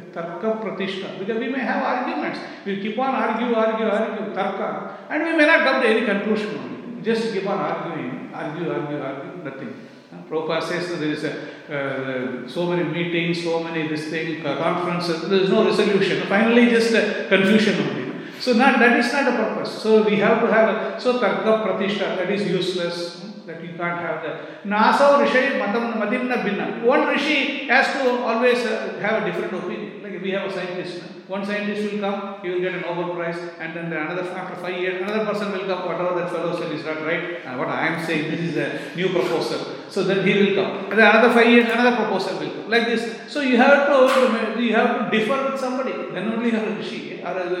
Tarka 0.00 0.60
Pratishtha. 0.60 1.18
Because 1.18 1.38
we 1.38 1.48
may 1.48 1.60
have 1.60 1.82
arguments. 1.82 2.40
We'll 2.64 2.80
keep 2.80 2.98
on 2.98 3.14
argue, 3.14 3.54
argue, 3.54 3.86
argue, 3.86 4.34
Tarka. 4.34 4.96
And 5.10 5.22
we 5.24 5.36
may 5.36 5.46
not 5.46 5.60
come 5.60 5.82
to 5.82 5.88
any 5.88 6.06
conclusion 6.06 6.58
only. 6.58 7.02
Just 7.02 7.32
keep 7.32 7.46
on 7.48 7.58
arguing, 7.58 8.30
argue, 8.32 8.70
argue, 8.72 9.02
argue, 9.02 9.44
nothing. 9.44 9.74
Prabhupada 10.28 10.62
says 10.62 10.88
that 10.88 10.96
there 10.96 11.10
is 11.10 11.24
a, 11.24 12.44
uh, 12.44 12.48
so 12.48 12.66
many 12.66 12.84
meetings, 12.84 13.42
so 13.42 13.62
many 13.62 13.88
this 13.88 14.08
thing, 14.08 14.44
uh, 14.46 14.56
conferences, 14.56 15.28
there 15.28 15.40
is 15.40 15.50
no 15.50 15.64
resolution. 15.64 16.26
Finally, 16.26 16.70
just 16.70 16.94
uh, 16.94 17.28
confusion 17.28 17.76
only. 17.86 18.12
So 18.40 18.54
not, 18.54 18.78
that 18.78 18.98
is 18.98 19.12
not 19.12 19.24
the 19.26 19.32
purpose. 19.32 19.82
So 19.82 20.04
we 20.04 20.16
have 20.16 20.40
to 20.40 20.52
have 20.52 20.68
a, 20.68 21.00
so 21.00 21.20
tarka 21.20 21.66
pratishtha, 21.66 22.16
that 22.16 22.30
is 22.30 22.48
useless. 22.48 23.31
That 23.46 23.62
you 23.62 23.70
can't 23.76 23.98
have 23.98 24.22
that. 24.22 24.64
Nasa 24.64 25.20
Rishi 25.20 25.58
Matam 25.58 25.98
Madinna 26.00 26.44
Binna. 26.44 26.84
One 26.84 27.08
Rishi 27.08 27.66
has 27.66 27.92
to 27.94 28.22
always 28.22 28.64
uh, 28.64 28.98
have 29.00 29.22
a 29.22 29.26
different 29.26 29.52
opinion. 29.52 30.02
Like 30.02 30.22
we 30.22 30.30
have 30.30 30.48
a 30.48 30.52
scientist. 30.52 31.02
One 31.28 31.44
scientist 31.46 31.92
will 31.92 32.00
come, 32.00 32.42
he 32.42 32.50
will 32.50 32.60
get 32.60 32.74
a 32.74 32.80
Nobel 32.80 33.14
Prize, 33.14 33.38
and 33.58 33.74
then 33.74 33.88
the 33.90 33.98
another 33.98 34.28
after 34.32 34.56
five 34.56 34.78
years, 34.78 35.00
another 35.00 35.24
person 35.24 35.52
will 35.52 35.66
come, 35.66 35.86
whatever 35.86 36.18
that 36.20 36.30
fellow 36.30 36.58
said 36.60 36.72
is 36.72 36.84
not 36.84 37.02
right. 37.06 37.40
And 37.46 37.58
what 37.58 37.68
I 37.68 37.86
am 37.86 38.04
saying, 38.04 38.30
this 38.30 38.40
is 38.40 38.56
a 38.56 38.94
new 38.96 39.08
proposal. 39.08 39.76
So 39.88 40.04
then 40.04 40.26
he 40.26 40.34
will 40.34 40.54
come. 40.62 40.90
And 40.90 40.98
then 40.98 41.08
another 41.08 41.32
five 41.32 41.46
years, 41.46 41.70
another 41.70 41.96
proposal 41.96 42.38
will 42.38 42.50
come. 42.50 42.70
Like 42.70 42.86
this. 42.86 43.32
So 43.32 43.40
you 43.40 43.56
have 43.56 43.86
to 43.86 44.60
you 44.60 44.74
have 44.74 45.10
to 45.10 45.18
differ 45.18 45.50
with 45.50 45.60
somebody. 45.60 45.92
Then 46.12 46.32
only 46.32 46.50
you 46.50 46.58
are 46.58 46.66
a 46.66 46.74
Rishi 46.76 47.22
or 47.22 47.58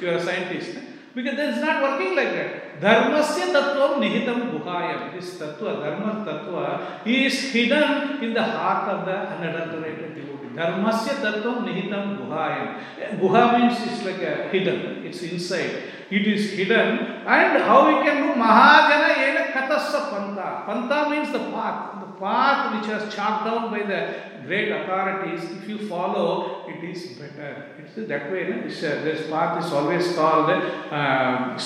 you 0.00 0.08
are 0.08 0.16
a 0.16 0.22
scientist. 0.22 0.78
Because 1.14 1.38
it's 1.38 1.60
not 1.60 1.80
working 1.80 2.16
like 2.16 2.32
that. 2.32 2.80
Dharmasya 2.80 3.52
tattvam 3.54 4.02
nihitam 4.02 4.50
guhayam. 4.50 5.12
This 5.12 5.38
tattva, 5.38 5.80
dharma 5.80 6.24
tattva, 6.26 7.06
is 7.06 7.52
hidden 7.52 8.22
in 8.22 8.34
the 8.34 8.42
heart 8.42 8.88
of 8.88 9.06
the 9.06 9.12
unadulterated 9.12 10.16
devotee. 10.16 10.56
Dharmasya 10.56 11.22
tattvam 11.22 11.62
nihitam 11.62 12.18
guhayam. 12.18 12.80
Guha 13.20 13.58
means 13.58 13.78
it's 13.86 14.04
like 14.04 14.22
a 14.22 14.48
hidden, 14.48 15.06
it's 15.06 15.22
inside. 15.22 15.84
It 16.10 16.26
is 16.26 16.50
hidden. 16.50 16.98
And 17.26 17.62
how 17.62 17.86
we 17.86 18.04
can 18.04 18.16
do 18.26 18.40
Mahajana 18.40 19.14
yena 19.14 19.52
katassa 19.52 20.10
panta. 20.10 20.64
Panta 20.66 21.10
means 21.10 21.30
the 21.32 21.38
path. 21.50 22.00
The 22.00 22.20
path 22.20 22.74
which 22.74 22.88
was 22.92 23.14
chalked 23.14 23.44
down 23.44 23.70
by 23.70 23.84
the 23.84 24.33
great 24.46 24.70
authorities, 24.70 25.42
if 25.50 25.68
you 25.68 25.88
follow, 25.88 26.66
it 26.68 26.84
is 26.84 27.18
better. 27.18 27.66
It's 27.78 27.94
that 28.08 28.30
way. 28.30 28.48
No? 28.48 28.62
This, 28.62 28.82
uh, 28.82 29.02
this 29.02 29.30
path 29.30 29.64
is 29.64 29.72
always 29.72 30.14
called 30.14 30.50
uh. 30.50 31.56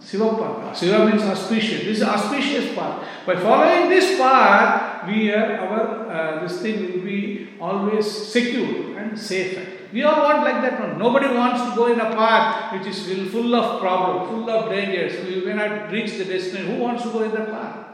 Sivapanta. 0.00 0.74
Siva 0.76 1.06
means 1.06 1.22
auspicious. 1.22 1.84
This 1.84 1.98
is 1.98 2.02
auspicious 2.02 2.74
path. 2.74 3.02
By 3.26 3.36
following 3.36 3.88
this 3.88 4.18
path, 4.18 5.08
we 5.08 5.32
are 5.32 5.58
our 5.58 6.10
uh, 6.10 6.40
this 6.42 6.60
thing 6.60 6.92
will 6.92 7.04
be 7.04 7.48
always 7.60 8.06
secure 8.06 8.98
and 8.98 9.18
safe. 9.18 9.58
We 9.92 10.02
all 10.02 10.22
want 10.22 10.42
like 10.42 10.60
that 10.62 10.80
one. 10.80 10.98
Nobody 10.98 11.28
wants 11.34 11.62
to 11.62 11.74
go 11.74 11.86
in 11.92 11.98
a 11.98 12.10
path 12.14 12.72
which 12.72 12.86
is 12.86 13.30
full 13.32 13.54
of 13.54 13.80
problems, 13.80 14.30
full 14.30 14.50
of 14.50 14.70
dangers. 14.70 15.14
May 15.44 15.54
not 15.54 15.90
reach 15.90 16.18
the 16.18 16.24
destination. 16.24 16.76
Who 16.76 16.82
wants 16.82 17.02
to 17.04 17.10
go 17.10 17.22
in 17.22 17.30
that 17.30 17.50
path? 17.50 17.86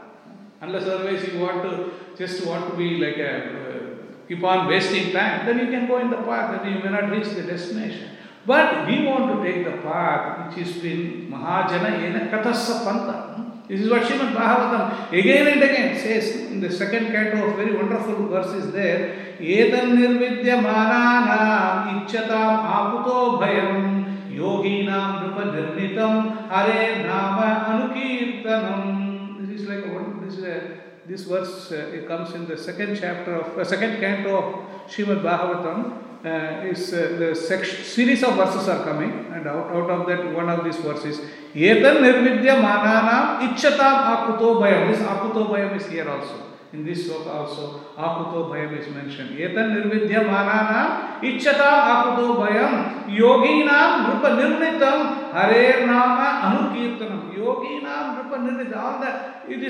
Unless 0.61 0.83
otherwise 0.83 1.27
you 1.27 1.39
want 1.39 1.63
to 1.63 1.91
just 2.17 2.45
want 2.45 2.71
to 2.71 2.77
be 2.77 2.97
like 2.97 3.17
a 3.17 3.31
uh, 3.37 3.83
keep 4.27 4.43
on 4.43 4.67
wasting 4.67 5.11
time, 5.11 5.45
then 5.45 5.59
you 5.59 5.71
can 5.71 5.87
go 5.87 5.99
in 5.99 6.09
the 6.09 6.17
path 6.17 6.61
and 6.61 6.75
you 6.75 6.83
may 6.83 6.89
not 6.89 7.09
reach 7.09 7.29
the 7.35 7.43
destination. 7.43 8.09
But 8.45 8.87
we 8.87 9.05
want 9.05 9.37
to 9.37 9.43
take 9.43 9.63
the 9.63 9.81
path 9.81 10.55
which 10.55 10.67
is 10.67 10.77
been 10.81 11.29
Mahajana 11.31 11.99
Yena 11.99 12.29
Katasa 12.29 12.83
Panta. 12.83 13.33
This 13.67 13.79
is 13.81 13.89
what 13.89 14.03
Srimad 14.03 14.33
Bhagavatam 14.33 15.13
again 15.13 15.47
and 15.47 15.63
again 15.63 15.97
says 15.97 16.51
in 16.51 16.59
the 16.59 16.69
second 16.69 17.07
canto 17.13 17.49
of 17.49 17.55
very 17.55 17.73
wonderful 17.73 18.27
verses 18.27 18.73
there. 18.73 19.37
Etan 19.39 19.95
nirvidya 19.95 20.59
mananam 20.59 22.05
ichchatam 22.05 22.59
aputo 22.75 23.39
bhayam 23.39 24.29
yoginam 24.29 25.23
rupa 25.23 25.43
nirnitam 25.55 26.49
hare 26.49 27.07
nama 27.07 27.63
anukirtanam. 27.71 29.47
This 29.47 29.61
is 29.61 29.67
like 29.69 29.85
a, 29.85 30.25
this 30.25 30.37
is 30.39 30.43
a, 30.43 30.82
this 31.07 31.23
verse 31.23 31.71
uh, 31.71 31.75
it 31.75 32.07
comes 32.07 32.33
in 32.33 32.47
the 32.47 32.57
second 32.57 32.97
chapter 32.99 33.35
of 33.35 33.57
uh, 33.57 33.65
second 33.65 33.99
canto 33.99 34.37
of 34.37 34.89
Srimad 34.89 35.21
Bhagavatam. 35.21 35.99
Uh, 36.23 36.63
is 36.63 36.93
uh, 36.93 37.17
the 37.19 37.35
section, 37.35 37.83
series 37.83 38.23
of 38.23 38.35
verses 38.35 38.69
are 38.69 38.81
coming, 38.85 39.11
and 39.33 39.45
out, 39.45 39.69
out 39.75 39.89
of 39.89 40.07
that 40.07 40.33
one 40.33 40.47
of 40.47 40.63
these 40.63 40.77
verses, 40.77 41.19
Etan 41.53 41.99
nirvidya 41.99 42.61
manana 42.61 43.45
ichchatam 43.45 44.05
akuto 44.07 44.61
bhayam. 44.61 44.89
This 44.89 45.01
akuto 45.01 45.49
bhayam 45.49 45.75
is 45.75 45.85
here 45.87 46.09
also. 46.09 46.52
In 46.73 46.83
this 46.83 47.07
sloka 47.07 47.29
also, 47.29 47.85
akuto 47.95 48.49
bhayam 48.49 48.75
is 48.75 48.89
mentioned. 48.89 49.37
Etan 49.37 49.77
nirvidya 49.77 50.25
mananam 50.25 51.21
ichchatam 51.21 51.85
akuto 51.93 52.41
bhayam 52.41 53.05
yoginam 53.13 54.09
rupa 54.09 54.29
nirnitam 54.41 55.31
hare 55.31 55.85
nama 55.85 56.49
anukirtanam. 56.49 57.29
Yoginam 57.37 58.17
rupa 58.17 58.37
nirnitam. 58.41 58.75
All 58.75 58.99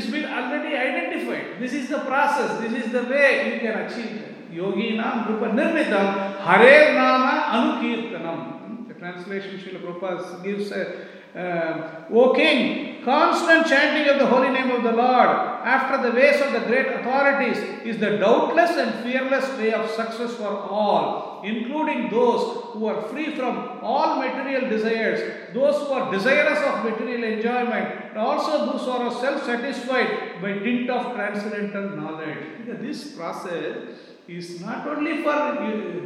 been 0.08 0.24
already 0.24 0.78
identified. 0.78 1.60
This 1.60 1.74
is 1.74 1.90
the 1.90 2.00
process, 2.00 2.62
this 2.62 2.86
is 2.86 2.94
the 2.94 3.04
way 3.04 3.56
you 3.56 3.60
can 3.60 3.80
achieve 3.86 4.24
it. 4.24 4.54
Yoginam 4.56 5.28
rupa 5.28 5.48
nirmitam 5.52 6.40
hare 6.40 6.94
nama 6.94 7.52
anukirtanam. 7.52 8.88
The 8.88 8.94
translation 8.94 9.60
Srila 9.60 9.82
Prabhupada 9.84 10.42
gives 10.42 10.72
a, 10.72 11.08
uh, 11.38 12.06
O 12.14 12.34
king, 12.34 12.93
constant 13.04 13.68
chanting 13.68 14.12
of 14.12 14.20
the 14.20 14.26
holy 14.26 14.50
name 14.50 14.72
of 14.72 14.84
the 14.84 14.92
Lord 14.92 15.30
after 15.64 16.02
the 16.02 16.16
ways 16.16 16.42
of 16.42 16.54
the 16.54 16.62
great 16.62 16.88
authorities 16.88 17.58
is 17.84 17.98
the 18.00 18.18
doubtless 18.18 18.72
and 18.72 19.04
fearless 19.04 19.48
way 19.58 19.74
of 19.74 19.90
success 19.90 20.36
for 20.36 20.48
all, 20.48 21.42
including 21.44 22.10
those 22.10 22.74
who 22.74 22.86
are 22.86 23.02
free 23.10 23.36
from 23.36 23.80
all 23.82 24.18
material 24.18 24.70
desires, 24.70 25.54
those 25.54 25.76
who 25.76 25.94
are 25.94 26.12
desirous 26.12 26.60
of 26.60 26.84
material 26.84 27.24
enjoyment, 27.24 28.10
and 28.10 28.18
also 28.18 28.72
those 28.72 28.86
who 28.86 28.92
are 28.92 29.12
self 29.12 29.46
satisfied 29.46 30.42
by 30.42 30.54
dint 30.54 30.90
of 30.90 31.16
transcendental 31.16 31.90
knowledge. 31.98 32.38
This 32.82 33.16
process 33.16 34.13
is 34.28 34.62
not 34.62 34.88
only 34.88 35.22
for 35.22 35.30
uh, 35.30 35.56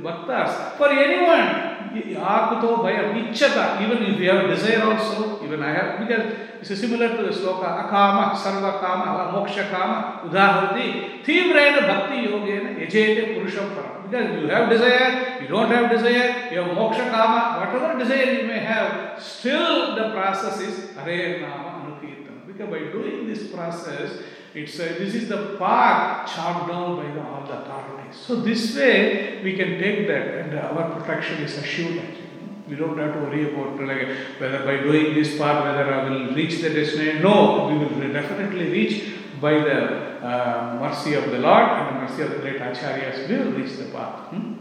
bhaktas, 0.01 0.77
for 0.77 0.89
anyone. 0.89 1.75
Yakuto 1.97 2.83
bhayam 2.83 3.15
ichchata, 3.15 3.81
even 3.81 4.03
if 4.03 4.19
you 4.19 4.29
have 4.29 4.49
desire 4.49 4.83
also, 4.83 5.43
even 5.43 5.63
I 5.63 5.73
have, 5.73 6.07
because 6.07 6.33
it's 6.61 6.81
similar 6.81 7.15
to 7.15 7.23
the 7.23 7.29
sloka, 7.29 7.87
akama, 7.87 8.35
sarva 8.35 8.79
kama, 8.79 9.31
moksha 9.31 9.69
kama, 9.71 10.21
udaharati, 10.25 11.23
tivrena 11.23 11.87
bhakti 11.87 12.27
yogena, 12.27 12.77
yajete 12.77 13.35
purusham 13.35 13.69
param. 13.73 14.09
Because 14.09 14.41
you 14.41 14.47
have 14.49 14.69
desire, 14.69 15.41
you 15.41 15.47
don't 15.47 15.71
have 15.71 15.89
desire, 15.89 16.49
you 16.51 16.59
have 16.59 16.75
moksha 16.75 17.09
kama, 17.09 17.65
whatever 17.65 17.97
desire 17.97 18.41
you 18.41 18.47
may 18.47 18.59
have, 18.59 19.21
still 19.21 19.95
the 19.95 20.11
process 20.11 20.59
is 20.59 20.95
Hare 20.95 21.41
Nama 21.41 21.85
Anukirtana. 21.85 22.45
Because 22.45 22.69
by 22.69 22.79
doing 22.91 23.27
this 23.27 23.47
process, 23.51 24.21
it's 24.53 24.79
a, 24.79 24.93
this 24.99 25.13
is 25.13 25.29
the 25.29 25.55
path 25.57 26.33
chalked 26.33 26.67
down 26.67 26.97
by 26.97 27.11
the, 27.11 27.21
all 27.21 27.45
the 27.45 27.61
authorities. 27.61 28.15
So 28.15 28.37
this 28.37 28.75
way 28.75 29.41
we 29.43 29.55
can 29.55 29.79
take 29.79 30.07
that 30.07 30.27
and 30.39 30.57
our 30.59 30.99
protection 30.99 31.43
is 31.43 31.57
assured. 31.57 32.01
We 32.67 32.75
don't 32.75 32.97
have 32.97 33.13
to 33.13 33.19
worry 33.19 33.53
about 33.53 33.79
like 33.79 34.09
whether 34.39 34.59
by 34.65 34.77
doing 34.83 35.13
this 35.13 35.37
path 35.37 35.63
whether 35.63 35.93
I 35.93 36.09
will 36.09 36.33
reach 36.33 36.61
the 36.61 36.69
destination. 36.69 37.21
No, 37.21 37.67
we 37.67 37.77
will 37.77 38.13
definitely 38.13 38.69
reach 38.71 39.13
by 39.39 39.53
the 39.53 40.25
uh, 40.25 40.77
mercy 40.81 41.13
of 41.13 41.29
the 41.31 41.39
Lord 41.39 41.63
and 41.63 41.95
the 41.95 42.01
mercy 42.01 42.23
of 42.23 42.31
the 42.31 42.37
great 42.37 42.59
acharyas. 42.59 43.27
We 43.29 43.37
will 43.37 43.51
reach 43.51 43.77
the 43.77 43.85
path. 43.85 44.27
Hmm? 44.29 44.56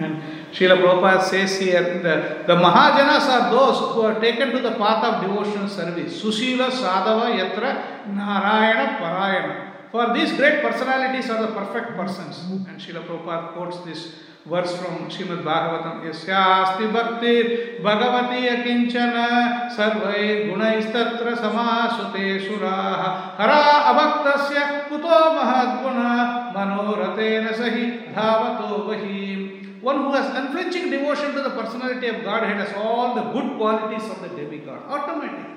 And 0.00 0.22
Srila 0.52 0.80
Prabhupada 0.82 1.22
says 1.22 1.58
here 1.58 1.82
the, 2.02 2.44
the 2.46 2.54
Mahajanas 2.54 3.28
are 3.28 3.50
those 3.50 3.94
who 3.94 4.02
are 4.02 4.20
taken 4.20 4.50
to 4.52 4.60
the 4.60 4.72
path 4.72 5.04
of 5.04 5.22
devotional 5.22 5.68
service. 5.68 6.22
Sushila 6.22 6.70
Sadhava 6.70 7.34
Yatra 7.34 8.06
Narayana 8.14 8.98
Parayana. 8.98 9.64
For 9.90 10.12
these 10.12 10.32
great 10.32 10.62
personalities 10.62 11.30
are 11.30 11.46
the 11.46 11.52
perfect 11.52 11.96
persons. 11.96 12.44
And 12.68 12.78
Srila 12.78 13.04
Prabhupada 13.06 13.52
quotes 13.54 13.78
this 13.84 14.14
verse 14.48 14.76
from 14.78 15.10
Srimad 15.10 15.42
Bhagavatam. 15.42 16.04
Yasyasti 16.08 16.88
bhaktir 16.92 17.80
bhagavati 17.82 18.48
akinchana 18.48 19.68
sarvai 19.70 20.48
gunaistattra 20.48 21.36
samasute 21.36 22.48
suraha 22.48 23.36
hara 23.36 23.60
abhaktasya 23.92 24.88
kuto 24.88 25.18
mahadguna 25.36 26.52
manoratena 26.54 27.52
sahi 27.52 28.12
dhavato 28.14 28.88
vahim. 28.88 29.47
One 29.80 29.96
who 29.96 30.12
has 30.12 30.34
unflinching 30.34 30.90
devotion 30.90 31.34
to 31.34 31.42
the 31.42 31.50
personality 31.50 32.08
of 32.08 32.24
Godhead 32.24 32.56
has 32.56 32.76
all 32.76 33.14
the 33.14 33.22
good 33.32 33.56
qualities 33.56 34.08
of 34.10 34.20
the 34.22 34.28
demigod 34.28 34.82
automatically. 34.88 35.54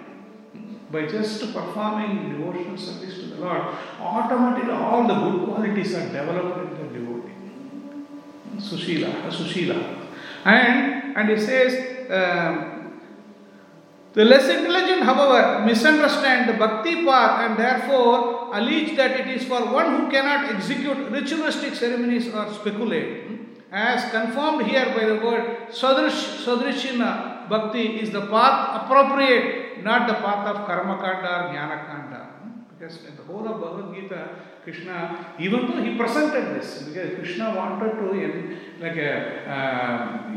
By 0.91 1.07
just 1.07 1.53
performing 1.53 2.37
devotional 2.37 2.77
service 2.77 3.15
to 3.15 3.25
the 3.27 3.41
Lord, 3.41 3.61
automatically 3.99 4.71
all 4.71 5.07
the 5.07 5.13
good 5.13 5.45
qualities 5.45 5.95
are 5.95 6.05
developed 6.05 6.57
in 6.57 6.69
the 6.77 6.99
devotee. 6.99 7.31
Sushila, 8.57 9.29
Sushila. 9.31 10.07
And, 10.43 11.17
and 11.17 11.29
he 11.29 11.37
says, 11.37 12.11
um, 12.11 13.01
the 14.13 14.25
less 14.25 14.49
intelligent, 14.49 15.03
however, 15.03 15.65
misunderstand 15.65 16.49
the 16.49 16.53
bhakti 16.53 17.05
path 17.05 17.49
and 17.49 17.57
therefore 17.57 18.53
allege 18.53 18.97
that 18.97 19.17
it 19.21 19.27
is 19.27 19.45
for 19.45 19.61
one 19.71 19.95
who 19.95 20.11
cannot 20.11 20.53
execute 20.53 20.97
ritualistic 21.09 21.73
ceremonies 21.75 22.27
or 22.33 22.51
speculate. 22.53 23.31
As 23.71 24.11
confirmed 24.11 24.67
here 24.67 24.87
by 24.87 25.05
the 25.05 25.15
word 25.15 25.69
Sadrish, 25.69 26.43
Sadrishina 26.43 27.47
Bhakti 27.47 28.01
is 28.01 28.11
the 28.11 28.27
path 28.27 28.83
appropriate, 28.83 29.81
not 29.83 30.07
the 30.07 30.15
path 30.15 30.45
of 30.47 30.65
Karma 30.67 30.97
Kanda 30.99 31.29
or 31.29 31.53
Jnana 31.53 31.87
Kanda. 31.87 32.27
Because 32.69 33.05
in 33.05 33.15
the 33.15 33.23
whole 33.23 33.47
of 33.47 33.61
Bhagavad 33.61 33.95
Gita, 33.95 34.29
Krishna, 34.63 35.35
even 35.39 35.67
though 35.67 35.81
he 35.81 35.97
presented 35.97 36.55
this, 36.55 36.83
because 36.83 37.15
Krishna 37.15 37.55
wanted 37.55 37.91
to, 37.91 38.57
like 38.79 38.97
a, 38.97 39.49
uh, 39.49 40.31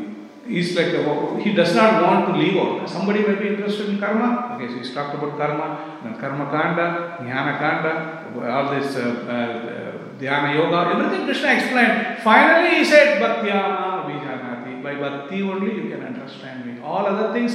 he's 0.47 0.77
like 0.77 0.93
a, 0.95 1.41
he 1.43 1.53
does 1.53 1.75
not 1.75 2.03
want 2.03 2.29
to 2.29 2.41
leave 2.41 2.57
out. 2.57 2.89
Somebody 2.89 3.27
may 3.27 3.35
be 3.35 3.49
interested 3.49 3.89
in 3.89 3.99
karma. 3.99 4.55
Okay, 4.55 4.69
so 4.69 4.79
he's 4.79 4.95
talked 4.95 5.15
about 5.15 5.37
karma, 5.37 6.01
then 6.05 6.19
karma 6.21 6.51
kanda, 6.51 7.19
jnana 7.21 7.59
kanda, 7.59 8.51
all 8.51 8.71
this 8.75 8.97
uh, 8.97 9.01
uh, 9.29 9.94
dhyana 10.19 10.55
yoga, 10.55 10.91
everything 10.93 11.27
Krishna 11.27 11.53
explained. 11.53 12.19
Finally, 12.23 12.79
he 12.79 12.85
said, 12.85 13.21
Bhaktyama 13.21 14.07
Vijanati. 14.07 14.83
By 14.83 14.95
bhakti 14.95 15.43
only 15.43 15.75
you 15.77 15.91
can 15.91 16.05
understand 16.05 16.67
me. 16.67 16.81
All 16.83 17.07
other 17.07 17.33
things, 17.33 17.55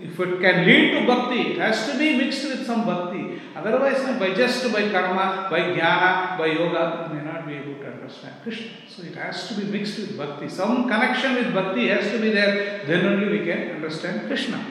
if 0.00 0.18
it 0.18 0.40
can 0.40 0.66
lead 0.66 0.92
to 0.92 1.06
bhakti, 1.06 1.52
it 1.52 1.58
has 1.58 1.90
to 1.90 1.98
be 1.98 2.16
mixed 2.16 2.44
with 2.44 2.66
some 2.66 2.84
bhakti. 2.84 3.40
Otherwise, 3.54 4.02
by 4.18 4.32
just 4.34 4.72
by 4.72 4.90
karma, 4.90 5.48
by 5.50 5.60
jnana, 5.60 6.38
by 6.38 6.46
yoga, 6.46 7.08
you 7.08 7.16
may 7.16 7.24
not 7.24 7.46
be 7.46 7.54
able 7.54 7.74
to 7.74 7.86
understand 7.86 8.34
Krishna. 8.42 8.70
So 8.88 9.02
it 9.02 9.14
has 9.14 9.48
to 9.48 9.54
be 9.54 9.64
mixed 9.64 9.98
with 9.98 10.16
bhakti. 10.16 10.48
Some 10.48 10.88
connection 10.88 11.34
with 11.34 11.54
bhakti 11.54 11.88
has 11.88 12.10
to 12.10 12.18
be 12.18 12.30
there. 12.30 12.84
Then 12.86 13.06
only 13.06 13.38
we 13.38 13.44
can 13.44 13.76
understand 13.76 14.26
Krishna. 14.26 14.64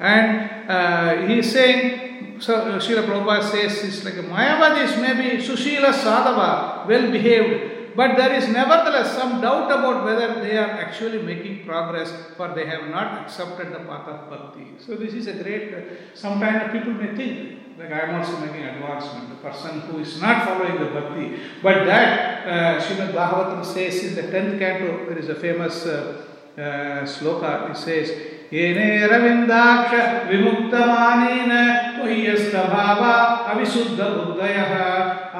And 0.00 0.68
uh, 0.68 1.26
he 1.28 1.38
is 1.38 1.52
saying, 1.52 2.13
so 2.40 2.54
uh, 2.54 2.78
Srila 2.78 3.06
Prabhupada 3.06 3.50
says, 3.50 3.84
it's 3.84 4.04
like 4.04 4.14
a 4.14 4.22
Mayavadis 4.22 5.00
may 5.00 5.14
be 5.14 5.42
Sushila 5.42 5.92
Sadhava, 5.92 6.86
well 6.86 7.10
behaved, 7.10 7.96
but 7.96 8.16
there 8.16 8.34
is 8.34 8.48
nevertheless 8.48 9.16
some 9.16 9.40
doubt 9.40 9.70
about 9.70 10.04
whether 10.04 10.40
they 10.42 10.56
are 10.56 10.70
actually 10.70 11.22
making 11.22 11.64
progress, 11.64 12.12
for 12.36 12.48
they 12.54 12.66
have 12.66 12.88
not 12.88 13.22
accepted 13.22 13.72
the 13.72 13.78
path 13.80 14.08
of 14.08 14.30
bhakti. 14.30 14.66
So 14.78 14.96
this 14.96 15.14
is 15.14 15.28
a 15.28 15.34
great, 15.34 15.72
uh, 15.72 15.80
sometimes 16.14 16.72
people 16.72 16.92
may 16.92 17.14
think, 17.14 17.60
like 17.78 17.92
I 17.92 18.00
am 18.00 18.16
also 18.16 18.38
making 18.38 18.64
advancement, 18.64 19.28
the 19.28 19.36
person 19.36 19.80
who 19.82 19.98
is 19.98 20.20
not 20.20 20.44
following 20.44 20.78
the 20.78 20.86
bhakti. 20.86 21.38
But 21.62 21.84
that, 21.84 22.46
uh, 22.46 22.80
Bhagavatam 22.80 23.64
says 23.64 24.02
in 24.02 24.14
the 24.16 24.22
10th 24.22 24.58
canto, 24.58 25.06
there 25.08 25.18
is 25.18 25.28
a 25.28 25.34
famous 25.36 25.86
uh, 25.86 26.26
uh, 26.56 26.60
sloka, 27.02 27.70
it 27.70 27.76
says, 27.76 28.33
येने 28.52 28.88
रविन्दाक्ष 29.12 29.94
विमुक्तमानेन 30.30 31.52
त्वय्यस्तभावा 31.96 33.14
अविशुद्धबुद्धयः 33.52 34.74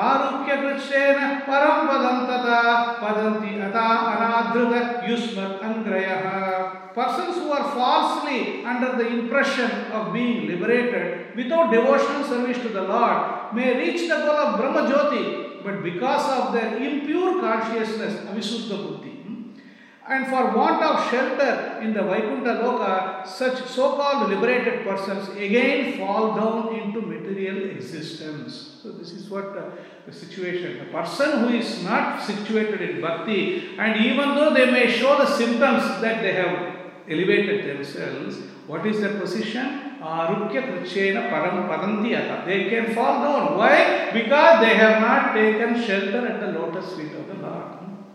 आरुह्यकृच्छेन 0.06 1.18
परं 1.48 1.86
पदं 1.88 2.24
तथा 2.30 2.62
पदन्ति 3.02 3.58
अता 3.66 3.86
अनादृत 4.12 5.04
युष्मत् 5.10 5.62
अङ्ग्रयः 5.68 6.24
Persons 6.94 7.38
who 7.38 7.50
are 7.50 7.74
falsely 7.74 8.64
under 8.64 8.94
the 8.96 9.06
impression 9.08 9.68
of 9.92 10.12
being 10.12 10.46
liberated 10.46 11.34
without 11.34 11.72
devotional 11.72 12.22
service 12.22 12.58
to 12.58 12.68
the 12.68 12.82
Lord 12.82 13.52
may 13.52 13.76
reach 13.76 14.08
the 14.08 14.14
goal 14.14 14.36
of 14.46 14.60
Brahma 14.60 14.88
Jyoti, 14.88 15.64
but 15.64 15.82
because 15.82 16.30
of 16.38 16.52
their 16.52 16.76
impure 16.76 17.40
consciousness, 17.40 18.20
Avisuddha 18.30 18.76
Buddhi, 18.76 19.13
and 20.06 20.26
for 20.26 20.54
want 20.54 20.82
of 20.82 21.10
shelter 21.10 21.80
in 21.80 21.94
the 21.94 22.02
Vaikuntha 22.02 22.60
Loka, 22.62 23.26
such 23.26 23.64
so 23.66 23.96
called 23.96 24.28
liberated 24.28 24.84
persons 24.84 25.28
again 25.30 25.98
fall 25.98 26.34
down 26.36 26.74
into 26.74 27.00
material 27.00 27.70
existence. 27.70 28.80
So, 28.82 28.92
this 28.92 29.12
is 29.12 29.30
what 29.30 29.56
uh, 29.56 29.70
the 30.06 30.12
situation. 30.12 30.78
The 30.78 30.92
person 30.92 31.40
who 31.40 31.48
is 31.56 31.82
not 31.82 32.22
situated 32.22 32.82
in 32.82 33.00
bhakti, 33.00 33.78
and 33.78 34.04
even 34.04 34.34
though 34.34 34.52
they 34.52 34.70
may 34.70 34.90
show 34.90 35.16
the 35.16 35.26
symptoms 35.26 36.02
that 36.02 36.20
they 36.22 36.34
have 36.34 36.76
elevated 37.08 37.64
themselves, 37.76 38.36
what 38.66 38.84
is 38.86 39.00
their 39.00 39.18
position? 39.18 39.80
They 42.44 42.68
can 42.68 42.94
fall 42.94 43.22
down. 43.22 43.56
Why? 43.56 44.10
Because 44.12 44.60
they 44.60 44.74
have 44.74 45.00
not 45.00 45.32
taken 45.34 45.82
shelter 45.82 46.26
at 46.26 46.40
the 46.40 46.58
lotus 46.58 46.92
feet 46.94 47.12
of 47.14 47.26
the 47.26 47.34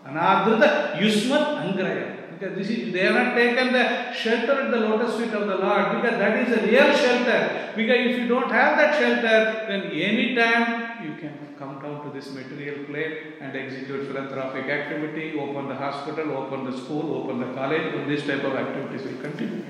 Anadrita 0.09 0.97
Yusmat 0.99 1.61
Angraya. 1.63 2.15
Because 2.39 2.57
this 2.57 2.69
is, 2.69 2.93
they 2.93 2.99
have 2.99 3.15
not 3.15 3.35
taken 3.35 3.73
the 3.73 4.13
shelter 4.13 4.61
at 4.63 4.71
the 4.71 4.77
lotus 4.77 5.17
feet 5.19 5.33
of 5.33 5.45
the 5.45 5.57
Lord 5.57 6.01
because 6.01 6.17
that 6.17 6.47
is 6.47 6.57
a 6.57 6.65
real 6.65 6.95
shelter. 6.95 7.73
Because 7.75 7.97
if 7.97 8.17
you 8.17 8.27
don't 8.29 8.49
have 8.49 8.77
that 8.77 8.97
shelter, 8.97 9.67
then 9.67 9.91
any 9.91 10.35
time 10.35 11.03
you 11.03 11.15
can 11.19 11.49
come 11.59 11.81
down 11.81 12.05
to 12.05 12.17
this 12.17 12.33
material 12.33 12.85
plane 12.85 13.33
and 13.41 13.53
execute 13.55 14.07
philanthropic 14.07 14.69
activity, 14.69 15.37
open 15.37 15.67
the 15.67 15.75
hospital, 15.75 16.37
open 16.37 16.71
the 16.71 16.77
school, 16.77 17.13
open 17.15 17.41
the 17.41 17.53
college, 17.53 17.93
and 17.93 18.09
this 18.09 18.25
type 18.25 18.43
of 18.45 18.55
activities 18.55 19.05
will 19.05 19.21
continue. 19.21 19.65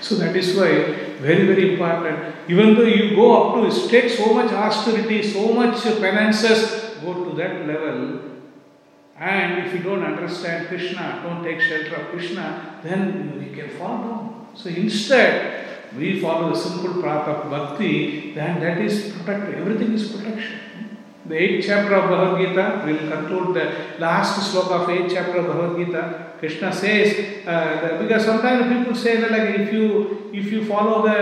So 0.00 0.14
that 0.16 0.36
is 0.36 0.56
why 0.56 0.70
very 1.26 1.46
very 1.46 1.72
important. 1.72 2.36
Even 2.48 2.74
though 2.76 2.82
you 2.82 3.16
go 3.16 3.26
up 3.36 3.72
to 3.72 3.88
take 3.88 4.10
so 4.10 4.32
much 4.32 4.52
austerity, 4.52 5.22
so 5.22 5.52
much 5.52 5.82
penances, 5.82 6.98
go 7.02 7.24
to 7.24 7.36
that 7.36 7.66
level, 7.66 8.33
and 9.18 9.66
if 9.66 9.72
you 9.72 9.80
don't 9.80 10.02
understand 10.02 10.68
Krishna, 10.68 11.20
don't 11.22 11.44
take 11.44 11.60
shelter 11.60 11.94
of 11.96 12.08
Krishna, 12.08 12.80
then 12.82 13.40
you 13.48 13.54
can 13.56 13.70
fall 13.78 13.98
down. 13.98 14.48
So 14.54 14.68
instead, 14.68 15.64
we 15.96 16.20
follow 16.20 16.50
the 16.50 16.58
simple 16.58 17.00
path 17.00 17.28
of 17.28 17.50
bhakti, 17.50 18.34
then 18.34 18.60
that 18.60 18.78
is 18.78 19.12
protected. 19.12 19.54
Everything 19.54 19.92
is 19.94 20.10
protection. 20.10 20.60
The 21.26 21.36
eighth 21.36 21.66
chapter 21.66 21.94
of 21.94 22.10
Bhagavad 22.10 22.38
Gita, 22.38 22.82
will 22.84 23.10
conclude 23.10 23.54
the 23.54 24.00
last 24.00 24.52
sloka 24.52 24.82
of 24.82 24.90
eighth 24.90 25.14
chapter 25.14 25.38
of 25.38 25.46
Bhagavad 25.46 25.86
Gita. 25.86 26.32
Krishna 26.38 26.72
says, 26.72 27.46
uh, 27.46 27.98
because 28.02 28.24
sometimes 28.24 28.76
people 28.76 28.94
say 28.94 29.16
that 29.20 29.30
like 29.30 29.60
if 29.60 29.72
you 29.72 30.30
if 30.34 30.52
you 30.52 30.66
follow 30.66 31.02
the 31.02 31.16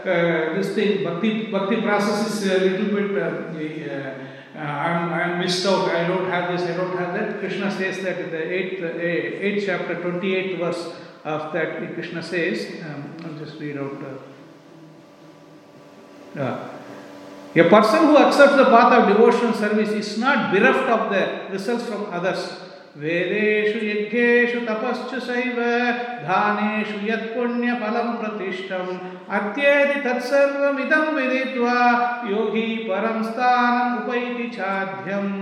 uh, 0.00 0.54
this 0.54 0.74
thing, 0.74 1.04
bhakti 1.04 1.50
bhakti 1.52 1.80
process 1.82 2.42
is 2.42 2.50
a 2.50 2.58
little 2.58 2.86
bit 2.96 3.22
uh, 3.22 4.14
uh, 4.56 4.60
I'm 4.60 5.12
I'm 5.12 5.38
missed 5.38 5.66
out. 5.66 5.90
I 5.90 6.06
don't 6.08 6.30
have 6.30 6.50
this. 6.50 6.68
I 6.68 6.76
don't 6.76 6.96
have 6.98 7.12
that. 7.14 7.38
Krishna 7.40 7.70
says 7.70 8.02
that 8.02 8.18
in 8.18 8.30
the 8.30 8.42
eighth 8.52 8.82
uh, 8.82 8.98
eighth 8.98 9.66
chapter, 9.66 10.00
twenty 10.00 10.34
eighth 10.34 10.58
verse 10.58 10.94
of 11.24 11.52
that 11.52 11.94
Krishna 11.94 12.22
says. 12.22 12.82
Um, 12.84 13.16
I'll 13.24 13.38
just 13.38 13.60
read 13.60 13.76
out. 13.76 14.02
Uh, 16.36 16.40
uh, 16.40 16.68
a 17.54 17.68
person 17.70 18.00
who 18.00 18.16
accepts 18.18 18.56
the 18.56 18.64
path 18.66 18.92
of 18.92 19.08
devotional 19.08 19.54
service 19.54 19.90
is 19.90 20.18
not 20.18 20.52
bereft 20.52 20.88
of 20.88 21.10
the 21.10 21.52
results 21.52 21.84
from 21.84 22.06
others. 22.12 22.65
वेदेषु 23.00 23.80
यज्ञेषु 23.86 24.60
तपश्च 24.66 25.10
सैव 25.24 25.58
दानेषु 26.26 27.00
यत्पुण्यफलं 27.08 28.08
प्रतिष्ठम् 28.20 28.92
अत्येति 29.38 30.00
तत्सर्वमिदं 30.06 31.04
विदित्वा 31.16 31.76
योगी 32.30 32.68
परं 32.88 33.22
स्थानम् 33.28 33.98
उपैति 33.98 34.48
चाध्यम् 34.56 35.34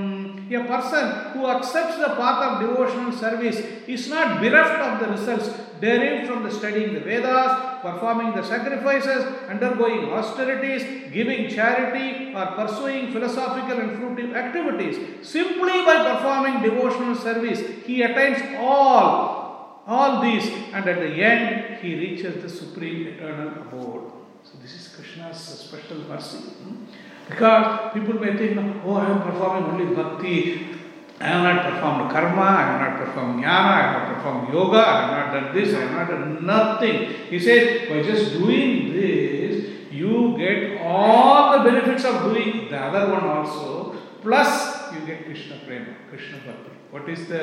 A 0.50 0.62
person 0.64 1.32
who 1.32 1.46
accepts 1.46 1.96
the 1.96 2.08
path 2.16 2.40
of 2.46 2.60
devotional 2.60 3.12
service 3.12 3.58
is 3.88 4.08
not 4.10 4.42
bereft 4.42 4.78
of 4.78 5.00
the 5.00 5.12
results 5.12 5.48
derived 5.80 6.28
from 6.28 6.42
the 6.42 6.50
studying 6.50 6.94
the 6.94 7.00
Vedas, 7.00 7.80
performing 7.82 8.34
the 8.34 8.42
sacrifices, 8.42 9.24
undergoing 9.48 10.10
austerities, 10.10 11.12
giving 11.12 11.48
charity, 11.48 12.34
or 12.34 12.46
pursuing 12.58 13.12
philosophical 13.12 13.78
and 13.78 13.92
fruitive 13.98 14.34
activities. 14.34 15.26
Simply 15.26 15.84
by 15.84 16.14
performing 16.14 16.62
devotional 16.62 17.14
service, 17.14 17.43
he 17.44 18.02
attains 18.02 18.56
all, 18.58 19.82
all 19.86 20.22
these, 20.22 20.46
and 20.72 20.86
at 20.86 20.98
the 20.98 21.22
end, 21.22 21.80
he 21.80 21.94
reaches 21.94 22.42
the 22.42 22.48
supreme 22.48 23.06
eternal 23.08 23.48
abode. 23.48 24.12
So 24.42 24.58
this 24.60 24.74
is 24.74 24.94
Krishna's 24.94 25.36
special 25.36 25.98
mercy. 26.08 26.38
hmm? 26.38 26.84
Because 27.28 27.92
people 27.94 28.14
may 28.14 28.36
think, 28.36 28.58
oh, 28.84 28.94
I 28.96 29.10
am 29.10 29.22
performing 29.22 29.70
only 29.70 29.94
bhakti. 29.94 30.74
I 31.20 31.26
have 31.28 31.42
not 31.44 31.72
performed 31.72 32.10
karma, 32.10 32.42
I 32.42 32.62
have 32.62 32.80
not 32.80 33.06
performed 33.06 33.42
jnana, 33.42 33.46
I 33.46 33.82
have 33.82 34.08
not 34.08 34.14
performed 34.16 34.52
yoga, 34.52 34.78
I 34.78 35.00
have 35.00 35.10
not 35.10 35.40
done 35.40 35.54
this, 35.54 35.74
I 35.74 35.80
have 35.80 35.92
not 35.92 36.10
done 36.10 36.44
nothing. 36.44 37.08
He 37.30 37.38
says, 37.38 37.88
by 37.88 38.02
just 38.02 38.32
doing 38.32 38.92
this, 38.92 39.92
you 39.92 40.34
get 40.36 40.80
all 40.82 41.56
the 41.56 41.70
benefits 41.70 42.04
of 42.04 42.22
doing 42.24 42.68
the 42.68 42.78
other 42.78 43.12
one 43.12 43.24
also, 43.24 43.96
plus 44.22 44.92
you 44.92 45.06
get 45.06 45.24
Krishna 45.24 45.60
prema, 45.64 45.94
Krishna 46.10 46.38
bhakti. 46.38 46.70
What 46.94 47.08
is 47.08 47.26
the 47.26 47.40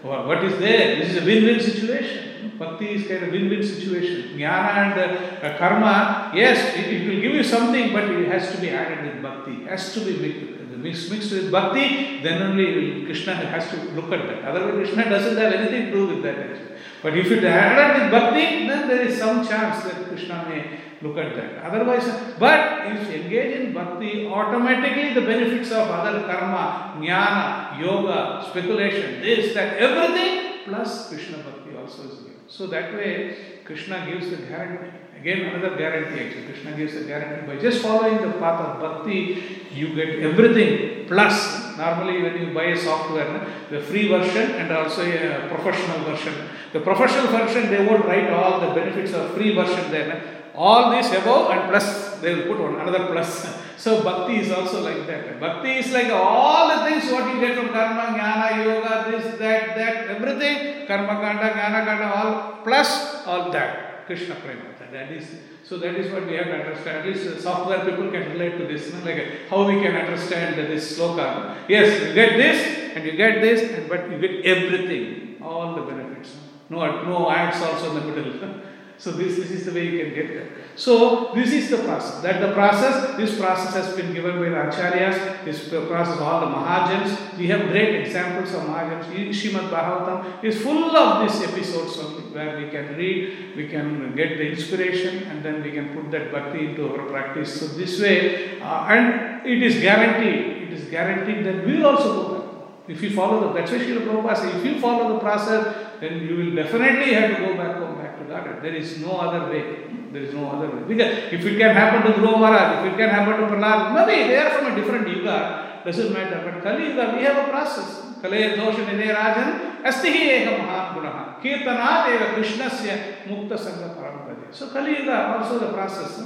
what 0.00 0.42
is 0.42 0.58
there? 0.58 0.96
This 0.96 1.10
is 1.10 1.22
a 1.22 1.26
win-win 1.26 1.60
situation. 1.60 2.52
Bhakti 2.58 2.86
is 2.94 3.06
kind 3.06 3.24
of 3.24 3.32
win-win 3.32 3.62
situation. 3.62 4.38
Jnana 4.38 4.70
and 4.82 5.44
uh, 5.44 5.58
karma, 5.58 6.32
yes, 6.34 6.74
it, 6.74 6.86
it 6.90 7.06
will 7.06 7.20
give 7.20 7.34
you 7.34 7.44
something, 7.44 7.92
but 7.92 8.04
it 8.04 8.28
has 8.28 8.50
to 8.52 8.60
be 8.62 8.70
added 8.70 9.04
with 9.04 9.22
bhakti. 9.22 9.56
It 9.64 9.68
has 9.68 9.92
to 9.92 10.00
be 10.06 10.16
mixed, 10.16 10.78
mixed, 10.78 11.10
mixed 11.10 11.32
with 11.32 11.52
bhakti. 11.52 12.22
Then 12.22 12.40
only 12.44 13.04
Krishna 13.04 13.34
has 13.34 13.68
to 13.72 13.76
look 13.90 14.10
at 14.10 14.26
that. 14.26 14.42
Otherwise, 14.42 14.88
Krishna 14.88 15.10
doesn't 15.10 15.36
have 15.36 15.52
anything 15.52 15.90
to 15.90 15.92
do 15.92 16.06
with 16.06 16.22
that. 16.22 16.38
Actually. 16.38 16.78
But 17.02 17.14
if 17.18 17.30
it 17.30 17.44
added 17.44 18.04
with 18.04 18.10
bhakti, 18.10 18.66
then 18.68 18.88
there 18.88 19.02
is 19.02 19.18
some 19.18 19.46
chance 19.46 19.84
that 19.84 20.06
Krishna 20.08 20.46
may 20.48 20.80
look 21.04 21.18
at 21.18 21.36
that. 21.36 21.64
Otherwise, 21.64 22.06
but 22.38 22.86
if 22.88 23.08
you 23.08 23.22
engage 23.22 23.60
in 23.60 23.72
bhakti, 23.74 24.26
automatically 24.26 25.12
the 25.12 25.20
benefits 25.20 25.70
of 25.70 25.88
other 25.88 26.20
karma, 26.20 26.96
jnana, 26.98 27.78
yoga, 27.80 28.46
speculation, 28.48 29.20
this, 29.20 29.54
that, 29.54 29.76
everything, 29.76 30.64
plus 30.64 31.08
Krishna 31.10 31.38
bhakti 31.38 31.76
also 31.76 32.02
is 32.08 32.18
given. 32.20 32.40
So 32.48 32.66
that 32.68 32.94
way, 32.94 33.36
Krishna 33.64 34.06
gives 34.10 34.30
the 34.30 34.38
guarantee. 34.38 34.98
Again, 35.20 35.54
another 35.54 35.76
guarantee 35.76 36.20
actually. 36.24 36.46
Krishna 36.46 36.76
gives 36.76 36.94
a 36.96 37.04
guarantee. 37.04 37.46
By 37.46 37.60
just 37.60 37.82
following 37.82 38.20
the 38.20 38.32
path 38.38 38.60
of 38.60 38.80
bhakti, 38.80 39.42
you 39.74 39.94
get 39.94 40.20
everything 40.20 41.06
plus. 41.06 41.76
Normally, 41.78 42.22
when 42.22 42.40
you 42.40 42.54
buy 42.54 42.64
a 42.64 42.76
software, 42.76 43.46
the 43.70 43.80
free 43.80 44.08
version 44.08 44.52
and 44.52 44.70
also 44.70 45.02
a 45.02 45.48
professional 45.48 46.04
version. 46.04 46.34
The 46.72 46.80
professional 46.80 47.26
version, 47.28 47.70
they 47.70 47.84
won't 47.86 48.04
write 48.04 48.30
all 48.30 48.60
the 48.60 48.74
benefits 48.74 49.12
of 49.12 49.34
free 49.34 49.54
version 49.54 49.90
there. 49.90 50.43
All 50.54 50.90
this 50.90 51.12
above 51.12 51.50
and 51.50 51.70
plus, 51.70 52.18
they 52.20 52.34
will 52.34 52.46
put 52.46 52.60
one 52.60 52.80
another 52.80 53.06
plus. 53.06 53.46
So 53.76 54.02
bhakti 54.02 54.36
is 54.36 54.50
also 54.50 54.82
like 54.82 55.06
that. 55.08 55.38
Bhakti 55.38 55.72
is 55.72 55.92
like 55.92 56.08
all 56.10 56.68
the 56.74 56.84
things 56.88 57.12
what 57.12 57.34
you 57.34 57.38
get 57.38 57.58
from 57.58 57.68
karma, 57.68 58.16
jnana, 58.18 58.64
yoga, 58.64 59.10
this, 59.10 59.38
that, 59.38 59.76
that, 59.76 60.06
everything, 60.08 60.86
karma 60.86 61.20
kanda, 61.20 61.50
jnana 61.50 61.84
kanda, 61.84 62.14
all 62.16 62.62
plus 62.64 63.26
all 63.26 63.50
that. 63.50 64.06
Krishna 64.06 64.36
prema. 64.36 64.74
That 64.94 65.10
is 65.10 65.26
so 65.64 65.78
that 65.78 65.96
is 65.96 66.12
what 66.12 66.24
we 66.28 66.36
have 66.36 66.46
to 66.46 66.52
understand. 66.52 66.98
At 66.98 67.06
least 67.06 67.42
software 67.42 67.80
people 67.84 68.12
can 68.12 68.30
relate 68.30 68.58
to 68.58 68.66
this. 68.72 68.94
Like 69.04 69.48
how 69.50 69.66
we 69.66 69.80
can 69.82 69.96
understand 69.96 70.56
this 70.56 70.96
sloka. 70.96 71.56
Yes, 71.68 72.00
you 72.00 72.14
get 72.14 72.36
this 72.36 72.94
and 72.94 73.04
you 73.04 73.16
get 73.16 73.42
this, 73.42 73.72
and 73.72 73.88
but 73.88 74.08
you 74.08 74.18
get 74.18 74.44
everything, 74.44 75.42
all 75.42 75.74
the 75.74 75.82
benefits. 75.82 76.36
No, 76.70 77.02
no 77.02 77.28
ads 77.28 77.60
also 77.60 77.96
in 77.96 78.06
the 78.06 78.12
middle. 78.12 78.50
So 78.98 79.10
this, 79.10 79.36
this 79.36 79.50
is 79.50 79.66
the 79.66 79.72
way 79.72 79.86
you 79.86 80.04
can 80.04 80.14
get 80.14 80.28
there. 80.28 80.48
So 80.76 81.32
this 81.34 81.52
is 81.52 81.70
the 81.70 81.78
process. 81.78 82.22
That 82.22 82.40
the 82.40 82.52
process, 82.52 83.16
this 83.16 83.38
process 83.38 83.74
has 83.74 83.96
been 83.96 84.14
given 84.14 84.38
by 84.38 84.48
the 84.48 84.70
acharyas, 84.70 85.44
this 85.44 85.68
process 85.68 86.18
all 86.20 86.40
the 86.40 86.46
Mahajans. 86.46 87.36
We 87.36 87.48
have 87.48 87.68
great 87.68 88.06
examples 88.06 88.54
of 88.54 88.62
Mahajans. 88.62 89.04
Srimad 89.30 89.70
Bhagavatam 89.70 90.44
is 90.44 90.60
full 90.62 90.96
of 90.96 91.28
these 91.28 91.42
episodes 91.42 91.96
where 92.32 92.58
we 92.58 92.70
can 92.70 92.96
read, 92.96 93.56
we 93.56 93.68
can 93.68 94.14
get 94.16 94.38
the 94.38 94.50
inspiration 94.50 95.24
and 95.24 95.44
then 95.44 95.62
we 95.62 95.72
can 95.72 95.94
put 95.94 96.10
that 96.10 96.32
bhakti 96.32 96.66
into 96.66 96.92
our 96.92 97.06
practice. 97.08 97.60
So 97.60 97.66
this 97.66 98.00
way, 98.00 98.60
uh, 98.60 98.86
and 98.88 99.46
it 99.46 99.62
is 99.62 99.80
guaranteed, 99.80 100.68
it 100.68 100.72
is 100.72 100.88
guaranteed 100.88 101.44
that 101.46 101.66
we 101.66 101.76
will 101.76 101.86
also 101.86 102.14
go 102.14 102.34
back. 102.34 102.44
If 102.86 103.02
you 103.02 103.10
follow 103.10 103.48
the, 103.48 103.52
that's 103.54 103.70
why 103.70 103.78
Srila 103.78 104.06
Prabhupada 104.06 104.36
says, 104.36 104.54
if 104.56 104.64
you 104.64 104.80
follow 104.80 105.14
the 105.14 105.18
process, 105.18 105.83
then 106.00 106.20
you 106.20 106.36
will 106.36 106.54
definitely 106.54 107.14
have 107.14 107.36
to 107.36 107.46
go 107.46 107.56
back 107.56 107.76
home, 107.76 107.98
back 107.98 108.18
to 108.18 108.24
Godhead. 108.24 108.62
There 108.62 108.74
is 108.74 109.00
no 109.00 109.18
other 109.18 109.50
way. 109.50 109.86
There 110.12 110.22
is 110.22 110.34
no 110.34 110.50
other 110.50 110.68
way. 110.68 110.82
Because 110.86 111.32
if 111.32 111.44
it 111.44 111.58
can 111.58 111.74
happen 111.74 112.02
to 112.02 112.18
Dhruva 112.18 112.38
Maharaj, 112.38 112.86
if 112.86 112.92
it 112.92 112.96
can 112.96 113.10
happen 113.10 113.40
to 113.40 113.46
Prahlad, 113.52 113.94
maybe 113.94 114.28
they 114.28 114.36
are 114.36 114.50
from 114.50 114.72
a 114.72 114.76
different 114.76 115.08
yuga, 115.08 115.82
doesn't 115.84 116.12
matter. 116.12 116.40
But 116.44 116.62
Kali 116.62 116.88
Yuga, 116.88 117.14
we 117.16 117.24
have 117.24 117.46
a 117.46 117.50
process. 117.50 118.00
Kalaya 118.22 118.56
Dosha 118.56 118.86
Nine 118.86 119.14
Rajan, 119.14 119.82
Astihi 119.82 120.46
Eka 120.46 120.58
Mahagunaha, 120.60 121.42
Kirtana 121.42 122.06
Deva 122.06 122.26
Krishnasya 122.36 123.26
Mukta 123.26 123.58
Sangha 123.58 123.94
Parampade. 123.94 124.54
So 124.54 124.68
Kali 124.70 124.98
Yuga, 124.98 125.36
also 125.36 125.58
the 125.58 125.72
process. 125.72 126.22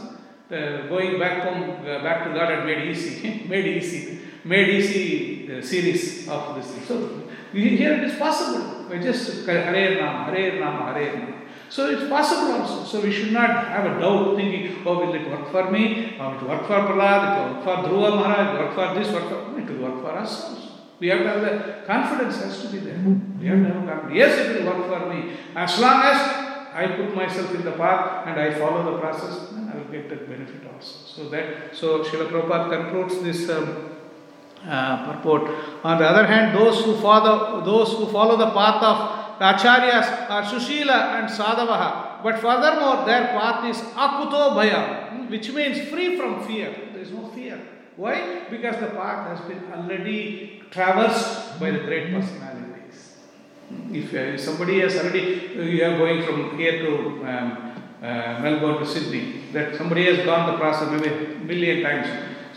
The 0.49 0.87
going 0.89 1.19
back 1.19 1.43
home, 1.43 1.81
uh, 1.83 2.03
back 2.03 2.25
to 2.25 2.33
God 2.33 2.65
made 2.67 2.89
easy, 2.89 3.45
made 3.49 3.67
easy, 3.67 4.19
made 4.45 4.69
easy 4.69 5.61
series 5.61 6.29
of 6.29 6.57
this. 6.57 6.87
So 6.87 7.25
here 7.53 7.93
it 7.95 8.05
is 8.05 8.19
possible 8.19 8.78
by 8.89 8.99
just 8.99 9.47
Hare 9.47 10.01
Nama 10.01 10.25
Hare 10.25 10.61
Nama 10.61 10.93
Hare 10.93 11.19
Nama 11.19 11.39
so 11.71 11.91
it's 11.91 12.09
possible 12.09 12.53
also. 12.53 12.85
So 12.85 13.05
we 13.05 13.13
should 13.13 13.33
not 13.33 13.51
have 13.69 13.85
a 13.85 14.01
doubt 14.01 14.37
thinking, 14.37 14.83
oh, 14.87 15.07
will 15.07 15.15
it 15.15 15.29
work 15.29 15.51
for 15.51 15.71
me? 15.71 16.17
Or 16.19 16.35
it 16.35 16.41
will 16.41 16.49
work 16.49 16.67
for 16.67 16.81
Prahlad, 16.81 17.21
it 17.29 17.39
will 17.39 17.55
work 17.55 17.65
for 17.65 17.89
Dhruva 17.89 18.11
Maharaj, 18.17 18.49
it 18.49 18.53
will 18.53 18.67
work 18.67 18.75
for 18.75 18.99
this, 18.99 19.13
work 19.13 19.29
for 19.29 19.61
it 19.61 19.71
will 19.71 19.91
work 19.91 20.03
for 20.03 20.13
us. 20.19 20.55
We 20.99 21.09
have 21.09 21.21
to 21.21 21.29
have 21.29 21.41
the 21.43 21.87
confidence 21.87 22.43
has 22.43 22.63
to 22.63 22.69
be 22.69 22.79
there. 22.79 22.99
We 23.39 23.47
have 23.49 23.59
to 23.59 23.73
have 23.73 23.87
confidence. 23.87 24.15
Yes, 24.15 24.39
it 24.39 24.65
will 24.65 24.73
work 24.73 24.89
for 24.89 25.15
me. 25.15 25.37
As 25.55 25.79
long 25.79 26.03
as 26.03 26.17
I 26.75 26.87
put 26.97 27.15
myself 27.15 27.55
in 27.55 27.63
the 27.63 27.73
path 27.73 28.27
and 28.27 28.41
I 28.41 28.59
follow 28.59 28.93
the 28.93 28.99
process, 28.99 29.51
then 29.51 29.71
I 29.73 29.77
will 29.77 29.93
get 29.93 30.09
that 30.09 30.29
benefit 30.29 30.63
also. 30.75 30.97
So 31.07 31.29
that 31.29 31.77
so 31.77 32.03
Srila 32.03 32.31
Prabhupada 32.31 32.71
concludes 32.71 33.23
this 33.23 33.49
um, 33.51 33.98
uh, 34.67 35.13
purport. 35.13 35.51
On 35.85 35.99
the 35.99 36.07
other 36.07 36.27
hand, 36.27 36.57
those 36.57 36.85
who 36.85 36.97
follow 37.01 37.65
those 37.65 37.93
who 37.93 38.07
follow 38.07 38.37
the 38.37 38.51
path 38.51 38.83
of 38.83 38.97
acharyas 39.41 40.31
are 40.31 40.43
Sushila 40.43 41.21
and 41.21 41.29
Sadhavaha. 41.29 42.23
But 42.23 42.41
furthermore, 42.41 43.07
their 43.07 43.29
path 43.29 43.65
is 43.65 43.77
Akuto 43.95 44.55
Bhaya, 44.57 45.31
which 45.31 45.51
means 45.53 45.89
free 45.89 46.17
from 46.17 46.47
fear. 46.47 46.75
There 46.93 47.03
is 47.03 47.13
no 47.13 47.29
fear. 47.29 47.61
Why? 47.97 48.45
Because 48.51 48.77
the 48.81 48.89
path 48.89 49.39
has 49.39 49.49
been 49.49 49.73
already 49.73 50.63
traversed 50.71 51.59
by 51.61 51.71
the 51.71 51.81
great 51.81 52.13
personalities. 52.13 53.17
If 53.93 54.15
uh, 54.15 54.39
somebody 54.39 54.81
has 54.81 54.97
already, 54.97 55.59
uh, 55.59 55.63
you 55.63 55.85
are 55.85 55.99
going 55.99 56.23
from 56.25 56.57
here 56.59 56.79
to 56.85 56.97
um, 57.27 57.75
uh, 58.03 58.39
Melbourne 58.41 58.79
to 58.79 58.87
Sydney, 58.87 59.45
that 59.53 59.77
somebody 59.77 60.05
has 60.07 60.25
gone 60.25 60.53
the 60.53 60.59
process 60.59 60.91
maybe 60.91 61.09
a 61.09 61.39
million 61.39 61.83
times. 61.83 62.09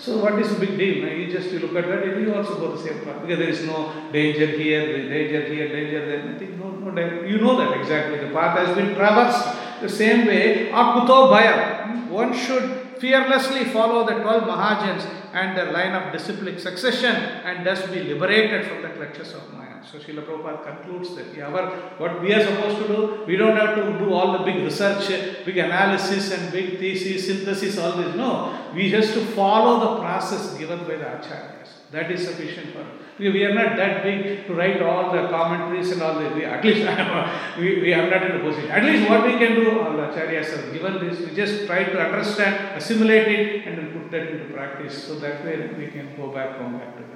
So 0.01 0.17
what 0.17 0.39
is 0.39 0.49
the 0.49 0.59
big 0.59 0.79
deal? 0.79 1.07
You 1.07 1.31
just 1.31 1.51
you 1.51 1.59
look 1.59 1.75
at 1.75 1.87
that, 1.87 2.19
you 2.19 2.33
also 2.33 2.57
go 2.57 2.75
the 2.75 2.81
same 2.81 3.05
path 3.05 3.21
because 3.21 3.37
there 3.37 3.49
is 3.49 3.63
no 3.67 3.93
danger 4.11 4.47
here, 4.47 5.07
danger 5.07 5.43
here, 5.45 5.67
danger 5.69 6.05
there, 6.07 6.23
nothing, 6.25 6.59
no, 6.59 6.71
no 6.71 6.89
danger. 6.89 7.27
You 7.27 7.37
know 7.37 7.55
that 7.57 7.79
exactly. 7.79 8.17
The 8.17 8.33
path 8.33 8.57
has 8.57 8.75
been 8.75 8.95
traversed 8.95 9.79
the 9.79 9.89
same 9.89 10.25
way. 10.25 10.71
Akuto 10.71 11.29
bhaya. 11.31 12.09
one 12.09 12.33
should 12.33 12.97
fearlessly 12.97 13.65
follow 13.65 14.03
the 14.07 14.15
12 14.23 14.43
Mahajans 14.43 15.05
and 15.33 15.55
their 15.55 15.71
line 15.71 15.93
of 15.93 16.11
disciplic 16.11 16.59
succession 16.59 17.15
and 17.15 17.65
thus 17.65 17.85
be 17.87 18.01
liberated 18.01 18.65
from 18.65 18.81
the 18.81 18.89
clutches 18.89 19.33
of 19.33 19.53
Maya. 19.53 19.70
So 19.83 19.97
Srila 19.97 20.25
Prabhupada 20.25 20.63
concludes 20.63 21.15
that 21.15 21.35
yeah, 21.35 21.47
our, 21.47 21.71
what 21.97 22.21
we 22.21 22.33
are 22.33 22.45
supposed 22.45 22.77
to 22.77 22.87
do, 22.87 23.23
we 23.25 23.35
don't 23.35 23.57
have 23.57 23.75
to 23.75 23.97
do 23.97 24.13
all 24.13 24.37
the 24.37 24.43
big 24.43 24.63
research, 24.63 25.07
big 25.43 25.57
analysis 25.57 26.31
and 26.31 26.51
big 26.51 26.77
thesis, 26.77 27.25
synthesis, 27.25 27.77
all 27.77 27.93
this. 27.93 28.15
No, 28.15 28.71
we 28.75 28.91
just 28.91 29.13
to 29.13 29.25
follow 29.27 29.79
the 29.79 30.01
process 30.01 30.57
given 30.57 30.79
by 30.79 30.95
the 30.95 31.05
acharyas. 31.05 31.69
That 31.91 32.09
is 32.11 32.25
sufficient 32.25 32.73
for 32.73 32.81
us. 32.81 32.87
We 33.19 33.43
are 33.43 33.53
not 33.53 33.75
that 33.75 34.03
big 34.03 34.47
to 34.47 34.53
write 34.53 34.81
all 34.81 35.11
the 35.11 35.27
commentaries 35.27 35.91
and 35.91 36.01
all 36.01 36.17
this. 36.19 36.33
We, 36.33 36.45
at 36.45 36.63
least 36.63 36.87
we, 37.59 37.81
we 37.81 37.93
are 37.93 38.09
not 38.09 38.23
in 38.23 38.37
a 38.37 38.39
position. 38.39 38.71
At 38.71 38.83
least 38.83 39.09
what 39.09 39.25
we 39.25 39.33
can 39.37 39.55
do, 39.55 39.79
all 39.81 39.93
the 39.93 40.03
acharyas 40.03 40.55
have 40.55 40.71
given 40.73 41.05
this. 41.05 41.19
We 41.19 41.35
just 41.35 41.65
try 41.65 41.83
to 41.83 42.01
understand, 42.01 42.77
assimilate 42.77 43.27
it, 43.27 43.67
and 43.67 43.93
put 43.93 44.11
that 44.11 44.27
into 44.27 44.53
practice. 44.53 45.03
So 45.03 45.19
that 45.19 45.43
way 45.43 45.69
we 45.77 45.87
can 45.87 46.15
go 46.15 46.31
back, 46.31 46.57
home 46.57 46.77
back 46.77 46.95
to 46.97 47.10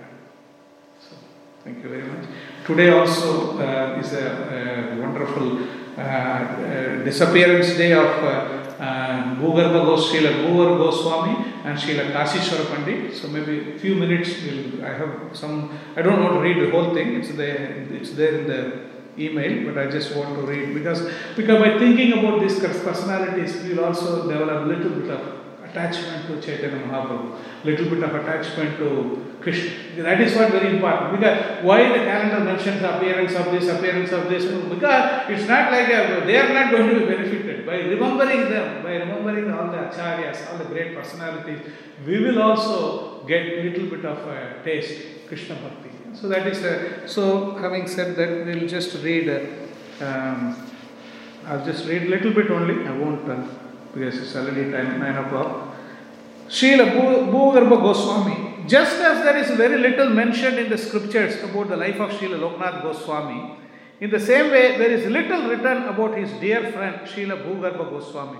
thank 1.65 1.83
you 1.83 1.89
very 1.89 2.03
much. 2.03 2.25
Today 2.63 2.89
also 2.89 3.57
uh, 3.57 3.99
is 3.99 4.13
a, 4.13 4.95
a 4.97 5.01
wonderful 5.01 5.63
uh, 5.97 6.01
uh, 6.01 7.03
disappearance 7.03 7.75
day 7.75 7.93
of 7.93 8.05
uh, 8.05 8.27
uh, 8.79 9.35
Bhugarbha 9.35 9.97
Srila 9.97 10.77
Goswami 10.77 11.53
and 11.63 11.79
Srila 11.79 12.11
Kashishwara 12.11 12.69
Pandit. 12.69 13.15
So 13.15 13.29
maybe 13.29 13.79
few 13.79 13.95
minutes, 13.95 14.29
we'll, 14.43 14.85
I 14.85 14.93
have 14.93 15.29
some, 15.33 15.75
I 15.95 16.03
don't 16.03 16.21
want 16.21 16.35
to 16.35 16.41
read 16.41 16.61
the 16.61 16.69
whole 16.69 16.93
thing, 16.93 17.15
it's 17.15 17.31
there, 17.31 17.87
it's 17.89 18.11
there 18.11 18.41
in 18.41 18.47
the 18.47 18.85
email, 19.17 19.65
but 19.65 19.87
I 19.87 19.89
just 19.89 20.15
want 20.15 20.35
to 20.35 20.41
read 20.41 20.75
because, 20.75 21.09
because 21.35 21.59
by 21.59 21.79
thinking 21.79 22.13
about 22.19 22.41
these 22.41 22.59
personalities, 22.59 23.55
we'll 23.63 23.83
also 23.85 24.29
develop 24.29 24.65
a 24.65 24.67
little 24.67 24.91
bit 24.91 25.09
of 25.09 25.35
attachment 25.63 26.27
to 26.27 26.41
Chaitanya 26.45 26.85
Mahaprabhu, 26.85 27.37
little 27.63 27.89
bit 27.89 28.03
of 28.03 28.13
attachment 28.13 28.77
to 28.77 29.24
Krishna. 29.45 30.03
That 30.03 30.19
is 30.25 30.35
what 30.35 30.49
very 30.51 30.69
important. 30.75 31.11
Because 31.15 31.63
why 31.69 31.79
the 31.95 32.01
calendar 32.09 32.39
mentions 32.49 32.81
appearance 32.91 33.33
of 33.41 33.45
this, 33.53 33.67
appearance 33.69 34.11
of 34.11 34.23
this? 34.27 34.43
Because 34.73 35.29
it's 35.33 35.47
not 35.47 35.71
like 35.71 35.87
a, 35.97 36.25
they 36.25 36.37
are 36.43 36.51
not 36.57 36.71
going 36.71 36.87
to 36.89 36.95
be 37.01 37.05
benefited 37.05 37.65
by 37.69 37.75
remembering 37.93 38.49
them, 38.49 38.81
by 38.83 38.93
remembering 39.03 39.51
all 39.53 39.67
the 39.75 39.77
acharyas, 39.89 40.39
all 40.51 40.57
the 40.57 40.65
great 40.73 40.95
personalities. 40.95 41.59
We 42.07 42.19
will 42.25 42.41
also 42.41 43.23
get 43.27 43.45
a 43.59 43.61
little 43.69 43.85
bit 43.95 44.03
of 44.13 44.17
a 44.27 44.39
taste 44.63 45.27
Krishna 45.27 45.55
Bhakti. 45.63 45.91
So 46.19 46.27
that 46.29 46.47
is 46.47 46.63
a, 46.63 47.07
so 47.07 47.51
having 47.65 47.87
said 47.87 48.15
that, 48.17 48.45
we'll 48.47 48.67
just 48.77 48.91
read. 49.03 49.29
uh, 49.29 49.39
Um, 50.05 50.39
I'll 51.47 51.63
just 51.65 51.87
read 51.87 52.03
a 52.07 52.09
little 52.13 52.33
bit 52.37 52.49
only. 52.51 52.75
I 52.85 52.91
won't 53.01 53.29
uh, 53.29 53.35
because 53.93 54.17
it's 54.21 54.35
already 54.35 54.63
time 54.71 54.89
nine 55.03 55.15
o'clock. 55.23 55.51
Srila 56.49 56.85
Bhu- 56.95 57.21
Bhugarbha 57.33 57.77
Goswami. 57.85 58.35
Just 58.67 58.95
as 58.99 59.23
there 59.23 59.37
is 59.37 59.51
very 59.57 59.77
little 59.77 60.09
mentioned 60.09 60.57
in 60.57 60.69
the 60.69 60.77
scriptures 60.77 61.41
about 61.43 61.69
the 61.69 61.77
life 61.77 61.99
of 61.99 62.09
Srila 62.11 62.39
Loknath 62.39 62.81
Goswami, 62.81 63.57
in 64.01 64.09
the 64.09 64.19
same 64.19 64.49
way 64.49 64.77
there 64.77 64.89
is 64.89 65.05
little 65.05 65.47
written 65.47 65.83
about 65.83 66.17
his 66.17 66.31
dear 66.39 66.71
friend 66.71 67.01
Srila 67.01 67.43
Bhugarbha 67.45 67.89
Goswami. 67.89 68.39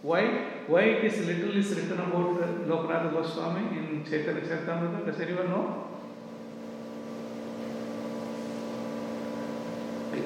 Why? 0.00 0.22
Why 0.66 0.82
it 0.82 1.04
is 1.04 1.26
little 1.26 1.54
is 1.54 1.70
written 1.70 2.00
about 2.00 2.38
Loknath 2.66 3.12
Goswami 3.12 3.78
in 3.78 4.04
Chaitanya 4.08 4.40
Charitamrita? 4.40 5.04
Does 5.04 5.20
anyone 5.20 5.50
know? 5.50 5.84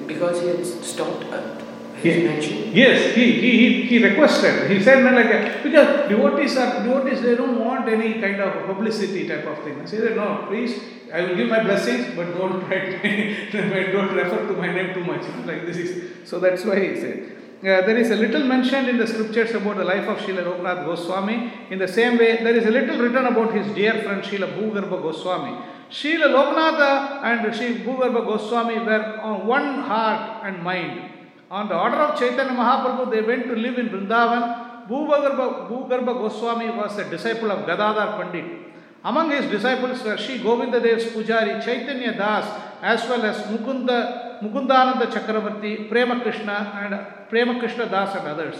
Because 0.07 0.41
he 0.41 0.47
had 0.47 0.65
stopped 0.65 1.25
at 1.25 1.72
mention. 2.01 2.73
Yes, 2.73 3.15
he, 3.15 3.31
he, 3.33 3.51
he, 3.57 3.81
he 3.83 4.03
requested. 4.03 4.69
He 4.71 4.81
said, 4.81 5.03
"No, 5.03 5.11
like, 5.11 5.63
because 5.63 6.09
devotees 6.09 6.57
are 6.57 6.83
devotees, 6.83 7.21
they 7.21 7.35
don't 7.35 7.59
want 7.59 7.87
any 7.87 8.19
kind 8.21 8.41
of 8.41 8.65
publicity 8.65 9.27
type 9.27 9.45
of 9.45 9.63
thing. 9.63 9.79
He 9.81 9.87
said, 9.87 10.15
no, 10.15 10.45
please, 10.47 10.79
I 11.13 11.21
will 11.21 11.35
give 11.35 11.47
my 11.49 11.63
blessings, 11.63 12.15
but 12.15 12.35
don't 12.37 12.59
don't 13.91 14.15
refer 14.15 14.47
to 14.47 14.53
my 14.53 14.73
name 14.73 14.93
too 14.93 15.03
much. 15.03 15.23
Like 15.45 15.65
this 15.65 15.77
is. 15.77 16.27
So 16.27 16.39
that's 16.39 16.65
why 16.65 16.79
he 16.79 16.99
said. 16.99 17.37
Uh, 17.63 17.79
there 17.87 17.95
is 17.97 18.11
a 18.11 18.15
little 18.17 18.43
mentioned 18.43 18.89
in 18.89 18.97
the 18.97 19.07
scriptures 19.07 19.51
about 19.55 19.77
the 19.77 19.85
life 19.85 20.05
of 20.05 20.17
Srila 20.17 20.43
Loknath 20.43 20.83
Goswami. 20.85 21.53
In 21.69 21.79
the 21.79 21.87
same 21.87 22.17
way, 22.17 22.43
there 22.43 22.55
is 22.55 22.65
a 22.65 22.71
little 22.71 22.97
written 22.97 23.25
about 23.25 23.53
his 23.53 23.73
dear 23.73 24.03
friend 24.03 24.21
Srila 24.21 24.53
Bhugarbha 24.57 25.01
Goswami. 25.01 25.57
Srila 25.89 26.27
Loknatha 26.35 27.23
and 27.23 27.55
Sri 27.55 27.75
Bhugarbha 27.85 28.25
Goswami 28.25 28.79
were 28.79 29.17
on 29.21 29.47
one 29.47 29.79
heart 29.83 30.43
and 30.43 30.61
mind. 30.61 31.09
On 31.53 31.67
the 31.67 31.77
order 31.77 31.97
of 31.97 32.17
Chaitanya 32.17 32.51
Mahaprabhu, 32.51 33.11
they 33.11 33.21
went 33.21 33.43
to 33.43 33.55
live 33.55 33.77
in 33.77 33.87
Vrindavan. 33.89 34.87
Bhugarbha, 34.87 35.69
Bhugarbha 35.69 36.13
Goswami 36.21 36.71
was 36.71 36.97
a 36.97 37.07
disciple 37.07 37.51
of 37.51 37.67
Gadadhar 37.67 38.19
Pandit. 38.19 38.73
Among 39.05 39.29
his 39.29 39.45
disciples 39.51 40.03
were 40.03 40.17
Sri 40.17 40.39
Pujari, 40.39 41.63
Chaitanya 41.63 42.17
Das, 42.17 42.45
as 42.81 43.07
well 43.07 43.23
as 43.23 43.37
Mukunda, 43.51 44.41
Mukundananda 44.41 45.05
Chakravarti, 45.11 45.89
Prema 45.89 46.21
Krishna, 46.21 46.57
and 46.81 47.29
Prema 47.29 47.59
Krishna 47.59 47.85
Das 47.85 48.15
and 48.15 48.27
others. 48.29 48.55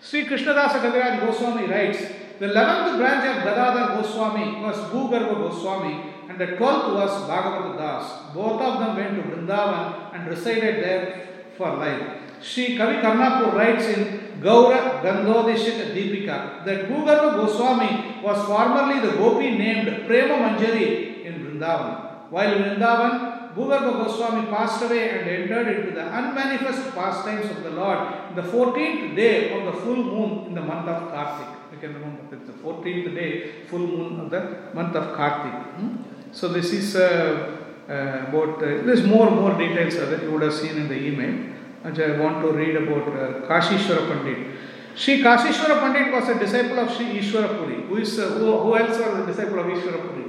Sri 0.00 0.24
Krishnadasa 0.24 0.80
Kaviraj 0.80 1.26
Goswami 1.26 1.66
writes, 1.66 1.98
the 2.38 2.46
11th 2.46 2.98
branch 2.98 3.36
of 3.36 3.42
Gadadhar 3.42 4.00
Goswami 4.00 4.62
was 4.62 4.76
Bhugarbha 4.92 5.34
Goswami 5.34 6.14
and 6.28 6.38
the 6.38 6.46
12th 6.46 6.94
was 6.94 7.10
Bhagavata 7.28 7.76
Das. 7.76 8.32
Both 8.32 8.62
of 8.62 8.78
them 8.78 8.94
went 8.94 9.16
to 9.16 9.28
Vrindavan 9.28 10.14
and 10.14 10.28
resided 10.28 10.84
there 10.84 11.28
for 11.56 11.74
life. 11.74 12.26
Sri 12.42 12.76
Kavi 12.76 13.00
Karnapur 13.02 13.54
writes 13.54 13.86
in 13.86 14.40
Gaura 14.40 15.02
Gandhodishika 15.02 15.94
Deepika 15.94 16.64
that 16.64 16.88
Bhugarbha 16.88 17.34
Goswami 17.36 18.22
was 18.22 18.44
formerly 18.46 19.00
the 19.06 19.16
gopi 19.16 19.50
named 19.58 20.06
Prema 20.06 20.34
Manjari 20.34 21.24
in 21.24 21.44
Vrindavan. 21.44 22.30
While 22.30 22.52
in 22.52 22.62
Vrindavan, 22.62 23.54
Bhugarbha 23.54 24.04
Goswami 24.04 24.46
passed 24.46 24.82
away 24.82 25.10
and 25.10 25.28
entered 25.28 25.68
into 25.76 25.90
the 25.94 26.06
unmanifest 26.06 26.94
pastimes 26.94 27.50
of 27.50 27.64
the 27.64 27.70
Lord 27.70 27.98
the 28.36 28.42
14th 28.42 29.16
day 29.16 29.58
of 29.58 29.74
the 29.74 29.80
full 29.80 29.96
moon 29.96 30.46
in 30.46 30.54
the 30.54 30.60
month 30.60 30.88
of 30.88 31.10
Kartik. 31.10 31.48
You 31.72 31.78
can 31.78 31.94
remember 31.94 32.36
it's 32.36 32.46
the 32.46 32.52
14th 32.52 33.14
day, 33.14 33.64
full 33.66 33.80
moon 33.80 34.20
of 34.20 34.30
the 34.30 34.70
month 34.74 34.94
of 34.94 35.16
Kartik. 35.16 35.52
Hmm? 35.52 35.96
So 36.30 36.48
this 36.48 36.72
is 36.72 36.94
uh, 36.94 37.56
uh, 37.88 38.26
about, 38.28 38.62
uh, 38.62 38.84
there's 38.86 39.02
more 39.02 39.30
more 39.30 39.56
details 39.56 39.96
that 39.96 40.22
you 40.22 40.30
would 40.30 40.42
have 40.42 40.54
seen 40.54 40.76
in 40.76 40.88
the 40.88 40.94
email. 40.96 41.57
Which 41.82 41.98
I 42.00 42.18
want 42.18 42.42
to 42.42 42.52
read 42.52 42.76
about 42.76 43.08
uh, 43.08 43.46
Kashishwara 43.46 44.08
Pandit. 44.08 44.56
Sri 44.96 45.22
Kashishwara 45.22 45.78
Pandit 45.80 46.12
was 46.12 46.28
a 46.28 46.38
disciple 46.38 46.78
of 46.80 46.92
Sri 46.92 47.06
Ishwara 47.20 47.56
Puri. 47.56 47.82
Who, 47.82 47.96
is, 47.98 48.18
uh, 48.18 48.30
who, 48.30 48.58
who 48.58 48.76
else 48.76 48.98
was 48.98 49.20
a 49.20 49.26
disciple 49.26 49.60
of 49.60 49.66
Ishwara 49.66 50.00
Puri? 50.02 50.24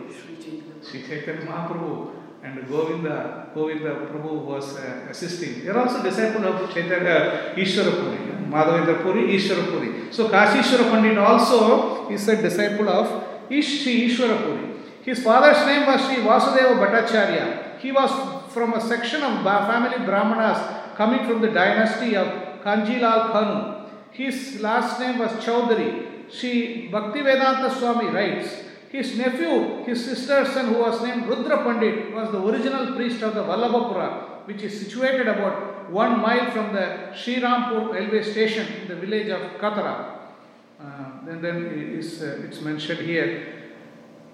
Sri 0.82 1.02
Chaitanya. 1.02 1.45
Mahaprabhu 1.45 2.12
and 2.43 2.68
Govinda, 2.70 3.50
Govinda 3.54 4.08
Prabhu 4.08 4.45
was 4.45 4.78
uh, 4.78 5.08
assisting. 5.10 5.64
They 5.64 5.70
are 5.70 5.80
also 5.80 6.02
disciple 6.04 6.45
of 6.45 6.74
Chaitanya 6.74 7.54
Ishwara 7.56 8.00
Puri, 8.00 8.18
Madhavendra 8.47 9.02
Puri, 9.02 9.36
Ishwara 9.36 9.72
Puri. 9.72 10.14
So 10.14 10.30
Kashishwara 10.30 10.91
Pandit 10.91 11.18
also 11.18 12.10
is 12.10 12.28
a 12.28 12.41
disciple 12.41 12.89
of 12.89 13.52
Ish, 13.52 13.84
Sri 13.84 14.10
Ishwara 14.10 14.43
Puri. 14.43 14.70
His 15.04 15.24
father's 15.24 15.66
name 15.66 15.88
was 15.88 16.06
Sri 16.06 16.18
Vasudeva 16.24 16.78
Bhattacharya. 16.78 17.80
He 17.80 17.91
was 17.91 18.12
from 18.54 18.74
a 18.74 18.82
section 18.82 19.24
of 19.24 19.43
family 19.43 20.06
Brahmanas 20.06 20.78
coming 21.00 21.26
from 21.26 21.39
the 21.41 21.47
dynasty 21.47 22.14
of 22.18 22.28
Kanjilal 22.62 23.32
Kanu. 23.32 23.89
His 24.12 24.60
last 24.60 25.00
name 25.00 25.18
was 25.20 25.32
Chaudhary. 25.45 26.30
Sri 26.30 26.89
Bhaktivedanta 26.91 27.74
Swami 27.74 28.08
writes, 28.08 28.50
his 28.89 29.18
nephew, 29.18 29.84
his 29.86 30.04
sister's 30.04 30.50
son, 30.50 30.74
who 30.74 30.80
was 30.80 31.02
named 31.02 31.26
Rudra 31.26 31.64
Pandit, 31.64 32.14
was 32.14 32.32
the 32.34 32.41
original 32.45 32.95
priest 32.95 33.22
of 33.22 33.34
the 33.34 33.43
Vallabhapura, 33.43 34.45
which 34.45 34.62
is 34.62 34.78
situated 34.78 35.28
about 35.28 35.89
one 35.89 36.20
mile 36.20 36.52
from 36.52 36.74
the 36.74 37.14
Srirampur 37.14 37.93
railway 37.93 38.22
station 38.22 38.68
in 38.82 38.89
the 38.89 38.95
village 38.95 39.30
of 39.30 39.39
Katara. 39.62 40.18
Uh, 40.82 41.26
then, 41.26 41.41
then 41.41 41.66
it 41.68 42.00
is, 42.00 42.22
uh, 42.22 42.41
it's 42.43 42.60
mentioned 42.60 43.00
here. 43.00 43.72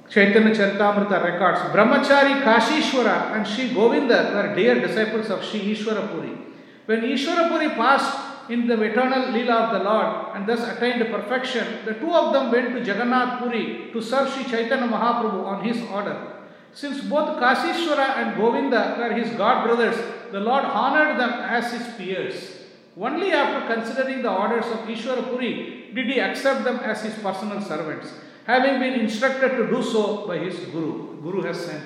Chaitanya 0.10 0.52
Charitamrita 0.56 1.24
records 1.24 1.60
Brahmachari 1.76 2.42
Kashishwara 2.42 3.36
and 3.36 3.48
Sri 3.48 3.72
Govinda 3.72 4.32
were 4.34 4.56
dear 4.56 4.80
disciples 4.80 5.30
of 5.30 5.44
Sri 5.44 5.76
Ishwara 5.76 6.12
Puri. 6.12 6.45
When 6.86 7.02
Ishwara 7.02 7.50
Puri 7.50 7.70
passed 7.70 8.50
in 8.50 8.68
the 8.68 8.80
eternal 8.80 9.34
Leela 9.34 9.66
of 9.66 9.72
the 9.74 9.84
Lord 9.90 10.36
and 10.36 10.48
thus 10.48 10.62
attained 10.68 11.04
perfection, 11.10 11.84
the 11.84 11.96
two 11.96 12.12
of 12.12 12.32
them 12.32 12.52
went 12.52 12.76
to 12.76 12.80
Jagannath 12.80 13.40
Puri 13.40 13.90
to 13.92 14.02
serve 14.02 14.32
Sri 14.32 14.44
Chaitanya 14.44 14.88
Mahaprabhu 14.88 15.46
on 15.46 15.64
his 15.64 15.82
order. 15.90 16.34
Since 16.74 17.06
both 17.06 17.40
Kashishwara 17.40 18.18
and 18.18 18.36
Govinda 18.38 18.98
were 19.00 19.14
his 19.14 19.36
god 19.36 19.64
brothers, 19.66 19.98
the 20.32 20.40
Lord 20.40 20.66
honored 20.66 21.20
them 21.20 21.32
as 21.32 21.72
his 21.72 21.88
peers. 21.96 22.52
Only 23.00 23.32
after 23.32 23.74
considering 23.74 24.22
the 24.22 24.32
orders 24.32 24.66
of 24.66 24.80
Ishwara 24.88 25.30
Puri 25.30 25.92
did 25.96 26.06
he 26.06 26.20
accept 26.20 26.66
them 26.66 26.78
as 26.78 27.02
his 27.02 27.16
personal 27.16 27.62
servants, 27.62 28.14
having 28.46 28.80
been 28.80 29.00
instructed 29.00 29.58
to 29.58 29.68
do 29.68 29.82
so 29.82 30.28
by 30.28 30.38
his 30.38 30.60
Guru. 30.72 31.20
Guru 31.22 31.42
has 31.42 31.66
sent, 31.66 31.84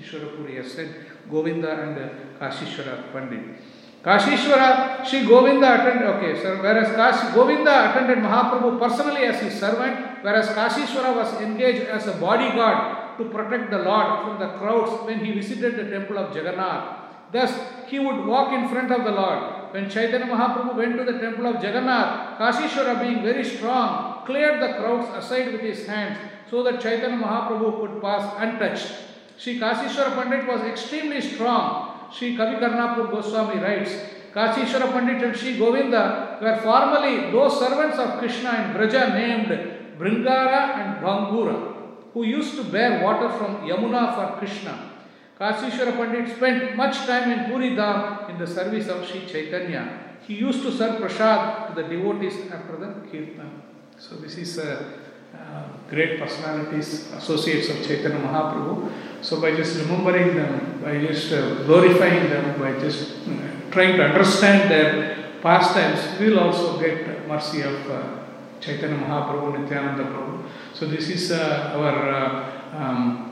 Ishwara 0.00 0.36
Puri 0.36 0.56
has 0.56 0.72
sent 0.72 0.96
Govinda 1.30 1.82
and 1.82 2.38
Kashishwara 2.40 3.12
Pandit. 3.12 3.60
Kashishwara, 4.08 5.06
Sri 5.06 5.26
Govinda 5.26 5.74
attended, 5.74 6.08
okay, 6.16 6.42
so 6.42 6.56
whereas 6.62 6.96
Kashi, 6.96 7.34
Govinda 7.34 7.90
attended 7.90 8.16
Mahaprabhu 8.24 8.78
personally 8.80 9.26
as 9.26 9.38
his 9.42 9.60
servant, 9.60 10.24
whereas 10.24 10.48
Kashishwara 10.48 11.14
was 11.14 11.38
engaged 11.42 11.82
as 11.82 12.06
a 12.06 12.12
bodyguard 12.12 13.18
to 13.18 13.26
protect 13.26 13.70
the 13.70 13.76
Lord 13.76 14.24
from 14.24 14.38
the 14.38 14.56
crowds 14.56 15.04
when 15.04 15.22
he 15.22 15.32
visited 15.32 15.76
the 15.76 15.90
temple 15.90 16.16
of 16.16 16.34
Jagannath. 16.34 16.96
Thus, 17.30 17.52
he 17.86 17.98
would 17.98 18.24
walk 18.24 18.54
in 18.54 18.70
front 18.70 18.90
of 18.90 19.04
the 19.04 19.10
Lord. 19.10 19.74
When 19.74 19.90
Chaitanya 19.90 20.24
Mahaprabhu 20.24 20.74
went 20.74 20.96
to 20.96 21.04
the 21.04 21.18
temple 21.18 21.44
of 21.44 21.62
Jagannath, 21.62 22.38
Kashishwara, 22.38 23.02
being 23.02 23.22
very 23.22 23.44
strong, 23.44 24.24
cleared 24.24 24.62
the 24.62 24.72
crowds 24.78 25.22
aside 25.22 25.52
with 25.52 25.60
his 25.60 25.86
hands 25.86 26.16
so 26.50 26.62
that 26.62 26.80
Chaitanya 26.80 27.18
Mahaprabhu 27.18 27.78
could 27.78 28.00
pass 28.00 28.34
untouched. 28.38 28.90
Sri 29.36 29.60
Kashishwara 29.60 30.14
Pandit 30.14 30.48
was 30.48 30.62
extremely 30.62 31.20
strong. 31.20 31.87
Sri 32.12 32.36
Kavi 32.36 32.58
Karnapur 32.58 33.10
Goswami 33.10 33.60
writes, 33.60 33.92
Kashishwara 34.32 34.92
Pandit 34.92 35.22
and 35.22 35.36
Sri 35.36 35.58
Govinda 35.58 36.38
were 36.40 36.56
formerly 36.56 37.30
those 37.30 37.58
servants 37.58 37.98
of 37.98 38.18
Krishna 38.18 38.64
in 38.64 38.72
Braja 38.72 39.08
named 39.14 39.48
Bringara 39.98 40.76
and 40.76 41.04
Bangura, 41.04 41.74
who 42.12 42.24
used 42.24 42.56
to 42.56 42.64
bear 42.64 43.02
water 43.02 43.28
from 43.30 43.66
Yamuna 43.66 44.14
for 44.14 44.38
Krishna. 44.38 44.90
Kashishwara 45.38 45.96
Pandit 45.96 46.36
spent 46.36 46.76
much 46.76 46.96
time 47.06 47.30
in 47.30 47.50
Puri 47.50 47.70
Dham 47.70 48.28
in 48.30 48.38
the 48.38 48.46
service 48.46 48.88
of 48.88 49.06
Sri 49.06 49.26
Chaitanya. 49.26 50.16
He 50.26 50.34
used 50.34 50.62
to 50.62 50.72
serve 50.72 51.00
prasad 51.00 51.68
to 51.68 51.82
the 51.82 51.88
devotees 51.88 52.50
after 52.50 52.76
the 52.76 52.86
kirtan. 53.10 53.62
So 53.96 54.16
this 54.16 54.36
is 54.36 54.58
uh, 54.58 54.62
uh, 54.62 55.07
great 55.88 56.20
personalities, 56.20 57.10
associates 57.12 57.70
of 57.70 57.76
Chaitanya 57.86 58.18
Mahaprabhu. 58.18 58.92
So 59.22 59.40
by 59.40 59.56
just 59.56 59.80
remembering 59.80 60.36
them, 60.36 60.80
by 60.82 60.98
just 60.98 61.32
uh, 61.32 61.64
glorifying 61.64 62.28
them, 62.28 62.60
by 62.60 62.78
just 62.78 63.14
trying 63.70 63.96
to 63.96 64.04
understand 64.04 64.70
their 64.70 65.40
pastimes, 65.42 66.20
we 66.20 66.30
will 66.30 66.40
also 66.40 66.78
get 66.78 67.26
mercy 67.26 67.62
of 67.62 67.90
uh, 67.90 68.02
Chaitanya 68.60 68.96
Mahaprabhu, 68.96 69.58
Nityananda 69.58 70.04
Prabhu. 70.04 70.44
So 70.74 70.86
this 70.86 71.08
is 71.08 71.32
uh, 71.32 71.72
our 71.74 72.10
uh, 72.10 72.76
um, 72.76 73.28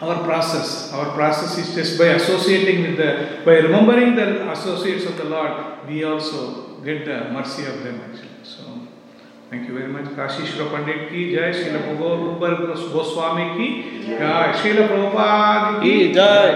our 0.00 0.22
process. 0.24 0.92
Our 0.92 1.12
process 1.12 1.58
is 1.58 1.74
just 1.74 1.98
by 1.98 2.06
associating 2.06 2.82
with 2.82 2.96
the, 2.96 3.42
by 3.44 3.58
remembering 3.58 4.14
the 4.14 4.50
associates 4.52 5.04
of 5.06 5.16
the 5.16 5.24
Lord, 5.24 5.86
we 5.88 6.04
also 6.04 6.78
get 6.84 7.04
the 7.04 7.30
mercy 7.30 7.64
of 7.64 7.82
them 7.82 8.00
actually. 8.08 8.28
So, 8.44 8.62
thank 9.50 9.68
you 9.68 9.74
very 9.78 9.88
much. 9.88 10.04
Kashishwara 10.16 10.70
Pandit 10.70 11.08
ki 11.10 11.34
jai, 11.34 11.50
Srila 11.52 11.96
Bhugarbha 11.98 12.92
Goswami 12.92 13.56
ki 13.56 14.06
jai, 14.06 14.52
Srila 14.54 14.88
Prabhupada 14.88 15.82
ki 15.82 15.90
Ki 16.08 16.12
jai. 16.12 16.48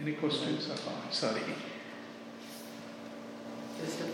Any 0.00 0.12
questions 0.12 0.66
or 0.70 0.76
comments? 0.76 1.18
Sorry. 1.18 1.40
Just 3.80 4.00
a, 4.00 4.04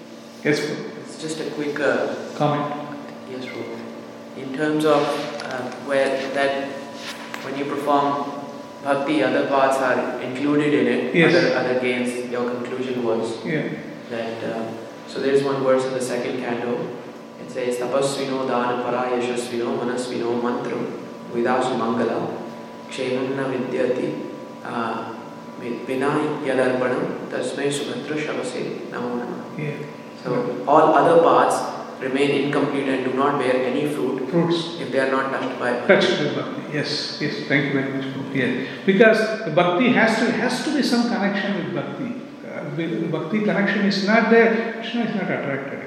Yes, 0.45 0.61
Prabhu. 0.61 0.99
it's 1.03 1.21
just 1.23 1.41
a 1.41 1.51
quick 1.51 1.79
uh, 1.81 2.15
comment. 2.37 2.73
yes, 3.31 3.45
Prabhu. 3.45 3.79
In 4.37 4.55
terms 4.55 4.85
of 4.85 5.03
uh, 5.45 5.71
where 5.87 6.09
that 6.35 6.69
when 7.45 7.57
you 7.59 7.65
perform 7.65 8.31
bhakti, 8.85 9.23
other 9.23 9.47
parts 9.49 9.79
are 9.79 10.21
included 10.21 10.73
in 10.75 10.87
it. 10.87 11.15
Yes. 11.15 11.35
Other 11.35 11.55
other 11.57 11.81
gains. 11.81 12.31
Your 12.31 12.49
conclusion 12.51 13.05
was 13.05 13.45
Yeah. 13.45 13.69
that. 14.11 14.45
Uh, 14.45 14.71
so 15.09 15.21
there 15.21 15.33
is 15.33 15.43
one 15.43 15.63
verse 15.65 15.85
in 15.87 15.95
the 15.95 16.01
second 16.01 16.39
canto. 16.41 16.98
Says, 17.59 17.79
"Tapasvino 17.79 18.47
dana 18.47 18.85
para 18.85 19.11
yashasvino 19.11 19.75
manasvino 19.79 20.41
mantro 20.41 20.79
vidasu 21.35 21.75
mangala 21.75 22.19
kshemanna 22.89 23.51
vidyati 23.53 24.15
uh, 24.65 25.11
vina 25.89 26.11
yadarpanam 26.47 27.27
tasmai 27.33 27.67
subhadra 27.79 28.15
shavase 28.15 28.63
namo 28.93 29.19
namah." 29.19 29.59
Yeah. 29.59 29.75
So 30.23 30.63
all 30.69 30.95
other 30.95 31.21
parts 31.21 31.57
remain 32.01 32.31
incomplete 32.45 32.89
and 32.89 33.05
do 33.07 33.15
not 33.15 33.41
bear 33.41 33.57
any 33.73 33.89
fruit 33.89 34.31
Fruits. 34.31 34.79
if 34.81 34.93
they 34.93 35.01
are 35.01 35.11
not 35.11 35.33
touched 35.33 35.59
by 35.59 35.73
bhakti. 35.73 35.89
Touched 35.89 36.21
with 36.21 36.37
bhakti. 36.37 36.63
Yes, 36.79 37.19
yes, 37.21 37.35
thank 37.49 37.65
you 37.67 37.73
very 37.81 37.93
much. 37.93 38.07
Yes. 38.33 38.69
Because 38.87 39.19
the 39.47 39.51
bhakti 39.51 39.89
has 39.99 40.17
to 40.21 40.31
has 40.31 40.63
to 40.65 40.77
be 40.77 40.85
some 40.85 41.11
connection 41.11 41.59
with 41.59 41.75
bhakti. 41.75 42.23
Uh, 42.47 43.11
bhakti 43.19 43.41
connection 43.51 43.85
is 43.85 44.07
not 44.07 44.31
there, 44.31 44.75
Krishna 44.75 45.11
is 45.11 45.15
not 45.17 45.25
attracted. 45.25 45.78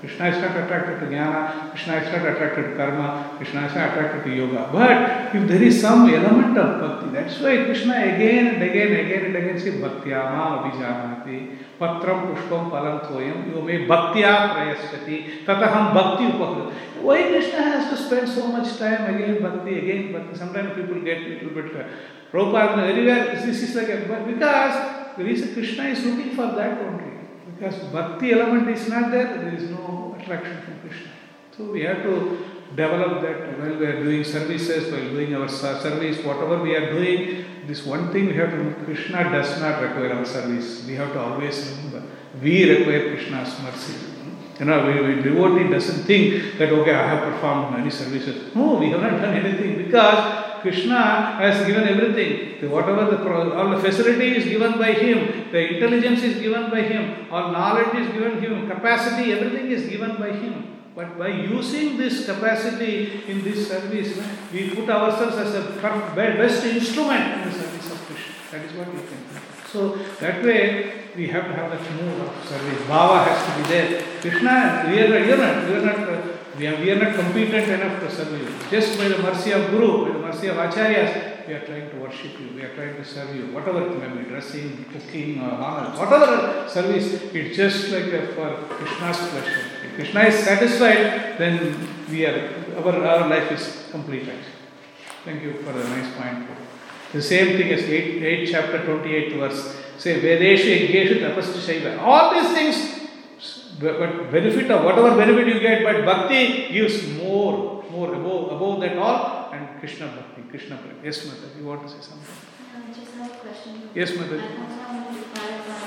Krishna 0.00 0.28
is 0.28 0.40
not 0.40 0.56
attracted 0.56 1.00
to 1.00 1.06
jnana, 1.14 1.70
Krishna 1.70 1.96
is 1.96 2.10
not 2.10 2.26
attracted 2.26 2.70
to 2.70 2.76
karma, 2.76 3.34
Krishna 3.36 3.66
is 3.66 3.74
not 3.74 3.90
attracted 3.90 4.24
to 4.24 4.34
yoga. 4.34 4.70
But 4.72 5.34
if 5.34 5.46
there 5.46 5.62
is 5.62 5.78
some 5.80 6.08
element 6.08 6.56
of 6.56 6.80
bhakti, 6.80 7.10
that's 7.12 7.38
why 7.38 7.64
Krishna 7.64 7.92
again 7.92 8.54
and 8.54 8.62
again, 8.62 8.92
again 8.92 9.24
and 9.26 9.36
again 9.36 9.60
says 9.60 9.74
bhaktyama 9.74 10.64
abhijanati, 10.64 11.58
patram 11.78 12.32
pushpam 12.32 12.70
palam 12.70 13.00
toyam, 13.00 13.52
yo 13.52 13.60
me 13.60 13.86
bhaktya 13.86 14.54
prayasyati, 14.54 15.44
tataham 15.44 15.92
bhakti 15.92 16.24
upakrit. 16.32 16.72
Why 17.02 17.22
Krishna 17.28 17.60
has 17.62 17.90
to 17.90 17.96
spend 18.02 18.26
so 18.26 18.46
much 18.48 18.78
time 18.78 19.14
again 19.14 19.42
bhakti, 19.42 19.78
again 19.78 20.12
bhakti? 20.12 20.38
Sometimes 20.38 20.74
people 20.76 21.00
get 21.02 21.18
a 21.18 21.28
little 21.28 21.50
bit, 21.50 21.76
uh, 21.76 21.84
Prabhupada 22.32 22.88
everywhere, 22.88 23.34
this 23.34 23.60
is 23.60 23.74
like 23.74 23.88
a, 23.88 24.06
but 24.06 24.26
because 24.26 25.16
the 25.18 25.24
reason 25.24 25.52
Krishna 25.52 25.84
is 25.84 26.04
looking 26.04 26.30
for 26.36 26.46
that 26.46 26.80
only. 26.80 26.99
Because 27.60 27.76
bhakti 27.92 28.32
element 28.32 28.68
is 28.70 28.88
not 28.88 29.10
there, 29.10 29.36
there 29.36 29.54
is 29.54 29.68
no 29.68 30.16
attraction 30.18 30.62
from 30.62 30.80
Krishna. 30.80 31.10
So 31.54 31.64
we 31.64 31.82
have 31.82 32.02
to 32.04 32.38
develop 32.74 33.20
that 33.20 33.58
while 33.58 33.76
we 33.76 33.84
are 33.84 34.02
doing 34.02 34.24
services, 34.24 34.90
while 34.90 35.10
doing 35.10 35.34
our 35.34 35.46
service, 35.46 36.24
whatever 36.24 36.62
we 36.62 36.74
are 36.74 36.90
doing, 36.90 37.44
this 37.66 37.84
one 37.84 38.10
thing 38.12 38.28
we 38.28 38.34
have 38.36 38.50
to 38.52 38.84
Krishna 38.86 39.24
does 39.24 39.60
not 39.60 39.82
require 39.82 40.14
our 40.14 40.24
service. 40.24 40.86
We 40.86 40.94
have 40.94 41.12
to 41.12 41.20
always 41.20 41.68
remember, 41.68 42.02
we 42.42 42.78
require 42.78 43.14
Krishna's 43.14 43.54
mercy. 43.60 44.06
You 44.58 44.64
know, 44.64 44.86
we, 44.86 45.16
we 45.16 45.22
devotee 45.22 45.68
doesn't 45.68 46.04
think 46.04 46.56
that, 46.56 46.70
okay, 46.70 46.94
I 46.94 47.08
have 47.08 47.30
performed 47.30 47.76
many 47.76 47.90
services. 47.90 48.54
No, 48.54 48.76
we 48.76 48.88
have 48.88 49.02
not 49.02 49.20
done 49.20 49.34
anything 49.34 49.84
because 49.84 50.39
Krishna 50.62 51.00
has 51.42 51.66
given 51.66 51.88
everything. 51.88 52.60
The, 52.60 52.68
whatever 52.68 53.04
the 53.04 53.56
all 53.56 53.70
the 53.70 53.78
facility 53.78 54.36
is 54.36 54.44
given 54.44 54.78
by 54.78 54.92
Him, 54.92 55.50
the 55.50 55.74
intelligence 55.74 56.22
is 56.22 56.40
given 56.40 56.70
by 56.70 56.82
Him, 56.82 57.26
all 57.30 57.50
knowledge 57.52 57.94
is 57.94 58.12
given 58.12 58.40
Him, 58.40 58.68
capacity, 58.68 59.32
everything 59.32 59.70
is 59.70 59.88
given 59.88 60.16
by 60.16 60.32
Him. 60.32 60.76
But 60.94 61.18
by 61.18 61.28
using 61.28 61.96
this 61.96 62.26
capacity 62.26 63.22
in 63.26 63.42
this 63.42 63.68
service, 63.68 64.18
we 64.52 64.70
put 64.70 64.90
ourselves 64.90 65.36
as 65.36 65.54
be- 65.54 66.36
best 66.42 66.64
instrument 66.64 67.42
in 67.42 67.48
the 67.48 67.54
service 67.54 67.92
of 67.92 67.98
Krishna. 68.06 68.34
That 68.50 68.64
is 68.66 68.72
what 68.76 68.92
we 68.92 69.00
can 69.00 69.22
do. 69.32 69.40
So 69.72 69.96
that 70.20 70.44
way 70.44 71.00
we 71.16 71.28
have 71.28 71.44
to 71.46 71.52
have 71.54 71.70
that 71.70 71.80
mood 71.92 72.20
of 72.20 72.44
service. 72.44 72.82
Bhava 72.82 73.24
has 73.24 73.38
to 73.46 73.62
be 73.62 73.68
there. 73.68 74.02
Krishna, 74.20 74.84
we 74.90 75.00
are, 75.00 75.36
not, 75.36 75.68
we 75.68 75.74
are 75.74 75.86
not, 75.86 76.29
we 76.60 76.66
are, 76.66 76.76
we 76.76 76.90
are 76.90 76.96
not 77.02 77.14
competent 77.16 77.68
enough 77.68 78.00
to 78.00 78.14
serve 78.14 78.32
you. 78.38 78.46
Just 78.70 78.98
by 78.98 79.08
the 79.08 79.16
mercy 79.22 79.52
of 79.52 79.70
Guru, 79.70 80.04
by 80.04 80.12
the 80.12 80.18
mercy 80.18 80.48
of 80.48 80.56
Acharyas, 80.56 81.46
we 81.48 81.54
are 81.54 81.64
trying 81.64 81.88
to 81.88 81.96
worship 81.96 82.38
you, 82.38 82.50
we 82.54 82.62
are 82.62 82.74
trying 82.74 82.96
to 82.96 83.04
serve 83.04 83.34
you. 83.34 83.46
Whatever 83.46 83.86
it 83.86 83.98
may 83.98 84.22
be, 84.22 84.28
dressing, 84.28 84.84
cooking, 84.92 85.40
or 85.40 85.52
honor, 85.52 85.96
whatever 85.98 86.68
service, 86.68 87.14
it's 87.32 87.56
just 87.56 87.90
like 87.90 88.12
uh, 88.12 88.26
for 88.34 88.74
Krishna's 88.74 89.16
pleasure. 89.30 89.64
If 89.86 89.94
Krishna 89.94 90.20
is 90.20 90.34
satisfied, 90.44 91.38
then 91.38 91.88
we 92.10 92.26
are, 92.26 92.52
our, 92.76 93.06
our 93.06 93.28
life 93.28 93.50
is 93.52 93.88
complete. 93.90 94.28
Thank 95.24 95.42
you 95.42 95.54
for 95.62 95.72
the 95.72 95.84
nice 95.88 96.14
point. 96.14 96.46
The 97.12 97.22
same 97.22 97.56
thing 97.56 97.72
as 97.72 97.84
8, 97.84 98.22
8 98.22 98.48
chapter 98.50 98.84
28 98.84 99.32
verse. 99.36 99.76
Say, 99.96 100.20
Vedeshu 100.20 100.88
Yajneshu 100.88 101.20
Tapasya. 101.20 102.00
All 102.02 102.34
these 102.34 102.52
things, 102.52 102.99
but 103.80 104.30
benefit 104.30 104.70
of 104.70 104.84
whatever 104.84 105.16
benefit 105.16 105.46
you 105.46 105.60
get, 105.60 105.82
but 105.82 106.04
bhakti 106.04 106.72
gives 106.72 107.08
more, 107.16 107.82
more 107.90 108.14
above, 108.14 108.52
above 108.52 108.80
that 108.80 108.96
all, 108.98 109.50
and 109.52 109.80
Krishna 109.80 110.06
bhakti, 110.08 110.42
Krishna 110.50 110.76
prem. 110.76 110.96
Yes, 111.02 111.24
Mother, 111.26 111.48
you 111.58 111.66
want 111.66 111.82
to 111.82 111.88
say 111.88 112.00
something? 112.00 112.34
I 112.76 112.92
just 112.92 113.12
have 113.12 113.30
a 113.32 113.36
question. 113.36 113.88
Yes, 113.94 114.14
Mother. 114.16 114.36
also 114.36 114.80
wanted 114.86 115.16
to 115.16 115.28
clarify, 115.32 115.86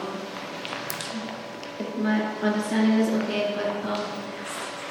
um, 0.00 0.14
if 1.80 1.98
my 1.98 2.22
understanding 2.48 2.98
is 3.00 3.10
okay, 3.22 3.54
but, 3.56 3.90
um, 3.90 4.04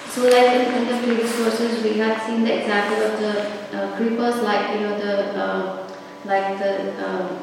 so 0.10 0.24
like 0.24 0.54
in, 0.58 0.74
in 0.78 0.88
the 0.88 0.98
previous 1.06 1.36
verses, 1.36 1.84
we 1.84 1.98
had 1.98 2.22
seen 2.26 2.44
the 2.44 2.60
example 2.62 3.02
of 3.04 3.20
the 3.20 3.78
uh, 3.78 3.98
creepers, 3.98 4.44
like, 4.44 4.76
you 4.76 4.82
know, 4.82 4.98
the, 5.00 5.44
uh, 5.44 5.88
like 6.26 6.60
the, 6.60 7.06
um, 7.06 7.40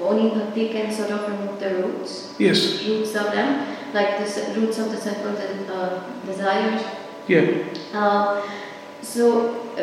only 0.00 0.30
bhakti 0.30 0.68
can 0.68 0.92
sort 0.92 1.10
of 1.10 1.28
remove 1.28 1.60
the 1.60 1.74
roots, 1.82 2.34
Yes, 2.38 2.84
roots 2.86 3.14
of 3.14 3.32
them, 3.32 3.76
like 3.94 4.18
the 4.18 4.60
roots 4.60 4.78
of 4.78 4.90
the 4.90 4.96
sinful 4.96 5.32
de- 5.32 5.72
uh, 5.74 6.02
desires. 6.26 6.82
yeah, 7.28 7.46
Uh, 7.94 8.42
so, 9.02 9.24
uh, 9.76 9.82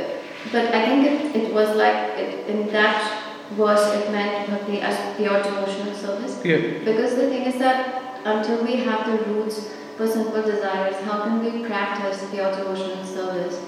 but 0.52 0.66
I 0.74 0.86
think 0.86 1.06
it, 1.08 1.36
it 1.36 1.54
was 1.54 1.76
like 1.76 2.18
it, 2.18 2.48
in 2.48 2.68
that 2.72 3.24
verse 3.52 3.86
it 3.96 4.12
meant 4.12 4.50
bhakti 4.50 4.80
as 4.82 4.96
pure 5.18 5.42
devotional 5.44 5.94
service. 5.96 6.40
yeah, 6.44 6.84
Because 6.86 7.16
the 7.16 7.30
thing 7.30 7.44
is 7.44 7.58
that 7.60 8.20
until 8.26 8.64
we 8.64 8.78
have 8.78 9.06
the 9.06 9.18
roots 9.32 9.70
for 9.98 10.08
simple 10.08 10.42
desires, 10.42 10.96
how 11.06 11.24
can 11.24 11.44
we 11.44 11.66
practice 11.66 12.24
pure 12.32 12.52
devotional 12.56 13.06
service? 13.06 13.62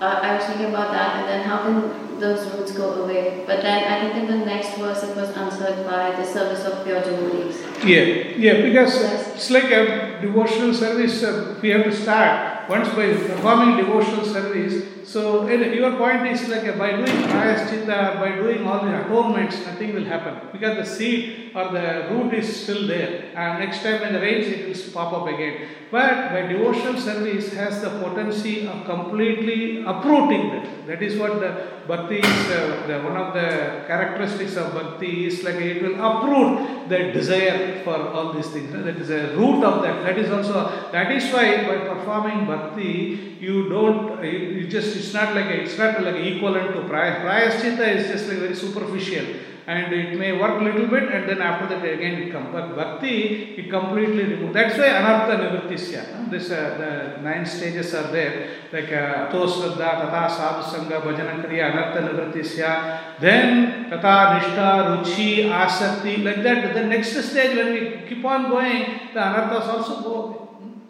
Uh, 0.00 0.18
I 0.22 0.34
was 0.36 0.44
thinking 0.44 0.66
about 0.74 0.92
that, 0.92 1.16
and 1.16 1.28
then 1.28 1.42
how 1.46 1.58
can 1.64 2.18
those 2.18 2.46
roots 2.54 2.72
go 2.72 3.04
away? 3.04 3.44
But 3.46 3.60
then 3.60 3.84
I 3.84 4.00
think 4.00 4.14
in 4.30 4.38
the 4.38 4.46
next 4.46 4.76
verse 4.78 5.02
it 5.02 5.14
was 5.14 5.28
answered 5.36 5.84
by 5.84 6.16
the 6.16 6.24
service 6.24 6.64
of 6.64 6.84
pure 6.84 7.02
devotees. 7.02 7.60
Yeah, 7.84 8.04
yeah, 8.44 8.62
because 8.62 8.94
it's 9.40 9.50
like 9.50 9.70
a 9.72 10.20
devotional 10.20 10.74
service. 10.74 11.22
Uh, 11.22 11.58
we 11.62 11.70
have 11.70 11.84
to 11.84 11.96
start 11.96 12.68
once 12.68 12.88
by 12.90 13.06
performing 13.14 13.78
devotional 13.78 14.26
service. 14.26 14.84
So 15.08 15.48
your 15.48 15.96
point 15.96 16.26
is 16.26 16.46
like 16.46 16.68
uh, 16.68 16.76
by 16.76 16.90
doing 16.90 17.16
prayaschitta, 17.32 18.20
by 18.20 18.32
doing 18.36 18.66
all 18.66 18.84
the 18.84 19.00
atonements, 19.00 19.56
nothing 19.64 19.94
will 19.94 20.04
happen 20.04 20.48
because 20.52 20.76
the 20.76 20.84
seed 20.84 21.52
or 21.54 21.72
the 21.72 22.08
root 22.10 22.34
is 22.34 22.48
still 22.64 22.86
there. 22.86 23.32
And 23.34 23.60
next 23.60 23.82
time 23.82 24.02
when 24.02 24.12
the 24.12 24.20
rains, 24.20 24.46
it 24.46 24.68
will 24.68 24.92
pop 24.92 25.14
up 25.14 25.26
again. 25.26 25.68
But 25.90 26.28
by 26.32 26.42
devotional 26.42 27.00
service 27.00 27.54
has 27.54 27.80
the 27.80 27.88
potency 27.88 28.68
of 28.68 28.84
completely 28.84 29.82
uprooting 29.84 30.50
that. 30.50 30.86
That 30.86 31.02
is 31.02 31.18
what 31.18 31.40
the 31.40 31.79
bhakti 31.90 32.18
is. 32.18 32.50
Uh, 32.50 32.84
the, 32.86 32.96
one 33.08 33.16
of 33.16 33.34
the 33.34 33.48
characteristics 33.90 34.56
of 34.56 34.72
bhakti 34.78 35.26
is 35.26 35.42
like 35.46 35.56
it 35.56 35.82
will 35.82 35.96
uproot 36.08 36.88
the 36.88 36.98
desire 37.18 37.82
for 37.84 37.98
all 38.14 38.32
these 38.32 38.48
things. 38.54 38.72
That 38.72 38.96
is 39.04 39.10
a 39.10 39.36
root 39.36 39.64
of 39.70 39.82
that. 39.82 40.02
That 40.06 40.18
is 40.18 40.30
also 40.30 40.56
that 40.92 41.10
is 41.10 41.32
why 41.34 41.46
by 41.68 41.78
performing 41.92 42.46
bhakti 42.46 43.36
you 43.40 43.68
don't 43.68 44.24
you, 44.24 44.38
you 44.56 44.66
just 44.76 44.96
it's 44.96 45.12
not 45.12 45.34
like 45.34 45.46
a, 45.46 45.62
it's 45.62 45.78
not 45.78 46.02
like 46.02 46.16
equivalent 46.32 46.74
to 46.76 46.82
praya. 46.90 47.22
Prayaschitta 47.24 47.86
is 47.96 48.08
just 48.12 48.28
like 48.28 48.38
very 48.38 48.54
superficial 48.54 49.26
and 49.66 49.92
it 49.92 50.18
may 50.18 50.32
work 50.32 50.60
little 50.62 50.86
bit 50.86 51.10
and 51.12 51.28
then 51.28 51.40
after 51.40 51.66
that 51.68 51.84
again 51.84 52.22
it 52.22 52.32
comes. 52.32 52.48
But 52.52 52.76
bhakti 52.76 53.54
it 53.58 53.70
completely 53.70 54.24
removes. 54.24 54.54
That's 54.54 54.76
why 54.78 54.88
anartha 54.88 55.36
nivrittisya. 55.42 56.30
This 56.30 56.50
uh, 56.50 56.76
the 56.78 57.22
nine 57.22 57.44
stages 57.44 57.94
are 57.94 58.10
there 58.10 58.50
like 58.72 58.92
uh, 58.92 59.30
tosraddha, 59.30 59.76
tata 59.76 60.34
sadhu 60.34 60.62
sangha, 60.72 61.02
bhajana 61.02 61.44
kriya, 61.44 61.72
anartha 61.72 62.00
nivrittisya. 62.08 63.20
Then 63.20 63.90
tata 63.90 64.40
nishtha, 64.40 65.04
ruchi, 65.04 65.48
asakti 65.48 66.24
like 66.24 66.42
that. 66.42 66.74
The 66.74 66.84
next 66.84 67.12
stage 67.12 67.56
when 67.56 67.72
we 67.72 68.08
keep 68.08 68.24
on 68.24 68.50
going, 68.50 68.84
the 69.12 69.20
anarthas 69.20 69.66
also 69.68 70.02
go 70.02 70.14
away. 70.14 70.36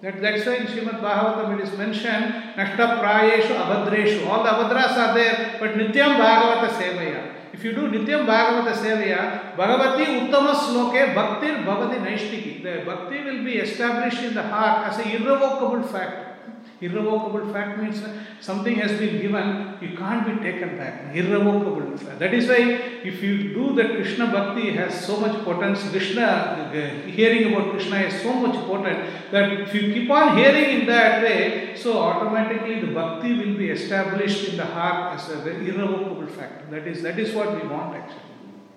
That, 0.02 0.22
that's 0.22 0.46
why 0.46 0.54
in 0.54 0.66
Srimad 0.66 1.02
Bhagavatam 1.02 1.58
it 1.58 1.68
is 1.68 1.76
mentioned, 1.76 2.32
Nashta 2.56 3.00
Prayeshu 3.02 3.54
Abhadreshu. 3.54 4.26
All 4.26 4.42
the 4.42 4.48
Abhadras 4.48 4.96
are 4.96 5.14
there, 5.14 5.56
but 5.60 5.72
Nityam 5.72 6.16
Bhagavata 6.16 6.70
Sevaya. 6.70 7.39
If 7.53 7.64
you 7.64 7.72
do 7.72 7.88
Nityam 7.88 8.26
Bhagavata 8.26 8.72
Sevaya, 8.72 9.57
Bhagavati 9.57 10.30
Uttama 10.30 10.55
Sloke 10.55 11.14
Bhaktir 11.14 11.64
Bhavati 11.64 11.98
Naishtiki. 12.01 12.62
The 12.62 12.84
Bhakti 12.84 13.24
will 13.24 13.44
be 13.44 13.57
established 13.57 14.22
in 14.22 14.34
the 14.34 14.42
heart 14.42 14.88
as 14.88 14.98
an 14.98 15.11
irrevocable 15.11 15.82
fact. 15.82 16.30
Irrevocable 16.83 17.53
fact 17.53 17.78
means 17.78 18.03
something 18.41 18.76
has 18.76 18.99
been 18.99 19.20
given, 19.20 19.76
you 19.83 19.97
can't 19.99 20.24
be 20.26 20.43
taken 20.43 20.78
back. 20.78 21.14
Irrevocable 21.14 21.97
fact. 21.99 22.18
That 22.18 22.33
is 22.33 22.49
why 22.49 22.61
if 23.05 23.22
you 23.22 23.53
do 23.53 23.74
that 23.74 23.97
Krishna 23.97 24.28
Bhakti 24.28 24.70
has 24.72 25.05
so 25.05 25.18
much 25.20 25.45
potence, 25.45 25.87
Krishna, 25.91 26.70
hearing 27.07 27.53
about 27.53 27.72
Krishna 27.72 27.97
is 28.01 28.22
so 28.22 28.33
much 28.33 28.55
potent 28.66 29.11
that 29.31 29.61
if 29.61 29.74
you 29.74 29.93
keep 29.93 30.11
on 30.11 30.39
hearing 30.39 30.81
in 30.81 30.87
that 30.87 31.22
way, 31.22 31.74
so 31.76 31.99
automatically 31.99 32.81
the 32.81 32.93
Bhakti 32.95 33.35
will 33.35 33.59
be 33.59 33.68
established 33.68 34.49
in 34.49 34.57
the 34.57 34.64
heart 34.64 35.16
as 35.16 35.28
a 35.28 35.37
very 35.37 35.68
irrevocable 35.68 36.26
fact. 36.28 36.70
That 36.70 36.87
is, 36.87 37.03
that 37.03 37.18
is 37.18 37.35
what 37.35 37.62
we 37.62 37.68
want 37.68 37.95
actually. 37.95 38.22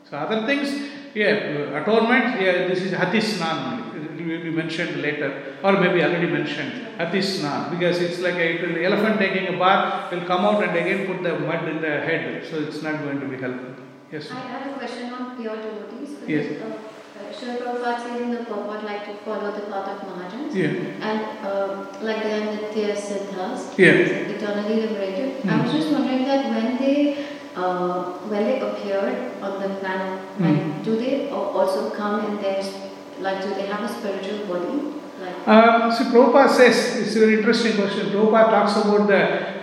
So 0.09 0.17
other 0.17 0.45
things, 0.45 0.91
yeah, 1.15 1.81
atonement, 1.81 2.41
yeah, 2.41 2.67
this 2.67 2.81
is 2.81 2.91
Hatisnan 2.91 3.92
it 3.92 3.92
will 4.27 4.43
be 4.49 4.51
mentioned 4.61 5.01
later, 5.01 5.29
or 5.63 5.73
maybe 5.83 6.03
already 6.03 6.27
mentioned, 6.27 6.71
Hatisnan, 6.97 7.69
because 7.73 8.01
it's 8.01 8.19
like 8.19 8.35
a, 8.35 8.49
an 8.65 8.83
elephant 8.83 9.19
taking 9.19 9.53
a 9.53 9.57
bath 9.57 10.11
will 10.11 10.25
come 10.31 10.45
out 10.45 10.63
and 10.63 10.75
again 10.75 11.05
put 11.07 11.23
the 11.23 11.37
mud 11.39 11.67
in 11.67 11.81
the 11.81 11.93
head, 12.07 12.45
so 12.49 12.57
it's 12.63 12.81
not 12.81 13.01
going 13.03 13.19
to 13.19 13.27
be 13.27 13.37
helpful. 13.37 13.73
Yes. 14.11 14.29
I 14.31 14.39
have 14.53 14.67
a 14.71 14.73
question 14.77 15.11
on 15.13 15.35
pure 15.37 15.55
devotees. 15.55 16.11
Yes. 16.27 16.61
Uh, 16.61 16.79
Srila 17.33 17.57
Prabhupada 17.61 17.99
says 18.03 18.21
in 18.21 18.29
the 18.31 18.43
purport 18.45 18.83
like 18.83 19.05
to 19.05 19.13
follow 19.25 19.51
the 19.51 19.61
path 19.71 19.87
of 19.93 20.07
Mahajans. 20.09 20.53
Yeah. 20.53 21.07
And 21.09 21.19
uh, 21.45 21.85
like 22.01 22.21
they 22.23 22.33
are 22.39 22.57
Nitya 22.57 22.95
Siddhas, 22.95 23.75
Yeah. 23.77 24.33
eternally 24.35 24.75
liberated. 24.85 25.29
I 25.45 25.57
Mm. 25.57 25.63
was 25.63 25.71
just 25.73 25.89
wondering 25.91 26.25
that 26.25 26.45
when 26.55 26.77
they 26.77 27.25
uh, 27.55 28.03
when 28.31 28.43
they 28.45 28.59
appear 28.67 29.01
on 29.41 29.61
the 29.61 29.69
planet, 29.79 30.21
like, 30.39 30.83
do 30.85 30.95
they 31.01 31.29
also 31.29 31.89
come 31.91 32.25
in 32.25 32.41
their 32.41 32.61
like 33.23 33.41
do 33.41 33.49
they 33.55 33.65
have 33.67 33.83
a 33.83 33.89
spiritual 33.89 34.45
body? 34.47 34.77
Like 35.21 35.47
Um, 35.47 35.91
so 35.91 36.03
Prabhupada 36.11 36.49
says, 36.49 36.97
it's 37.01 37.15
a 37.15 37.19
very 37.19 37.37
interesting 37.39 37.73
question. 37.75 38.07
Prabhupada 38.11 38.49
talks 38.49 38.75
about 38.77 39.07
the 39.07 39.21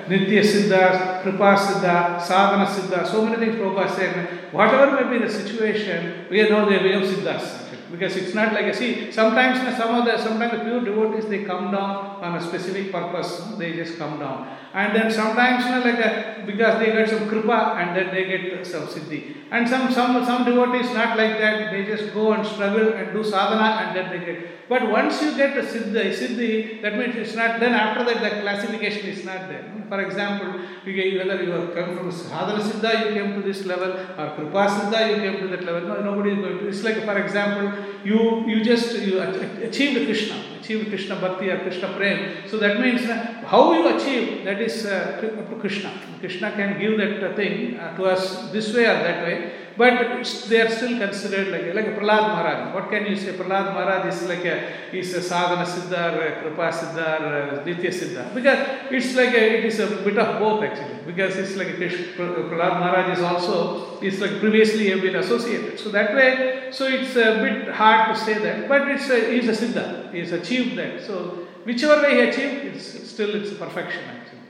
Nitya 0.08 0.42
Siddha, 0.42 1.09
Kripa 1.22 1.56
Siddha, 1.56 2.20
Sadhana 2.20 2.66
Siddha, 2.66 3.06
so 3.06 3.24
many 3.24 3.36
things 3.36 3.56
Prabhupada 3.56 3.94
said. 3.94 4.52
Whatever 4.52 5.04
may 5.04 5.18
be 5.18 5.24
the 5.24 5.30
situation, 5.30 6.26
we 6.30 6.48
know 6.48 6.64
the 6.68 6.76
way 6.76 6.94
of 6.94 7.02
Siddhas. 7.02 7.70
Because 7.90 8.16
it's 8.16 8.34
not 8.34 8.52
like, 8.52 8.72
see, 8.72 9.10
sometimes 9.10 9.58
some 9.76 9.94
of 9.96 10.04
the, 10.04 10.16
sometimes 10.16 10.52
the 10.52 10.58
pure 10.60 10.80
devotees, 10.84 11.26
they 11.26 11.42
come 11.42 11.72
down 11.72 12.22
on 12.22 12.36
a 12.36 12.40
specific 12.40 12.92
purpose, 12.92 13.42
they 13.58 13.72
just 13.72 13.98
come 13.98 14.20
down. 14.20 14.56
And 14.72 14.94
then 14.94 15.10
sometimes, 15.10 15.64
like 15.84 15.98
a, 15.98 16.44
because 16.46 16.78
they 16.78 16.92
get 16.92 17.08
some 17.08 17.28
kripa 17.28 17.74
and 17.76 17.96
then 17.96 18.14
they 18.14 18.24
get 18.26 18.64
some 18.64 18.86
siddhi. 18.86 19.38
And 19.50 19.68
some, 19.68 19.90
some, 19.90 20.24
some 20.24 20.44
devotees 20.44 20.94
not 20.94 21.18
like 21.18 21.40
that, 21.40 21.72
they 21.72 21.84
just 21.84 22.14
go 22.14 22.32
and 22.32 22.46
struggle 22.46 22.92
and 22.92 23.12
do 23.12 23.24
sadhana 23.24 23.82
and 23.82 23.96
then 23.96 24.10
they 24.10 24.24
get. 24.24 24.68
But 24.68 24.88
once 24.88 25.20
you 25.20 25.36
get 25.36 25.58
a 25.58 25.62
siddhi, 25.62 26.14
siddhi, 26.14 26.82
that 26.82 26.96
means 26.96 27.16
it's 27.16 27.34
not, 27.34 27.58
then 27.58 27.72
after 27.74 28.04
that 28.04 28.22
the 28.22 28.40
classification 28.42 29.08
is 29.08 29.24
not 29.24 29.48
there. 29.48 29.64
For 29.88 30.00
example, 30.00 30.60
you 30.86 30.94
whether 31.18 31.42
you 31.42 31.50
have 31.50 31.74
come 31.74 31.96
from 31.96 32.10
sadhana 32.12 32.62
siddha, 32.62 33.06
you 33.06 33.14
came 33.14 33.34
to 33.34 33.42
this 33.46 33.64
level, 33.66 33.90
or 33.90 34.34
kripa 34.36 34.66
siddha, 34.68 35.10
you 35.10 35.16
came 35.16 35.40
to 35.40 35.48
that 35.48 35.64
level. 35.64 35.88
No, 35.88 36.02
nobody 36.02 36.30
is 36.32 36.38
going 36.38 36.58
to. 36.58 36.68
It's 36.68 36.82
like, 36.82 37.04
for 37.04 37.18
example, 37.18 37.84
you, 38.04 38.46
you 38.46 38.64
just 38.64 38.98
you 38.98 39.20
ach- 39.20 39.62
achieved 39.62 40.06
Krishna, 40.06 40.36
achieved 40.60 40.88
Krishna 40.88 41.16
bhakti 41.16 41.50
or 41.50 41.58
Krishna 41.60 41.88
prem. 41.96 42.48
So 42.48 42.58
that 42.58 42.80
means 42.80 43.02
uh, 43.08 43.42
how 43.46 43.72
you 43.72 43.96
achieve, 43.96 44.44
that 44.44 44.60
is 44.60 44.86
uh, 44.86 45.56
Krishna. 45.60 45.92
Krishna 46.20 46.52
can 46.52 46.78
give 46.78 46.98
that 46.98 47.36
thing 47.36 47.78
uh, 47.78 47.96
to 47.96 48.04
us 48.04 48.50
this 48.52 48.74
way 48.74 48.84
or 48.84 49.02
that 49.02 49.24
way. 49.26 49.52
But 49.80 50.26
they 50.50 50.60
are 50.60 50.70
still 50.70 50.98
considered 50.98 51.48
like, 51.48 51.74
like 51.74 51.86
a 51.86 51.98
Prahlad 51.98 52.24
Maharaj. 52.32 52.74
What 52.74 52.90
can 52.90 53.06
you 53.06 53.16
say? 53.16 53.32
Prahlad 53.32 53.72
Maharaj 53.72 54.14
is 54.14 54.28
like 54.28 54.44
a, 54.44 54.94
is 54.94 55.14
a 55.14 55.22
sadhana 55.22 55.64
siddha, 55.64 56.02
or 56.16 56.26
a 56.26 56.42
kripa 56.42 56.68
siddha, 56.70 57.20
or 57.22 57.32
a 57.38 57.64
nitya 57.64 57.88
siddha. 57.88 58.34
Because 58.34 58.58
it's 58.90 59.16
like 59.16 59.32
a, 59.32 59.58
it 59.58 59.64
is 59.64 59.78
a 59.80 59.86
bit 59.86 60.18
of 60.18 60.38
both 60.38 60.62
actually. 60.64 60.98
Because 61.06 61.34
it's 61.38 61.56
like 61.56 61.68
Prahlad 61.68 62.74
Maharaj 62.78 63.16
is 63.16 63.24
also, 63.24 63.98
is 64.02 64.20
like 64.20 64.38
previously 64.38 64.90
have 64.90 65.00
been 65.00 65.16
associated. 65.16 65.80
So 65.80 65.88
that 65.92 66.14
way, 66.14 66.68
so 66.70 66.86
it's 66.86 67.16
a 67.16 67.40
bit 67.40 67.72
hard 67.72 68.14
to 68.14 68.22
say 68.22 68.38
that. 68.38 68.68
But 68.68 68.86
it's 68.86 69.08
a, 69.08 69.32
he's 69.32 69.48
a 69.48 69.66
siddha. 69.66 70.12
He's 70.12 70.32
achieved 70.32 70.76
that. 70.76 71.00
So 71.06 71.46
whichever 71.64 72.02
way 72.02 72.16
he 72.16 72.28
achieved, 72.28 72.66
it's 72.66 73.08
still 73.08 73.34
it's 73.34 73.54
perfection 73.54 74.04
actually. 74.04 74.40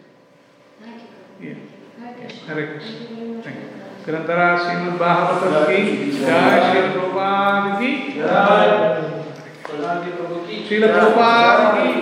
thank 0.83 1.03
you. 1.41 1.51
Yeah. 1.51 2.05
Hare 2.05 2.15
Krishna. 2.15 2.47
Hare 2.49 2.67
Krishna. 2.67 3.43
Thank 3.45 3.57
you 3.57 3.80
ग्रंथरा 4.11 4.47
Shrimad 4.59 4.95
Bhagavat 5.01 5.67
की 5.67 5.81
जय 6.13 6.55
श्री 6.63 6.81
प्रभुपाद 6.87 7.67
की 7.81 7.91
जय। 8.15 8.71
प्रभु 10.11 10.39
की 10.47 10.57
श्रील 10.69 10.87
प्रभुपाद 10.93 11.61
की 11.75 11.93